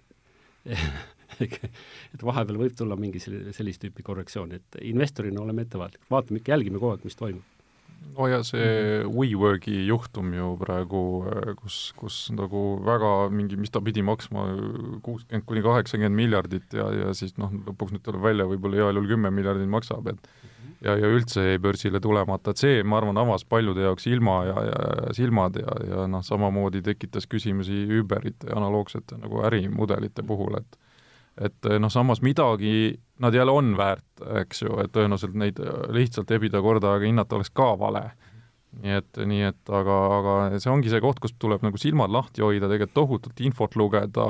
et 1.45 2.25
vahepeal 2.25 2.59
võib 2.59 2.75
tulla 2.77 2.97
mingi 2.99 3.21
selline, 3.23 3.53
sellist 3.55 3.81
tüüpi 3.83 4.03
korrektsioon, 4.05 4.51
et 4.57 4.81
investorina 4.83 5.41
oleme 5.43 5.63
ettevaatlikud, 5.65 6.09
vaatame 6.11 6.41
ikka, 6.41 6.53
jälgime 6.55 6.81
kogu 6.81 6.97
aeg, 6.97 7.07
mis 7.07 7.17
toimub. 7.19 7.55
no 8.17 8.27
ja 8.31 8.41
see 8.47 8.99
WeWorki 9.07 9.85
juhtum 9.87 10.33
ju 10.35 10.51
praegu, 10.59 11.03
kus, 11.61 11.79
kus 11.99 12.19
nagu 12.35 12.63
väga 12.85 13.13
mingi, 13.31 13.59
mis 13.59 13.71
ta 13.71 13.81
pidi 13.83 14.03
maksma, 14.05 14.45
kuuskümmend 15.05 15.47
kuni 15.47 15.63
kaheksakümmend 15.63 16.19
miljardit 16.19 16.75
ja, 16.75 16.91
ja 17.05 17.15
siis 17.15 17.37
noh, 17.39 17.55
lõpuks 17.71 17.95
nüüd 17.95 18.03
tuleb 18.03 18.27
välja, 18.27 18.47
võib-olla 18.51 18.83
heal 18.83 18.99
juhul 18.99 19.13
kümme 19.15 19.31
miljardit 19.35 19.71
maksab, 19.71 20.11
et 20.11 20.31
ja, 20.85 20.95
ja 20.95 21.09
üldse 21.11 21.45
jäi 21.45 21.59
börsile 21.61 22.01
tulemata, 22.03 22.53
et 22.53 22.61
see, 22.61 22.83
ma 22.83 22.99
arvan, 22.99 23.19
avas 23.19 23.45
paljude 23.47 23.83
jaoks 23.85 24.07
ilma 24.11 24.39
ja, 24.47 24.59
ja 24.69 25.15
silmad 25.15 25.59
ja, 25.59 25.75
ja 25.89 26.05
noh, 26.11 26.23
samamoodi 26.25 26.83
tekitas 26.85 27.27
küsimusi 27.29 27.83
Uberite 27.99 28.51
analoogsete 28.55 29.19
nagu 29.19 29.43
ärimudelite 29.49 30.25
puhul, 30.27 30.59
et 30.61 30.79
et 31.39 31.67
noh, 31.79 31.87
samas 31.87 32.19
midagi 32.19 32.97
nad 33.23 33.35
jälle 33.35 33.53
on 33.55 33.69
väärt, 33.77 34.23
eks 34.41 34.65
ju, 34.65 34.73
et 34.83 34.91
tõenäoliselt 34.91 35.37
neid 35.39 35.59
lihtsalt 35.95 36.31
ebida 36.35 36.59
kordaga 36.59 37.05
hinnata 37.05 37.37
oleks 37.37 37.53
ka 37.55 37.69
vale. 37.79 38.09
nii 38.83 38.97
et, 38.97 39.19
nii 39.25 39.45
et 39.47 39.71
aga, 39.71 39.95
aga 40.17 40.33
see 40.59 40.71
ongi 40.71 40.91
see 40.91 40.99
koht, 41.01 41.21
kus 41.23 41.37
tuleb 41.39 41.63
nagu 41.63 41.79
silmad 41.79 42.11
lahti 42.11 42.43
hoida, 42.43 42.67
tegelikult 42.67 42.97
tohutult 42.97 43.39
infot 43.41 43.77
lugeda, 43.79 44.27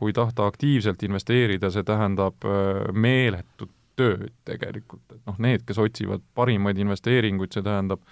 kui 0.00 0.14
tahta 0.16 0.46
aktiivselt 0.48 1.02
investeerida, 1.02 1.70
see 1.70 1.84
tähendab 1.86 2.48
meeletut 2.92 3.70
tööd 4.00 4.32
tegelikult, 4.48 5.04
et 5.12 5.22
noh, 5.28 5.38
need, 5.42 5.66
kes 5.68 5.78
otsivad 5.82 6.24
parimaid 6.34 6.80
investeeringuid, 6.80 7.52
see 7.54 7.64
tähendab 7.66 8.02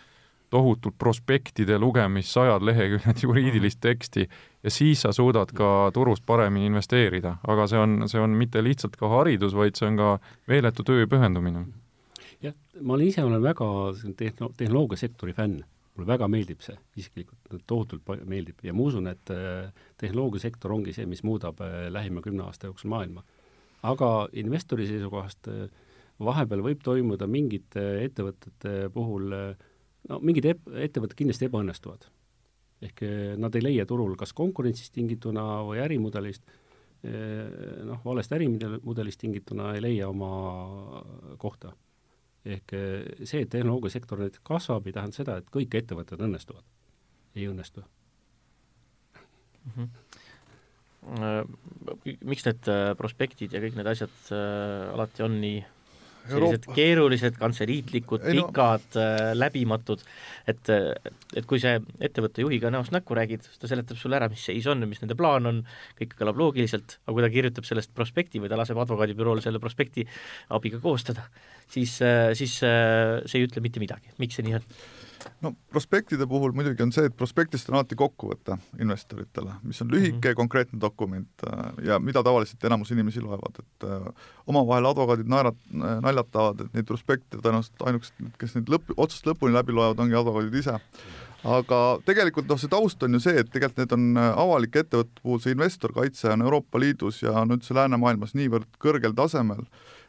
tohutult 0.51 0.97
prospektide 0.99 1.79
lugemist, 1.79 2.33
sajad 2.33 2.65
leheküljed 2.65 3.23
juriidilist 3.25 3.81
teksti 3.85 4.27
ja 4.65 4.73
siis 4.73 5.05
sa 5.05 5.13
suudad 5.13 5.53
ka 5.57 5.91
turust 5.95 6.25
paremini 6.27 6.71
investeerida, 6.71 7.37
aga 7.49 7.67
see 7.71 7.81
on, 7.81 7.99
see 8.09 8.21
on 8.23 8.37
mitte 8.39 8.63
lihtsalt 8.65 8.97
ka 9.01 9.11
haridus, 9.13 9.57
vaid 9.57 9.79
see 9.79 9.89
on 9.91 9.99
ka 10.01 10.15
meeletu 10.51 10.87
töö 10.87 11.07
pühendumine. 11.11 11.67
jah, 12.43 12.55
ma 12.81 12.95
olen 12.95 13.11
ise, 13.11 13.25
olen 13.25 13.43
väga 13.43 13.67
tehno-, 14.17 14.53
tehnoloogiasektori 14.57 15.35
fänn, 15.37 15.61
mulle 15.97 16.09
väga 16.09 16.29
meeldib 16.31 16.63
see 16.65 16.77
isiklikult, 16.97 17.63
tohutult 17.67 18.07
meeldib. 18.25 18.63
Ja 18.63 18.73
ma 18.73 18.87
usun, 18.87 19.11
et 19.11 19.33
äh, 19.35 19.73
tehnoloogiasektor 19.99 20.73
ongi 20.73 20.95
see, 20.97 21.09
mis 21.11 21.25
muudab 21.27 21.61
äh, 21.61 21.89
lähima 21.93 22.23
kümne 22.25 22.47
aasta 22.47 22.71
jooksul 22.71 22.95
maailma 22.95 23.25
aga 23.87 24.29
investori 24.39 24.87
seisukohast 24.89 25.49
äh, 25.53 25.67
vahepeal 26.25 26.63
võib 26.65 26.83
toimuda 26.83 27.29
mingite 27.31 27.83
ettevõtete 28.03 28.89
puhul, 28.95 29.33
äh, 29.35 29.67
no 30.11 30.21
mingid 30.25 30.49
ettevõtted 30.51 31.17
kindlasti 31.19 31.49
ebaõnnestuvad. 31.49 32.09
ehk 32.83 33.03
äh, 33.03 33.37
nad 33.39 33.55
ei 33.55 33.63
leia 33.63 33.87
turul 33.87 34.17
kas 34.17 34.33
konkurentsist 34.33 34.93
tingituna 34.95 35.63
või 35.67 35.83
ärimudelist, 35.83 36.43
noh, 36.99 38.01
valest 38.03 38.33
ärimudelist 38.35 39.21
tingituna 39.21 39.75
ei 39.75 39.83
leia 39.83 40.09
oma 40.09 41.05
kohta. 41.39 41.73
ehk 42.45 42.75
see, 43.23 43.43
et 43.43 43.51
tehnoloogiasektor 43.51 44.19
nüüd 44.19 44.41
kasvab, 44.43 44.87
ei 44.87 44.93
tähenda 44.93 45.15
seda, 45.15 45.37
et 45.39 45.47
kõik 45.51 45.75
ettevõtted 45.75 46.19
õnnestuvad. 46.19 46.65
ei 47.37 47.47
õnnestu 47.47 47.81
mm. 47.81 49.73
-hmm 49.77 50.08
miks 51.09 52.47
need 52.47 52.71
äh, 52.71 52.93
prospektid 52.99 53.55
ja 53.55 53.63
kõik 53.63 53.79
need 53.79 53.91
asjad 53.91 54.31
äh, 54.35 54.95
alati 54.95 55.25
on 55.25 55.41
nii 55.43 55.59
sellised 56.29 56.67
Euroopa... 56.67 56.75
keerulised, 56.77 57.37
kantseliitlikud, 57.41 58.25
pikad 58.27 58.85
no., 58.95 59.03
äh, 59.03 59.31
läbimatud, 59.37 60.03
et, 60.51 60.71
et 60.71 61.49
kui 61.49 61.61
see 61.63 61.79
ettevõtte 62.05 62.45
juhiga 62.45 62.73
näost 62.75 62.93
näkku 62.95 63.17
räägid, 63.17 63.47
ta 63.61 63.71
seletab 63.71 64.01
sulle 64.01 64.19
ära, 64.19 64.29
mis 64.33 64.45
seis 64.51 64.69
on, 64.71 64.85
mis 64.91 65.01
nende 65.03 65.17
plaan 65.19 65.49
on, 65.49 65.63
kõik 65.99 66.17
kõlab 66.19 66.41
loogiliselt, 66.41 66.99
aga 67.07 67.17
kui 67.17 67.27
ta 67.27 67.33
kirjutab 67.33 67.69
sellest 67.69 67.95
prospekti 67.97 68.43
või 68.43 68.53
ta 68.53 68.61
laseb 68.61 68.81
advokaadibürool 68.85 69.43
selle 69.45 69.63
prospekti 69.63 70.07
abiga 70.57 70.81
koostada, 70.85 71.29
siis, 71.73 71.99
äh, 72.05 72.31
siis 72.39 72.61
äh, 72.67 73.19
see 73.25 73.41
ei 73.41 73.49
ütle 73.49 73.65
mitte 73.65 73.83
midagi, 73.83 74.13
miks 74.21 74.39
see 74.39 74.49
nii 74.49 74.59
on 74.61 74.73
no 75.45 75.53
prospektide 75.71 76.27
puhul 76.27 76.53
muidugi 76.57 76.83
on 76.83 76.93
see, 76.95 77.09
et 77.09 77.17
prospektist 77.17 77.69
on 77.71 77.79
alati 77.79 77.97
kokkuvõte 77.99 78.59
investoritele, 78.81 79.59
mis 79.69 79.81
on 79.83 79.91
lühike 79.93 80.17
mm 80.17 80.21
-hmm. 80.21 80.41
konkreetne 80.41 80.81
dokument 80.81 81.47
äh, 81.47 81.85
ja 81.85 81.99
mida 81.99 82.23
tavaliselt 82.23 82.65
enamus 82.65 82.91
inimesi 82.91 83.21
loevad, 83.21 83.61
et 83.63 83.89
äh, 83.89 84.13
omavahel 84.47 84.87
advokaadid 84.87 85.27
naerat-, 85.27 85.65
naljatavad, 86.03 86.61
et 86.61 86.75
neid 86.75 86.87
prospekte 86.87 87.39
tõenäoliselt 87.39 87.87
ainukesed, 87.87 88.15
kes 88.39 88.55
neid 88.55 88.69
lõpp, 88.69 88.93
otsast 88.97 89.27
lõpuni 89.27 89.55
läbi 89.55 89.73
loevad, 89.73 89.99
ongi 89.99 90.15
advokaadid 90.15 90.55
ise. 90.55 90.79
aga 91.45 91.99
tegelikult 92.05 92.49
noh, 92.49 92.59
see 92.59 92.69
taust 92.69 93.03
on 93.03 93.13
ju 93.15 93.21
see, 93.21 93.39
et 93.41 93.51
tegelikult 93.51 93.79
need 93.79 93.93
on 93.93 94.17
äh, 94.17 94.33
avalike 94.39 94.81
ettevõtete 94.81 95.23
puhul, 95.23 95.39
see 95.39 95.53
investorkaitse 95.53 96.33
on 96.33 96.43
Euroopa 96.43 96.81
Liidus 96.81 97.23
ja 97.23 97.33
on 97.33 97.55
üldse 97.55 97.75
läänemaailmas 97.75 98.35
niivõrd 98.35 98.67
kõrgel 98.83 99.15
tasemel, 99.15 99.63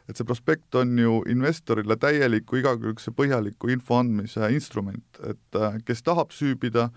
et 0.08 0.18
see 0.18 0.26
prospekt 0.26 0.74
on 0.78 0.96
ju 0.98 1.20
investorile 1.30 1.96
täieliku 2.00 2.60
igakülgse 2.60 3.12
põhjaliku 3.16 3.70
info 3.74 4.00
andmise 4.00 4.48
instrument, 4.54 5.20
et 5.22 5.58
äh, 5.58 5.78
kes 5.86 6.02
tahab 6.06 6.34
süübida, 6.34 6.88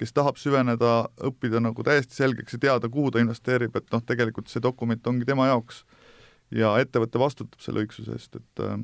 kes 0.00 0.12
tahab 0.16 0.40
süveneda, 0.40 1.08
õppida 1.30 1.62
nagu 1.64 1.84
täiesti 1.86 2.18
selgeks 2.18 2.58
ja 2.58 2.64
teada, 2.66 2.90
kuhu 2.92 3.12
ta 3.14 3.22
investeerib, 3.22 3.76
et 3.78 3.88
noh, 3.94 4.04
tegelikult 4.04 4.52
see 4.52 4.62
dokument 4.64 5.06
ongi 5.06 5.28
tema 5.28 5.48
jaoks. 5.52 5.84
ja 6.50 6.70
ettevõte 6.80 7.20
vastutab 7.20 7.60
selle 7.60 7.82
õigsuse 7.84 8.14
eest, 8.16 8.36
et 8.36 8.62
äh, 8.64 8.78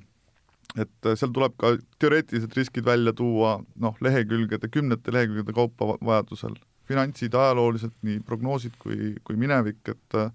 et 0.81 1.09
seal 1.14 1.31
tuleb 1.31 1.55
ka 1.61 1.75
teoreetilised 2.03 2.55
riskid 2.57 2.85
välja 2.87 3.12
tuua, 3.16 3.59
noh, 3.81 3.97
lehekülgede, 4.03 4.68
kümnete 4.72 5.12
lehekülgede 5.14 5.55
kaupa 5.55 5.95
vajadusel, 6.03 6.57
finantsid 6.89 7.35
ajalooliselt, 7.35 7.95
nii 8.03 8.20
prognoosid 8.27 8.75
kui, 8.83 9.14
kui 9.25 9.39
minevik, 9.41 9.81
et 9.93 10.18
äh, 10.18 10.33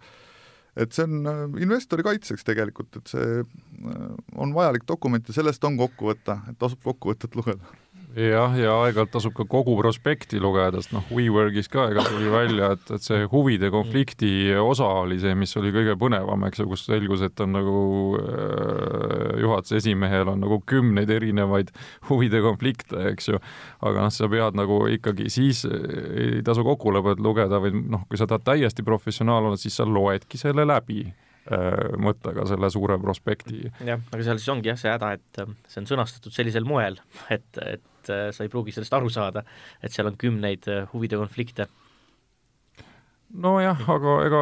et 0.75 0.93
see 0.93 1.05
on 1.07 1.29
äh, 1.29 1.43
investori 1.63 2.05
kaitseks 2.05 2.45
tegelikult, 2.47 2.99
et 2.99 3.13
see 3.13 3.41
äh, 3.41 4.07
on 4.37 4.53
vajalik 4.55 4.87
dokument 4.89 5.27
ja 5.27 5.35
sellest 5.35 5.63
on 5.67 5.77
kokkuvõte, 5.79 6.39
et 6.49 6.59
tasub 6.61 6.83
kokkuvõtet 6.85 7.37
lugeda 7.39 7.77
jah, 8.17 8.55
ja 8.57 8.73
aeg-ajalt 8.83 9.11
tasub 9.13 9.33
ka 9.37 9.45
kogu 9.49 9.75
prospekti 9.77 10.39
lugeda, 10.41 10.79
sest 10.79 10.93
noh, 10.95 11.05
WeWorkis 11.13 11.69
ka 11.71 11.87
ega 11.91 12.03
tuli 12.07 12.31
välja, 12.33 12.71
et, 12.75 12.91
et 12.95 13.05
see 13.05 13.27
huvide 13.29 13.69
konflikti 13.73 14.31
osa 14.57 14.87
oli 15.03 15.19
see, 15.21 15.35
mis 15.37 15.53
oli 15.59 15.71
kõige 15.75 15.95
põnevam, 15.99 16.47
eks 16.47 16.63
ju, 16.63 16.67
kus 16.71 16.87
selgus, 16.87 17.23
et 17.25 17.43
on 17.45 17.53
nagu 17.53 17.77
äh, 18.19 19.39
juhatuse 19.43 19.79
esimehel 19.83 20.33
on 20.33 20.41
nagu 20.41 20.59
kümneid 20.69 21.11
erinevaid 21.13 21.71
huvide 22.09 22.41
konflikte, 22.45 22.97
eks 23.13 23.31
ju. 23.33 23.41
aga 23.85 24.07
noh, 24.07 24.13
sa 24.13 24.29
pead 24.31 24.57
nagu 24.57 24.81
ikkagi 24.95 25.29
siis 25.33 25.63
ei 25.69 26.43
tasu 26.45 26.65
kokkulepet 26.67 27.21
lugeda, 27.23 27.61
vaid 27.61 27.77
noh, 27.77 28.07
kui 28.09 28.19
sa 28.19 28.27
tahad 28.29 28.47
täiesti 28.47 28.85
professionaal 28.85 29.51
olla, 29.51 29.59
siis 29.59 29.77
sa 29.77 29.85
loedki 29.87 30.41
selle 30.41 30.65
läbi 30.67 31.03
äh, 31.05 31.93
mõttega 32.01 32.47
selle 32.49 32.71
suure 32.73 32.97
prospekti. 33.01 33.67
jah, 33.85 34.01
aga 34.09 34.25
seal 34.25 34.41
siis 34.41 34.51
ongi 34.55 34.73
jah 34.73 34.81
see 34.81 34.91
häda, 34.95 35.13
et 35.19 35.43
äh, 35.45 35.55
see 35.69 35.83
on 35.83 35.89
sõnastatud 35.93 36.33
sellisel 36.33 36.65
moel, 36.65 36.97
et, 37.29 37.47
et 37.61 37.85
et 38.09 38.15
äh, 38.15 38.31
sa 38.35 38.45
ei 38.45 38.49
pruugi 38.49 38.73
sellest 38.75 38.97
aru 38.97 39.11
saada, 39.13 39.45
et 39.83 39.93
seal 39.93 40.09
on 40.09 40.17
kümneid 40.19 40.67
äh, 40.69 40.87
huvide 40.93 41.19
konflikte 41.21 41.69
nojah, 43.29 43.81
aga 43.93 44.13
ega 44.25 44.39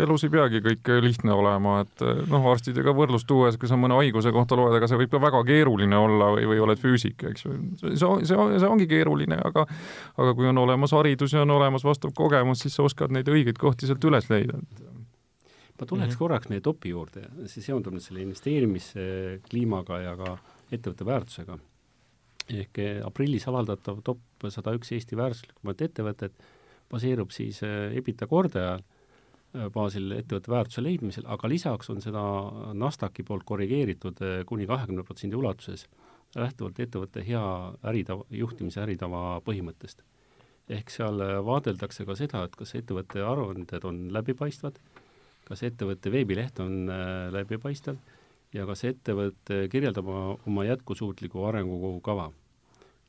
elus 0.00 0.24
ei 0.24 0.32
peagi 0.32 0.62
kõik 0.64 0.88
lihtne 1.04 1.34
olema, 1.36 1.80
et 1.84 2.04
äh, 2.04 2.22
noh, 2.30 2.46
arstidega 2.52 2.94
võrdlust 2.96 3.28
tuues, 3.28 3.58
kui 3.60 3.68
sa 3.68 3.76
mõne 3.80 3.98
haiguse 3.98 4.32
kohta 4.32 4.56
loed, 4.58 4.76
ega 4.78 4.88
see 4.88 5.00
võib 5.02 5.12
ka 5.12 5.20
väga 5.22 5.42
keeruline 5.48 5.98
olla 5.98 6.30
või, 6.36 6.46
või 6.48 6.62
oled 6.64 6.80
füüsik, 6.80 7.26
eks 7.32 7.44
ju. 7.44 7.56
see, 7.82 7.96
see, 8.00 8.38
see 8.56 8.70
ongi 8.70 8.88
keeruline, 8.90 9.40
aga 9.50 9.66
aga 10.16 10.34
kui 10.38 10.48
on 10.48 10.62
olemas 10.64 10.96
haridus 10.96 11.36
ja 11.36 11.44
on 11.44 11.56
olemas 11.58 11.84
vastav 11.84 12.14
kogemus, 12.16 12.64
siis 12.64 12.78
sa 12.78 12.86
oskad 12.88 13.12
neid 13.12 13.28
õigeid 13.28 13.60
kohti 13.60 13.90
sealt 13.90 14.04
üles 14.08 14.30
leida. 14.32 14.56
ma 15.80 15.86
tuleks 15.86 16.06
mm 16.06 16.14
-hmm. 16.14 16.18
korraks 16.18 16.48
meie 16.48 16.60
topi 16.60 16.88
juurde, 16.96 17.28
see 17.46 17.62
seondub 17.62 17.92
nüüd 17.92 18.04
selle 18.04 18.22
investeerimiskliimaga 18.22 20.00
ja 20.00 20.16
ka 20.16 20.38
ettevõtte 20.72 21.04
väärtusega 21.04 21.58
ehk 22.58 22.80
eh, 22.82 23.00
aprillis 23.04 23.46
avaldatav 23.50 24.00
top 24.06 24.48
sada 24.52 24.74
üks 24.76 24.92
Eesti 24.96 25.18
väärtuslikumat 25.18 25.84
ettevõtet 25.86 26.36
baseerub 26.90 27.32
siis 27.34 27.62
eh, 27.66 27.96
EBITDA 27.98 28.28
kordajal 28.30 28.82
eh, 28.82 29.66
baasil 29.74 30.16
ettevõtte 30.16 30.52
väärtuse 30.52 30.84
leidmisel, 30.84 31.26
aga 31.30 31.50
lisaks 31.50 31.90
on 31.92 32.02
seda 32.04 32.22
NASDAQi 32.76 33.26
poolt 33.26 33.46
korrigeeritud 33.48 34.22
kuni 34.48 34.68
kahekümne 34.70 35.04
protsendi 35.06 35.38
ulatuses, 35.38 35.86
lähtuvalt 36.36 36.78
ettevõtte 36.80 37.24
hea 37.26 37.42
äritava, 37.90 38.26
juhtimise 38.30 38.82
äritava 38.84 39.40
põhimõttest. 39.46 40.04
ehk 40.70 40.90
seal 40.94 41.18
vaadeldakse 41.42 42.04
ka 42.06 42.14
seda, 42.14 42.44
et 42.46 42.52
kas 42.54 42.76
ettevõtte 42.78 43.24
aruanded 43.26 43.84
on 43.84 44.04
läbipaistvad, 44.14 44.76
kas 45.48 45.62
ettevõtte 45.66 46.12
veebileht 46.14 46.60
on 46.62 46.86
läbipaistev 47.34 47.98
ja 48.54 48.66
kas 48.66 48.84
ettevõte 48.86 49.64
kirjeldab 49.72 50.06
oma 50.46 50.64
jätkusuutliku 50.68 51.42
arengukava 51.48 52.28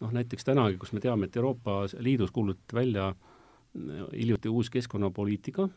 noh, 0.01 0.13
näiteks 0.15 0.45
tänagi, 0.47 0.79
kus 0.81 0.93
me 0.95 1.01
teame, 1.03 1.29
et 1.29 1.37
Euroopa 1.37 1.83
Liidus 1.99 2.31
kuulutati 2.31 2.75
välja 2.75 3.07
äh, 3.09 4.01
hiljuti 4.13 4.49
uus 4.49 4.69
keskkonnapoliitika, 4.69 5.69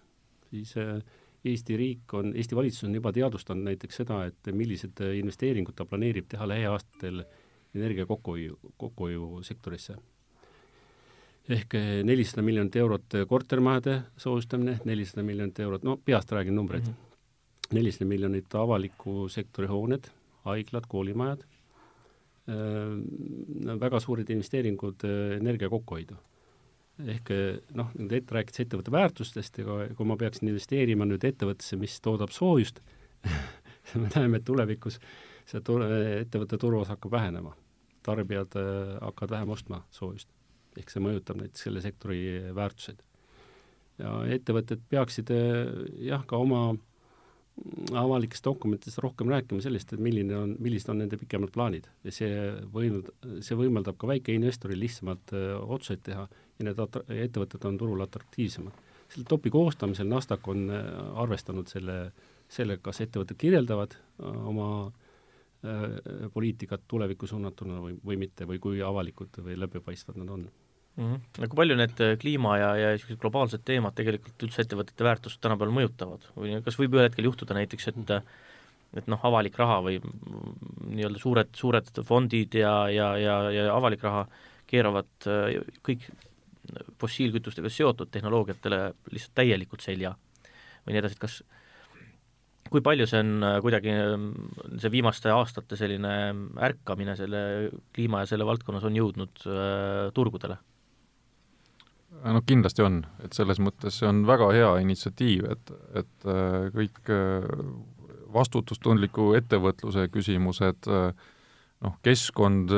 siis 0.51 0.75
äh, 0.81 0.99
Eesti 1.45 1.77
riik 1.77 2.14
on, 2.16 2.33
Eesti 2.37 2.57
valitsus 2.57 2.87
on 2.89 2.95
juba 2.97 3.12
teadvustanud 3.12 3.66
näiteks 3.68 4.01
seda, 4.01 4.22
et 4.25 4.49
millised 4.53 5.01
investeeringud 5.18 5.77
ta 5.77 5.85
planeerib 5.85 6.31
teha 6.33 6.49
lähiaastatel 6.49 7.20
energia 7.75 8.07
kokkuhoiu, 8.07 8.59
kokkuhoiusektorisse. 8.77 9.97
ehk 11.49 11.75
äh, 11.75 11.89
nelisada 12.05 12.43
miljonit 12.43 12.77
eurot 12.77 13.18
kortermajade 13.29 14.03
soojustamine, 14.16 14.79
nelisada 14.85 15.22
miljonit 15.22 15.59
eurot, 15.61 15.83
no 15.85 15.99
peast 16.05 16.33
räägin 16.33 16.57
numbreid 16.57 16.87
mm, 16.87 16.95
nelisada 17.72 18.05
-hmm. 18.05 18.09
miljonit 18.09 18.55
avaliku 18.55 19.29
sektori 19.29 19.66
hooned, 19.66 20.09
haiglad, 20.45 20.85
koolimajad 20.89 21.45
Äh, 21.45 21.54
väga 22.47 24.01
suured 24.05 24.29
investeeringud 24.31 25.05
äh, 25.09 25.37
energia 25.39 25.71
kokkuhoidu. 25.73 26.17
ehk 27.01 27.31
äh, 27.35 27.57
noh, 27.75 27.89
nüüd 27.99 28.13
ette 28.21 28.37
rääkides 28.37 28.61
ettevõtte 28.67 28.93
väärtustest, 28.95 29.59
ega 29.65 29.79
kui 29.97 30.07
ma 30.07 30.17
peaksin 30.21 30.51
investeerima 30.53 31.09
nüüd 31.09 31.25
ettevõttesse, 31.25 31.79
mis 31.81 31.97
toodab 32.05 32.31
soojust 32.31 32.83
me 34.03 34.11
näeme, 34.13 34.39
et 34.39 34.45
tulevikus 34.45 35.01
see 35.49 35.63
tur-, 35.65 35.87
ettevõtte 36.21 36.61
turuosa 36.61 36.95
hakkab 36.95 37.17
vähenema. 37.17 37.57
tarbijad 38.05 38.53
hakkavad 39.01 39.31
vähem 39.31 39.51
ostma 39.51 39.81
soojust. 39.91 40.29
ehk 40.77 40.91
see 40.91 41.03
mõjutab 41.03 41.41
näiteks 41.41 41.67
selle 41.67 41.81
sektori 41.81 42.21
väärtuseid. 42.55 43.03
ja 43.99 44.19
ettevõtted 44.37 44.85
peaksid 44.91 45.33
jah, 45.33 46.27
ka 46.27 46.37
oma 46.37 46.75
äh, 46.75 46.94
avalikes 47.95 48.43
dokumentides 48.45 48.99
rohkem 48.99 49.31
rääkima 49.31 49.63
sellest, 49.63 49.93
et 49.95 50.03
milline 50.03 50.35
on, 50.37 50.55
millised 50.63 50.91
on 50.91 50.99
nende 50.99 51.19
pikemad 51.21 51.53
plaanid 51.55 51.87
ja 52.05 52.15
see 52.15 52.33
võimald-, 52.75 53.13
see 53.47 53.59
võimaldab 53.59 53.99
ka 54.01 54.11
väikeinvestoril 54.11 54.81
lihtsamalt 54.83 55.35
öö, 55.37 55.55
otsuseid 55.77 56.03
teha 56.07 56.27
ja 56.27 56.67
need 56.67 56.83
ettevõtted 56.83 57.69
on 57.71 57.79
turul 57.79 58.03
atraktiivsemad. 58.03 58.83
selle 59.15 59.29
topi 59.31 59.53
koostamisel 59.55 60.11
Nasdaq 60.11 60.49
on 60.51 60.67
arvestanud 61.23 61.71
selle, 61.71 61.99
sellega, 62.51 62.83
kas 62.91 63.05
ettevõtted 63.07 63.39
kirjeldavad 63.39 63.95
oma 64.19 64.69
öö, 65.63 66.29
poliitikat 66.35 66.89
tulevikku 66.91 67.31
suunatuna 67.31 67.79
või, 67.87 67.99
või 68.05 68.19
mitte 68.27 68.51
või 68.51 68.59
kui 68.59 68.83
avalikud 68.83 69.45
või 69.47 69.61
läbipaistvad 69.63 70.19
nad 70.19 70.35
on 70.39 70.49
mm. 70.97 71.05
-hmm. 71.15 71.49
kui 71.49 71.61
palju 71.61 71.77
need 71.79 72.01
äh, 72.01 72.17
kliima 72.21 72.57
ja, 72.59 72.71
ja 72.77 72.95
niisugused 72.95 73.21
globaalsed 73.23 73.65
teemad 73.65 73.95
tegelikult 73.99 74.47
üldse 74.47 74.65
ettevõtete 74.65 75.07
väärtust 75.07 75.41
tänapäeval 75.45 75.75
mõjutavad 75.79 76.27
või 76.37 76.59
kas 76.65 76.79
võib 76.81 76.97
ühel 76.97 77.09
hetkel 77.09 77.31
juhtuda 77.31 77.57
näiteks, 77.61 77.89
et 77.93 78.19
et 78.95 79.09
noh, 79.11 79.19
avalik 79.27 79.57
raha 79.59 79.81
või 79.83 79.97
nii-öelda 79.99 81.19
suured, 81.19 81.49
suured 81.59 81.89
fondid 82.07 82.55
ja, 82.55 82.75
ja, 82.89 83.09
ja, 83.19 83.39
ja 83.51 83.65
avalik 83.75 84.05
raha 84.07 84.29
keeravad 84.71 85.27
äh, 85.27 85.59
kõik 85.83 86.07
fossiilkütustega 87.01 87.69
seotud 87.69 88.09
tehnoloogiatele 88.15 88.79
lihtsalt 89.11 89.35
täielikult 89.35 89.83
selja 89.85 90.15
või 90.87 90.95
nii 90.95 91.03
edasi, 91.03 91.19
et 91.19 91.25
kas 91.27 91.43
kui 92.71 92.83
palju 92.85 93.07
see 93.11 93.21
on 93.23 93.47
äh, 93.47 93.57
kuidagi, 93.65 93.97
see 94.83 94.93
viimaste 94.95 95.33
aastate 95.35 95.79
selline 95.81 96.15
ärkamine 96.71 97.17
selle 97.19 97.43
kliima 97.95 98.23
ja 98.23 98.31
selle 98.31 98.47
valdkonnas 98.49 98.87
on 98.89 98.97
jõudnud 98.99 99.45
äh, 99.47 100.15
turgudele? 100.17 100.59
No 102.25 102.43
kindlasti 102.47 102.85
on, 102.85 103.03
et 103.25 103.37
selles 103.37 103.61
mõttes 103.62 104.01
see 104.01 104.09
on 104.09 104.25
väga 104.29 104.51
hea 104.55 104.71
initsiatiiv, 104.85 105.51
et, 105.55 105.75
et 106.01 106.29
äh, 106.31 106.71
kõik 106.75 107.12
äh, 107.12 107.49
vastutustundliku 108.35 109.33
ettevõtluse 109.39 110.09
küsimused, 110.12 110.89
äh, 110.91 111.33
noh, 111.85 111.99
keskkond, 112.07 112.73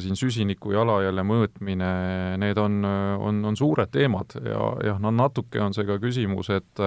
siin 0.00 0.16
süsiniku 0.16 0.70
jalajälje 0.72 1.24
mõõtmine, 1.26 1.90
need 2.40 2.58
on, 2.62 2.78
on, 2.86 3.42
on 3.50 3.58
suured 3.58 3.90
teemad 3.92 4.38
ja, 4.40 4.70
jah, 4.88 5.02
no 5.02 5.12
natuke 5.12 5.60
on 5.60 5.76
see 5.76 5.84
ka 5.84 5.98
küsimus, 6.00 6.48
et 6.54 6.80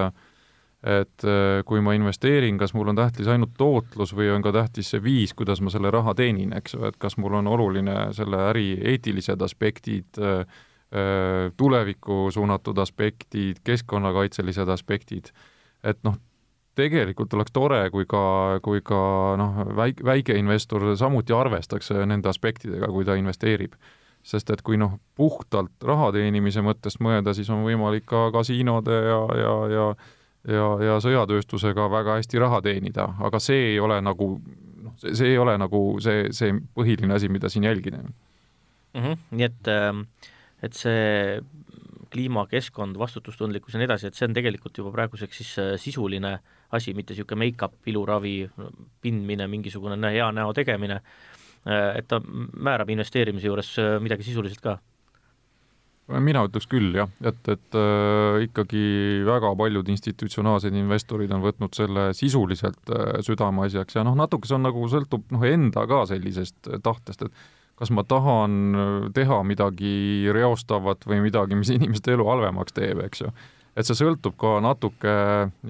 et 0.79 1.25
äh, 1.27 1.59
kui 1.67 1.81
ma 1.83 1.93
investeerin, 1.97 2.57
kas 2.59 2.73
mul 2.75 2.91
on 2.91 2.99
tähtis 2.99 3.27
ainult 3.27 3.57
tootlus 3.59 4.13
või 4.15 4.29
on 4.31 4.43
ka 4.43 4.53
tähtis 4.55 4.93
see 4.93 5.03
viis, 5.03 5.33
kuidas 5.35 5.59
ma 5.61 5.71
selle 5.73 5.91
raha 5.91 6.13
teenin, 6.15 6.53
eks 6.55 6.77
ju, 6.77 6.85
et 6.87 6.95
kas 7.01 7.17
mul 7.19 7.35
on 7.41 7.49
oluline 7.51 7.97
selle 8.15 8.39
äri 8.47 8.71
eetilised 8.93 9.43
aspektid, 9.43 10.07
äh, 10.23 10.39
äh, 10.39 10.67
tulevikku 11.57 12.31
suunatud 12.33 12.77
aspektid, 12.81 13.59
keskkonnakaitselised 13.63 14.69
aspektid, 14.73 15.29
et 15.85 15.99
noh, 16.03 16.15
tegelikult 16.79 17.33
oleks 17.37 17.53
tore, 17.53 17.81
kui 17.93 18.07
ka, 18.09 18.23
kui 18.65 18.81
ka 18.85 19.01
noh, 19.37 19.59
väik-, 19.77 20.01
väikeinvestor 20.05 20.87
samuti 20.97 21.35
arvestaks 21.35 21.91
nende 22.09 22.31
aspektidega, 22.31 22.89
kui 22.93 23.05
ta 23.05 23.19
investeerib. 23.19 23.77
sest 24.23 24.49
et 24.51 24.61
kui 24.61 24.75
noh, 24.77 24.97
puhtalt 25.15 25.85
raha 25.87 26.09
teenimise 26.11 26.59
mõttest 26.61 26.99
mõelda, 26.99 27.31
siis 27.33 27.49
on 27.49 27.61
võimalik 27.63 28.03
ka 28.05 28.31
kasiinode 28.35 28.97
ja, 29.05 29.19
ja, 29.39 29.53
ja 29.73 29.85
ja, 30.47 30.65
ja 30.83 30.97
sõjatööstusega 31.03 31.89
väga 31.91 32.17
hästi 32.19 32.39
raha 32.39 32.61
teenida, 32.63 33.09
aga 33.19 33.39
see 33.43 33.73
ei 33.73 33.79
ole 33.79 33.99
nagu 34.03 34.31
noh, 34.83 34.95
see, 34.99 35.15
see 35.19 35.31
ei 35.33 35.37
ole 35.41 35.55
nagu 35.59 35.81
see, 36.03 36.29
see 36.35 36.55
põhiline 36.75 37.15
asi, 37.15 37.29
mida 37.31 37.51
siin 37.51 37.67
jälgida 37.67 37.99
mm. 38.01 38.13
-hmm. 38.93 39.17
nii 39.31 39.45
et, 39.45 39.67
ähm, 39.67 40.05
et 40.63 40.75
see 40.75 41.39
kliima, 42.09 42.45
keskkond, 42.49 42.97
vastutustundlikkus 42.99 43.75
ja 43.75 43.81
nii 43.81 43.89
edasi, 43.89 44.09
et 44.09 44.17
see 44.17 44.27
on 44.27 44.35
tegelikult 44.37 44.77
juba 44.81 44.91
praeguseks 44.95 45.41
siis 45.41 45.51
äh, 45.61 45.73
sisuline 45.81 46.35
asi, 46.75 46.93
mitte 46.97 47.13
niisugune 47.13 47.45
make-up, 47.45 47.77
iluravi, 47.89 48.35
pindmine, 49.01 49.47
mingisugune 49.49 50.13
hea 50.13 50.29
näo 50.35 50.53
tegemine, 50.57 51.01
äh, 51.65 51.99
et 52.01 52.09
ta 52.09 52.21
määrab 52.21 52.89
investeerimise 52.95 53.49
juures 53.49 53.75
äh, 53.81 53.97
midagi 54.03 54.25
sisuliselt 54.27 54.63
ka. 54.65 54.79
Mina 56.09 56.41
ütleks 56.47 56.65
küll 56.65 56.95
jah, 56.97 57.09
et, 57.21 57.37
et 57.53 57.77
äh, 57.77 58.39
ikkagi 58.47 58.81
väga 59.27 59.51
paljud 59.59 59.91
institutsionaalsed 59.93 60.73
investorid 60.73 61.29
on 61.35 61.43
võtnud 61.43 61.77
selle 61.77 62.07
sisuliselt 62.17 62.89
äh, 62.89 63.19
südameasjaks 63.25 63.99
ja 63.99 64.05
noh, 64.07 64.17
natuke 64.17 64.49
see 64.49 64.57
on 64.57 64.65
nagu 64.65 64.89
sõltub 64.89 65.29
noh, 65.35 65.45
enda 65.45 65.85
ka 65.89 66.07
sellisest 66.09 66.71
tahtest, 66.81 67.27
et 67.27 67.45
kas 67.79 67.93
ma 67.95 68.03
tahan 68.03 68.57
äh, 68.75 68.89
teha 69.15 69.39
midagi 69.47 70.27
reostavat 70.35 71.07
või 71.07 71.23
midagi, 71.29 71.57
mis 71.59 71.71
inimeste 71.77 72.15
elu 72.15 72.27
halvemaks 72.27 72.75
teeb, 72.75 73.03
eks 73.05 73.23
ju. 73.23 73.31
et 73.79 73.87
see 73.87 73.95
sõltub 73.95 74.35
ka 74.39 74.57
natuke 74.63 75.13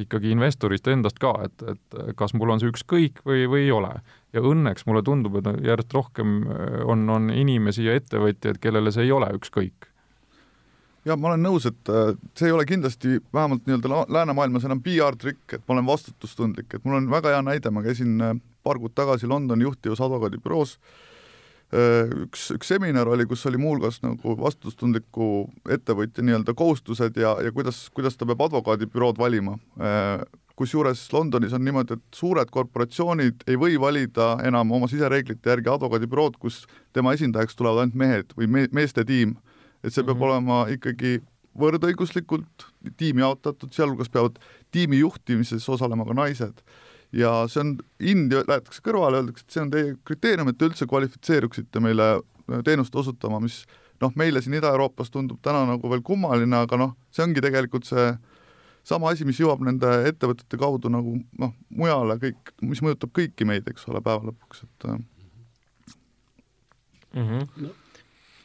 ikkagi 0.05 0.31
investorist 0.33 0.87
endast 0.89 1.19
ka, 1.21 1.35
et, 1.45 1.67
et 1.75 1.99
kas 2.17 2.33
mul 2.33 2.55
on 2.55 2.63
see 2.63 2.71
ükskõik 2.71 3.21
või, 3.27 3.45
või 3.51 3.67
ei 3.67 3.75
ole. 3.75 3.93
ja 4.33 4.41
õnneks 4.45 4.87
mulle 4.89 5.03
tundub, 5.05 5.37
et 5.39 5.51
järjest 5.65 5.93
rohkem 5.93 6.41
äh, 6.47 6.81
on, 6.89 7.05
on 7.09 7.29
inimesi 7.29 7.85
ja 7.85 7.97
ettevõtjaid, 7.99 8.57
kellele 8.63 8.93
see 8.95 9.05
ei 9.05 9.13
ole 9.13 9.29
ükskõik 9.37 9.91
ja 11.05 11.15
ma 11.17 11.29
olen 11.29 11.45
nõus, 11.45 11.67
et 11.69 11.93
äh, 11.93 12.15
see 12.37 12.49
ei 12.49 12.55
ole 12.55 12.65
kindlasti 12.69 13.19
vähemalt 13.33 13.69
nii-öelda 13.69 14.01
läänemaailmas 14.09 14.65
enam 14.65 14.81
PR-trikk, 14.81 15.59
et 15.59 15.61
ma 15.67 15.77
olen 15.77 15.87
vastutustundlik, 15.93 16.73
et 16.73 16.83
mul 16.85 16.97
on 16.97 17.11
väga 17.13 17.35
hea 17.35 17.45
näide, 17.45 17.69
ma 17.69 17.85
käisin 17.85 18.17
äh, 18.25 18.33
paar 18.65 18.81
kuud 18.81 18.97
tagasi 18.97 19.29
Londoni 19.29 19.65
juhtivas 19.65 20.01
advokaadibüroos, 20.03 20.75
äh, 20.75 21.05
üks, 21.69 22.49
üks 22.55 22.71
seminar 22.71 23.07
oli, 23.07 23.27
kus 23.29 23.45
oli 23.45 23.59
muuhulgas 23.61 23.99
nagu 24.01 24.35
vastutustundliku 24.39 25.47
ettevõtja 25.69 26.25
nii-öelda 26.25 26.55
kohustused 26.57 27.17
ja, 27.21 27.35
ja 27.45 27.51
kuidas, 27.53 27.87
kuidas 27.93 28.17
ta 28.17 28.25
peab 28.25 28.41
advokaadibürood 28.47 29.17
valima. 29.21 29.57
kusjuures 30.59 31.05
Londonis 31.13 31.53
on 31.53 31.63
niimoodi, 31.63 31.95
et 31.95 32.15
suured 32.15 32.49
korporatsioonid 32.51 33.45
ei 33.47 33.55
või 33.55 33.77
valida 33.79 34.33
enam 34.43 34.71
oma 34.75 34.89
sisereeglite 34.91 35.49
järgi 35.49 35.69
advokaadibürood, 35.71 36.35
kus 36.39 36.65
tema 36.93 37.13
esindajaks 37.13 37.55
tulevad 37.55 37.85
ainult 37.85 37.95
mehed 37.95 38.33
või 38.35 38.47
me-, 38.47 38.67
meeste 38.75 39.05
tiim 39.05 39.37
et 39.83 39.93
see 39.93 40.03
peab 40.03 40.17
mm 40.17 40.21
-hmm. 40.21 40.29
olema 40.29 40.57
ikkagi 40.73 41.19
võrdõiguslikult 41.59 42.67
tiimi 42.97 43.21
jaotatud, 43.21 43.71
sealhulgas 43.73 44.09
peavad 44.09 44.39
tiimi 44.71 44.99
juhtimises 44.99 45.69
osalema 45.69 46.05
ka 46.05 46.13
naised. 46.13 46.61
Ja 47.15 47.33
see 47.49 47.63
on, 47.63 47.75
hind 48.03 48.33
jäetakse 48.35 48.83
kõrvale, 48.85 49.21
öeldakse, 49.21 49.45
et 49.45 49.55
see 49.55 49.63
on 49.63 49.71
teie 49.73 49.93
kriteerium, 50.07 50.51
et 50.51 50.59
te 50.59 50.69
üldse 50.69 50.87
kvalifitseeruksite 50.89 51.81
meile 51.83 52.09
äh, 52.19 52.63
teenust 52.67 52.95
osutama, 52.95 53.41
mis 53.43 53.63
noh, 54.03 54.13
meile 54.19 54.41
siin 54.43 54.57
Ida-Euroopas 54.59 55.11
tundub 55.13 55.41
täna 55.45 55.65
nagu 55.69 55.91
veel 55.91 56.03
kummaline, 56.05 56.63
aga 56.65 56.79
noh, 56.79 56.95
see 57.13 57.25
ongi 57.25 57.43
tegelikult 57.43 57.89
see 57.89 58.11
sama 58.87 59.11
asi, 59.13 59.25
mis 59.27 59.39
jõuab 59.41 59.61
nende 59.65 59.89
ettevõtete 60.09 60.57
kaudu 60.59 60.91
nagu 60.93 61.17
noh, 61.41 61.53
mujale 61.75 62.17
kõik, 62.21 62.53
mis 62.65 62.81
mõjutab 62.85 63.13
kõiki 63.15 63.47
meid, 63.47 63.67
eks 63.69 63.89
ole, 63.91 64.01
päeva 64.05 64.31
lõpuks, 64.31 64.63
et 64.65 64.89
mm. 64.89 65.03
-hmm. 67.13 67.43
no 67.65 67.75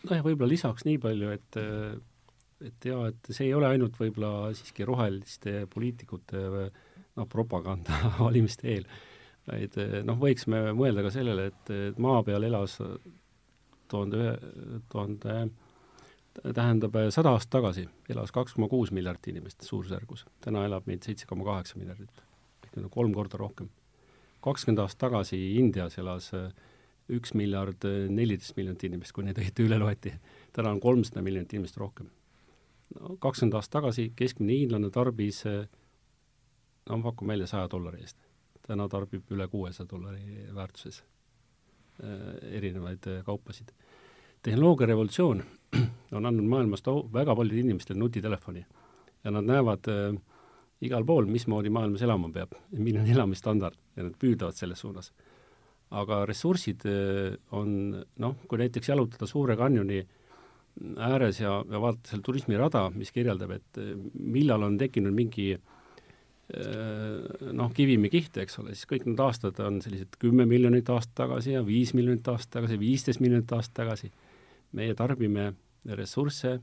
nojah, 0.09 0.25
võib-olla 0.25 0.51
lisaks 0.51 0.85
nii 0.89 0.99
palju, 1.03 1.31
et 1.37 1.61
et 2.65 2.87
jaa, 2.89 3.09
et 3.11 3.31
see 3.35 3.49
ei 3.49 3.55
ole 3.57 3.69
ainult 3.69 3.97
võib-olla 4.01 4.53
siiski 4.57 4.87
roheliste 4.89 5.67
poliitikute 5.73 6.45
noh, 7.17 7.29
propaganda 7.31 7.99
valimiste 8.19 8.71
eel, 8.73 8.89
vaid 9.49 9.77
noh, 10.07 10.19
võiksime 10.21 10.73
mõelda 10.77 11.05
ka 11.07 11.13
sellele, 11.15 11.51
et, 11.53 11.75
et 11.91 12.01
maa 12.03 12.23
peal 12.27 12.47
elas 12.49 12.79
tuhande 13.91 14.21
ühe, 14.21 14.35
tuhande 14.93 15.39
tähendab, 16.43 16.97
sada 17.15 17.35
aastat 17.35 17.53
tagasi 17.59 17.87
elas 18.11 18.33
kaks 18.35 18.57
koma 18.57 18.69
kuus 18.69 18.91
miljardit 18.95 19.31
inimest 19.31 19.63
suurusjärgus, 19.67 20.25
täna 20.43 20.65
elab 20.67 20.89
meid 20.91 21.05
seitse 21.07 21.29
koma 21.31 21.47
kaheksa 21.47 21.79
miljardit, 21.79 22.23
ehk 22.67 22.79
on 22.81 22.91
kolm 22.91 23.15
korda 23.15 23.39
rohkem. 23.39 23.71
kakskümmend 24.45 24.83
aastat 24.83 25.07
tagasi 25.07 25.39
Indias 25.59 25.99
elas 25.99 26.33
äh, 26.35 26.51
üks 27.13 27.35
miljard 27.37 27.85
neliteist 28.11 28.57
miljonit 28.57 28.85
inimest, 28.89 29.13
kui 29.13 29.25
neid 29.25 29.39
õieti 29.39 29.67
üle 29.67 29.79
loeti. 29.79 30.13
täna 30.53 30.73
on 30.73 30.81
kolmsada 30.81 31.23
miljonit 31.23 31.53
inimest 31.53 31.77
rohkem. 31.77 32.11
no 32.99 33.17
kakskümmend 33.21 33.55
aastat 33.55 33.81
tagasi 33.81 34.13
keskmine 34.17 34.59
hiinlane 34.59 34.91
tarbis 34.91 35.45
no 36.89 36.97
ma 36.97 37.11
pakun 37.11 37.29
välja 37.29 37.47
saja 37.47 37.69
dollari 37.71 38.01
eest. 38.05 38.17
täna 38.67 38.89
tarbib 38.89 39.29
üle 39.31 39.49
kuuesaja 39.49 39.89
dollari 39.91 40.47
väärtuses 40.55 41.03
äh, 42.03 42.55
erinevaid 42.57 43.07
äh, 43.07 43.25
kaupasid. 43.25 43.73
tehnoloogia 44.43 44.87
revolutsioon 44.87 45.43
on 46.17 46.27
andnud 46.27 46.49
maailmas 46.49 46.83
to-, 46.83 47.09
väga 47.13 47.37
paljudele 47.37 47.61
inimestele 47.61 47.99
nutitelefoni 47.99 48.65
ja 49.25 49.31
nad 49.31 49.45
näevad 49.45 49.89
äh, 49.89 50.17
igal 50.81 51.05
pool, 51.05 51.27
mismoodi 51.27 51.71
maailmas 51.71 52.03
elama 52.03 52.29
peab, 52.33 52.53
milline 52.73 53.05
on 53.05 53.15
elamisstandard 53.17 53.79
ja 53.97 54.03
nad 54.03 54.19
püüdlevad 54.21 54.57
selles 54.57 54.81
suunas 54.81 55.13
aga 55.95 56.25
ressursid 56.29 56.85
äh, 56.89 57.37
on 57.53 58.05
noh, 58.21 58.37
kui 58.49 58.61
näiteks 58.61 58.91
jalutada 58.91 59.29
Suure 59.31 59.57
kanjoni 59.57 60.01
ääres 60.99 61.39
ja, 61.39 61.61
ja 61.71 61.81
vaadata 61.81 62.11
seal 62.11 62.25
turismirada, 62.27 62.89
mis 62.95 63.13
kirjeldab, 63.15 63.55
et 63.59 63.81
äh, 63.83 63.95
millal 64.15 64.67
on 64.67 64.79
tekkinud 64.81 65.15
mingi 65.15 65.53
äh, 65.55 65.74
noh, 66.55 67.71
kivimikiht, 67.75 68.37
eks 68.43 68.61
ole, 68.63 68.75
siis 68.77 68.87
kõik 68.91 69.09
need 69.09 69.21
aastad 69.25 69.59
on 69.65 69.81
sellised 69.83 70.19
kümme 70.23 70.47
miljonit 70.47 70.89
aastat 70.93 71.15
tagasi 71.25 71.57
ja 71.57 71.65
viis 71.67 71.95
miljonit 71.99 72.29
aastat 72.31 72.61
tagasi, 72.61 72.79
viisteist 72.79 73.23
miljonit 73.25 73.53
aastat 73.57 73.75
tagasi. 73.83 74.13
meie 74.75 74.95
tarbime 74.95 75.53
ressursse 75.87 76.61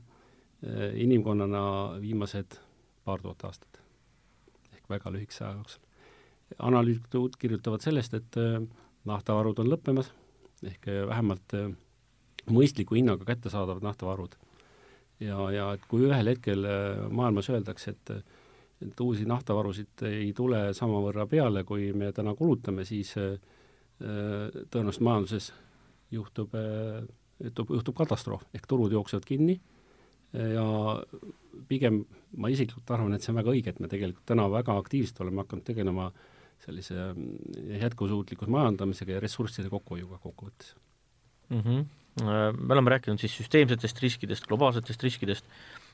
inimkonnana 0.94 1.62
viimased 2.00 2.58
paar 3.04 3.20
tuhat 3.20 3.44
aastat 3.48 3.80
ehk 4.72 4.88
väga 4.88 5.12
lühikese 5.12 5.44
aja 5.44 5.56
jooksul. 5.56 5.82
analüütikud 6.58 7.36
kirjutavad 7.40 7.80
sellest, 7.80 8.14
et 8.14 8.36
naftavarud 9.08 9.58
on 9.62 9.70
lõppemas, 9.70 10.10
ehk 10.66 10.88
eh, 10.90 11.02
vähemalt 11.08 11.56
eh, 11.58 11.70
mõistliku 12.52 12.98
hinnaga 12.98 13.26
kättesaadavad 13.28 13.84
naftavarud. 13.86 14.36
ja, 15.20 15.38
ja 15.54 15.72
et 15.76 15.86
kui 15.88 16.06
ühel 16.08 16.32
hetkel 16.34 16.64
eh, 16.64 17.02
maailmas 17.10 17.50
öeldakse, 17.50 17.96
et 17.96 18.14
et 18.82 19.00
uusi 19.00 19.26
naftavarusid 19.28 20.04
ei 20.08 20.32
tule 20.36 20.70
samavõrra 20.76 21.26
peale, 21.30 21.64
kui 21.68 21.92
me 21.96 22.12
täna 22.12 22.34
kulutame, 22.38 22.84
siis 22.88 23.14
tõenäoliselt 24.02 25.04
majanduses 25.06 25.52
juhtub, 26.10 26.56
juhtub, 27.38 27.70
juhtub 27.76 27.96
katastroof, 28.00 28.48
ehk 28.56 28.66
turud 28.66 28.92
jooksevad 28.92 29.28
kinni 29.28 29.60
ja 30.32 30.66
pigem 31.68 32.00
ma 32.40 32.50
isiklikult 32.50 32.90
arvan, 32.90 33.14
et 33.14 33.22
see 33.22 33.30
on 33.30 33.38
väga 33.38 33.52
õige, 33.54 33.74
et 33.74 33.80
me 33.84 33.90
tegelikult 33.92 34.26
täna 34.26 34.48
väga 34.50 34.74
aktiivselt 34.80 35.20
oleme 35.22 35.44
hakanud 35.44 35.66
tegelema 35.68 36.08
äh, 36.08 36.26
sellise 36.62 36.94
mm, 36.94 37.78
jätkusuutlikus 37.80 38.50
majandamisega 38.52 39.16
ja 39.16 39.22
ressursside 39.22 39.70
kokkuhoiuga 39.72 40.20
kokkuvõttes 40.22 40.74
mm. 41.48 41.60
-hmm. 41.60 41.90
Me 42.12 42.74
oleme 42.74 42.90
rääkinud 42.92 43.16
siis 43.18 43.32
süsteemsetest 43.38 44.00
riskidest, 44.04 44.44
globaalsetest 44.44 45.02
riskidest, 45.02 45.46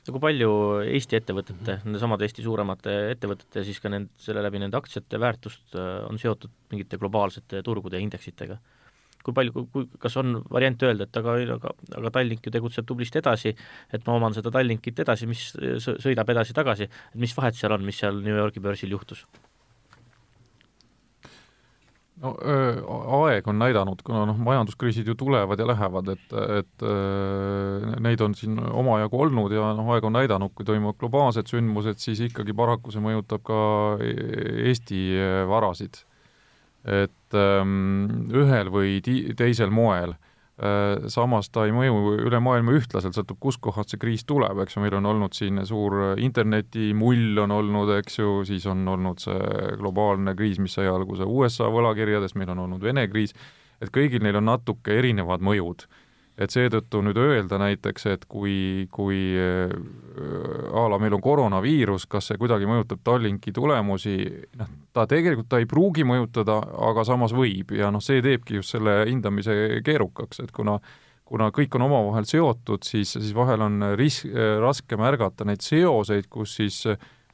kui 0.07 0.21
palju 0.23 0.49
Eesti 0.85 1.19
ettevõtete 1.19 1.59
mm 1.59 1.69
-hmm., 1.69 1.85
nendesamade 1.89 2.25
Eesti 2.25 2.45
suuremate 2.45 2.95
ettevõtete 3.13 3.61
ja 3.61 3.67
siis 3.67 3.79
ka 3.79 3.91
nend-, 3.91 4.11
selle 4.17 4.43
läbi 4.45 4.59
nende 4.59 4.77
aktsiate 4.77 5.19
väärtust 5.19 5.75
äh, 5.75 6.05
on 6.09 6.19
seotud 6.19 6.51
mingite 6.71 6.97
globaalsete 6.97 7.63
turgude 7.63 7.97
ja 7.97 8.03
indeksitega? 8.03 8.59
kui 9.23 9.35
palju, 9.35 9.65
kui, 9.73 9.87
kas 9.99 10.15
on 10.21 10.39
variant 10.49 10.83
öelda, 10.87 11.03
et 11.03 11.17
aga, 11.21 11.35
aga, 11.57 11.73
aga 11.99 12.11
Tallink 12.15 12.45
ju 12.45 12.53
tegutseb 12.55 12.87
tublisti 12.87 13.19
edasi, 13.19 13.53
et 13.93 14.07
ma 14.07 14.15
oman 14.15 14.33
seda 14.33 14.51
Tallinkit 14.55 15.03
edasi, 15.03 15.27
mis 15.27 15.49
sõidab 15.83 16.31
edasi-tagasi, 16.33 16.87
et 16.87 17.19
mis 17.19 17.35
vahet 17.35 17.57
seal 17.59 17.75
on, 17.75 17.83
mis 17.85 17.99
seal 17.99 18.21
New 18.23 18.37
Yorgi 18.39 18.63
börsil 18.63 18.95
juhtus? 18.95 19.25
No 22.23 22.33
öö, 22.43 22.81
aeg 23.19 23.47
on 23.47 23.59
näidanud, 23.61 24.01
kuna 24.05 24.25
noh, 24.27 24.37
majanduskriisid 24.43 25.07
ju 25.07 25.15
tulevad 25.19 25.59
ja 25.59 25.67
lähevad, 25.67 26.11
et, 26.15 26.35
et 26.59 26.85
öö, 26.85 27.95
neid 28.03 28.21
on 28.25 28.35
siin 28.35 28.59
omajagu 28.59 29.21
olnud 29.25 29.55
ja 29.55 29.71
noh, 29.77 29.91
aeg 29.95 30.07
on 30.07 30.17
näidanud, 30.17 30.53
kui 30.55 30.67
toimuvad 30.67 30.99
globaalsed 30.99 31.51
sündmused, 31.51 32.01
siis 32.03 32.21
ikkagi 32.27 32.55
paraku 32.55 32.93
see 32.93 33.03
mõjutab 33.03 33.43
ka 33.47 33.59
e-, 34.03 34.15
Eesti 34.69 35.03
varasid. 35.49 36.03
et 36.87 37.35
öö, 37.35 37.63
ühel 38.43 38.73
või 38.73 38.99
ti-, 39.05 39.35
teisel 39.37 39.71
moel 39.71 40.15
samas 41.07 41.47
ta 41.53 41.63
ei 41.67 41.71
mõju 41.71 42.17
üle 42.27 42.39
maailma 42.43 42.73
ühtlaselt, 42.75 43.15
sõltub, 43.15 43.39
kuskohast 43.39 43.93
see 43.93 44.01
kriis 44.01 44.25
tuleb, 44.27 44.59
eks 44.63 44.75
ju, 44.75 44.83
meil 44.83 44.97
on 44.97 45.07
olnud 45.07 45.37
siin 45.37 45.61
suur 45.67 46.17
internetimull 46.19 47.39
on 47.45 47.53
olnud, 47.55 47.93
eks 47.99 48.19
ju, 48.19 48.33
siis 48.47 48.67
on 48.67 48.83
olnud 48.91 49.23
see 49.23 49.39
globaalne 49.79 50.35
kriis, 50.35 50.59
mis 50.59 50.75
sai 50.75 50.89
alguse 50.91 51.23
USA 51.23 51.69
võlakirjadest, 51.71 52.35
meil 52.39 52.51
on 52.55 52.65
olnud 52.65 52.83
Vene 52.83 53.07
kriis, 53.11 53.35
et 53.79 53.91
kõigil 53.95 54.23
neil 54.25 54.41
on 54.41 54.49
natuke 54.51 54.99
erinevad 54.99 55.43
mõjud 55.45 55.87
et 56.39 56.53
seetõttu 56.53 57.01
nüüd 57.03 57.17
öelda 57.19 57.59
näiteks, 57.59 58.05
et 58.13 58.23
kui, 58.31 58.87
kui 58.95 59.19
äh, 59.35 59.73
a 60.71 60.85
la 60.91 60.99
meil 61.01 61.17
on 61.17 61.23
koroonaviirus, 61.23 62.07
kas 62.11 62.31
see 62.31 62.39
kuidagi 62.39 62.69
mõjutab 62.69 63.03
Tallinki 63.03 63.51
tulemusi, 63.55 64.15
noh, 64.59 64.71
ta 64.95 65.05
tegelikult, 65.09 65.49
ta 65.51 65.59
ei 65.59 65.67
pruugi 65.69 66.07
mõjutada, 66.07 66.61
aga 66.89 67.03
samas 67.07 67.35
võib 67.35 67.73
ja 67.75 67.91
noh, 67.91 68.03
see 68.03 68.23
teebki 68.25 68.59
just 68.59 68.75
selle 68.75 69.01
hindamise 69.09 69.83
keerukaks, 69.85 70.43
et 70.45 70.55
kuna 70.55 70.79
kuna 71.29 71.51
kõik 71.53 71.75
on 71.77 71.83
omavahel 71.85 72.25
seotud, 72.25 72.81
siis, 72.87 73.11
siis 73.13 73.35
vahel 73.37 73.61
on 73.61 73.91
ris-, 73.99 74.25
raske 74.63 74.97
märgata 74.97 75.45
neid 75.45 75.61
seoseid, 75.61 76.25
kus 76.25 76.55
siis 76.57 76.79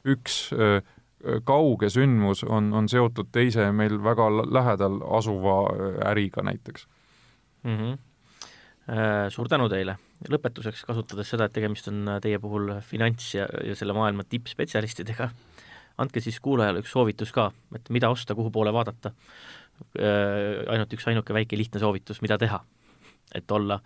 üks 0.04 0.50
äh, 0.52 0.82
kauge 1.48 1.88
sündmus 1.88 2.42
on, 2.44 2.68
on 2.76 2.90
seotud 2.92 3.30
teise 3.32 3.70
meil 3.72 3.96
väga 4.04 4.28
lähedal 4.52 5.00
asuva 5.16 5.56
äriga 6.10 6.44
näiteks 6.44 6.84
mm. 7.64 7.78
-hmm 7.78 7.96
Äh, 7.96 8.15
suur 9.34 9.48
tänu 9.50 9.66
teile, 9.70 9.96
lõpetuseks 10.30 10.84
kasutades 10.86 11.30
seda, 11.32 11.48
et 11.48 11.54
tegemist 11.56 11.88
on 11.90 12.06
äh, 12.08 12.20
teie 12.22 12.38
puhul 12.42 12.76
finants- 12.86 13.34
ja, 13.34 13.46
ja 13.66 13.74
selle 13.78 13.96
maailma 13.96 14.24
tippspetsialistidega, 14.28 15.28
andke 16.02 16.22
siis 16.22 16.38
kuulajale 16.44 16.82
üks 16.84 16.92
soovitus 16.94 17.32
ka, 17.34 17.50
et 17.76 17.90
mida 17.94 18.10
osta, 18.12 18.36
kuhu 18.38 18.52
poole 18.54 18.72
vaadata. 18.74 19.12
Äh, 19.98 20.62
ainult 20.72 20.94
üks 20.96 21.08
ainuke 21.10 21.34
väike 21.36 21.58
lihtne 21.58 21.82
soovitus, 21.82 22.22
mida 22.24 22.38
teha, 22.40 22.62
et 23.34 23.50
olla 23.52 23.80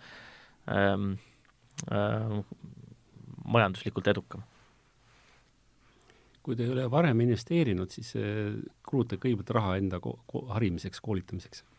ähm, 0.71 1.15
äh, 1.91 2.37
majanduslikult 3.45 4.07
edukam. 4.07 4.45
Kui 6.41 6.55
te 6.57 6.65
ei 6.65 6.71
ole 6.73 6.87
varem 6.89 7.19
investeerinud, 7.21 7.91
siis 7.93 8.15
kulutage 8.87 9.19
kõigepealt 9.21 9.51
raha 9.53 9.75
enda 9.77 9.99
ko 10.01 10.15
ko 10.25 10.47
harimiseks, 10.49 10.97
koolitamiseks. 11.05 11.61
Äh, 11.61 11.70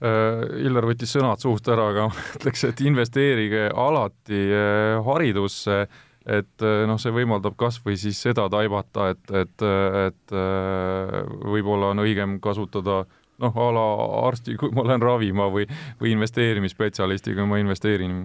Illar 0.00 0.86
võttis 0.88 1.10
sõnad 1.12 1.42
suust 1.42 1.66
ära, 1.68 1.90
aga 1.92 2.06
ma 2.08 2.22
ütleks, 2.38 2.64
et 2.64 2.80
investeerige 2.88 3.66
alati 3.68 4.46
äh, 4.48 4.96
haridusse, 5.04 5.82
et 6.24 6.64
äh, 6.64 6.82
noh, 6.88 7.00
see 7.00 7.12
võimaldab 7.12 7.58
kas 7.60 7.80
või 7.84 7.98
siis 8.00 8.20
seda 8.24 8.46
taibata, 8.52 9.10
et, 9.12 9.22
et, 9.42 9.66
et 10.06 10.36
võib-olla 11.44 11.92
on 11.92 12.04
õigem 12.06 12.38
kasutada 12.40 13.02
noh, 13.40 13.56
a 13.56 13.70
la 13.76 13.86
arsti, 14.24 14.56
kui 14.60 14.72
ma 14.76 14.86
lähen 14.88 15.04
ravima 15.04 15.50
või, 15.52 15.68
või 16.00 16.14
investeerimisspetsialisti, 16.16 17.36
kui 17.36 17.48
ma 17.48 17.60
investeerin. 17.60 18.22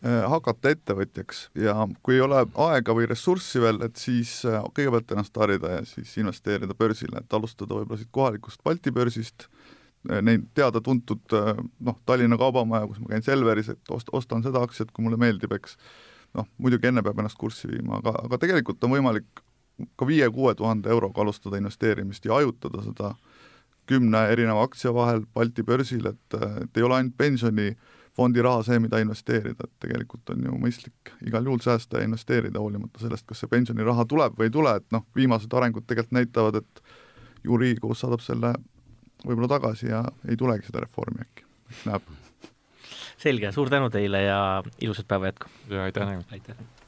Hakata 0.00 0.70
ettevõtjaks 0.72 1.42
ja 1.60 1.74
kui 2.00 2.14
ei 2.14 2.22
ole 2.24 2.38
aega 2.64 2.94
või 2.96 3.04
ressurssi 3.10 3.60
veel, 3.60 3.82
et 3.84 4.00
siis 4.00 4.30
kõigepealt 4.48 5.12
ennast 5.12 5.36
harida 5.36 5.74
ja 5.74 5.82
siis 5.84 6.14
investeerida 6.22 6.72
börsile, 6.72 7.20
et 7.20 7.36
alustada 7.36 7.76
võib-olla 7.76 8.00
siit 8.00 8.08
kohalikust 8.16 8.64
Balti 8.64 8.94
börsist 8.96 9.44
Äh, 9.44 9.59
neid 10.08 10.46
teada-tuntud 10.56 11.34
äh, 11.36 11.58
noh, 11.84 11.98
Tallinna 12.08 12.38
Kaubamaja, 12.40 12.86
kus 12.88 13.00
ma 13.02 13.12
käin 13.12 13.24
Selveris, 13.26 13.68
et 13.74 13.92
ost-, 13.92 14.12
ostan 14.16 14.44
seda 14.46 14.62
aktsiat, 14.64 14.94
kui 14.94 15.04
mulle 15.04 15.20
meeldib, 15.20 15.52
eks. 15.58 15.76
Noh, 16.38 16.46
muidugi 16.62 16.86
enne 16.86 17.02
peab 17.02 17.18
ennast 17.18 17.38
kurssi 17.38 17.68
viima, 17.68 17.98
aga, 17.98 18.14
aga 18.24 18.38
tegelikult 18.38 18.84
on 18.86 18.94
võimalik 18.94 19.42
ka 19.98 20.06
viie-kuue 20.06 20.54
tuhande 20.54 20.90
euroga 20.92 21.24
alustada 21.24 21.58
investeerimist 21.58 22.24
ja 22.24 22.36
hajutada 22.36 22.84
seda 22.84 23.14
kümne 23.90 24.20
erineva 24.30 24.62
aktsia 24.62 24.92
vahel 24.94 25.24
Balti 25.34 25.64
börsil, 25.66 26.06
et, 26.06 26.36
et 26.62 26.78
ei 26.78 26.86
ole 26.86 27.00
ainult 27.00 27.16
pensionifondi 27.18 28.44
raha 28.46 28.62
see, 28.68 28.78
mida 28.82 29.00
investeerida, 29.02 29.66
et 29.66 29.86
tegelikult 29.86 30.30
on 30.34 30.46
ju 30.46 30.58
mõistlik 30.62 31.14
igal 31.26 31.48
juhul 31.48 31.62
säästa 31.64 31.98
ja 31.98 32.06
investeerida, 32.06 32.62
hoolimata 32.62 33.02
sellest, 33.02 33.26
kas 33.26 33.42
see 33.42 33.50
pensioniraha 33.50 34.06
tuleb 34.06 34.38
või 34.38 34.50
ei 34.50 34.54
tule, 34.54 34.76
et 34.78 34.86
noh, 34.94 35.06
viimased 35.16 35.58
arengud 35.58 35.88
tegelikult 35.88 36.20
näitavad, 36.20 36.60
et 36.62 36.84
ju 37.44 37.58
Riigikohus 37.58 38.04
saadab 38.04 38.22
selle 38.22 38.54
võib-olla 39.24 39.50
tagasi 39.56 39.90
ja 39.90 40.04
ei 40.28 40.36
tulegi 40.40 40.68
seda 40.68 40.84
reformi 40.84 41.24
äkki, 41.24 41.46
näeb. 41.88 42.12
selge, 43.20 43.52
suur 43.52 43.70
tänu 43.72 43.90
teile 43.92 44.22
ja 44.26 44.40
ilusat 44.80 45.08
päeva 45.08 45.32
jätku! 45.32 45.52
ja 45.70 45.88
aitäh! 45.88 46.14
aitäh! 46.32 46.79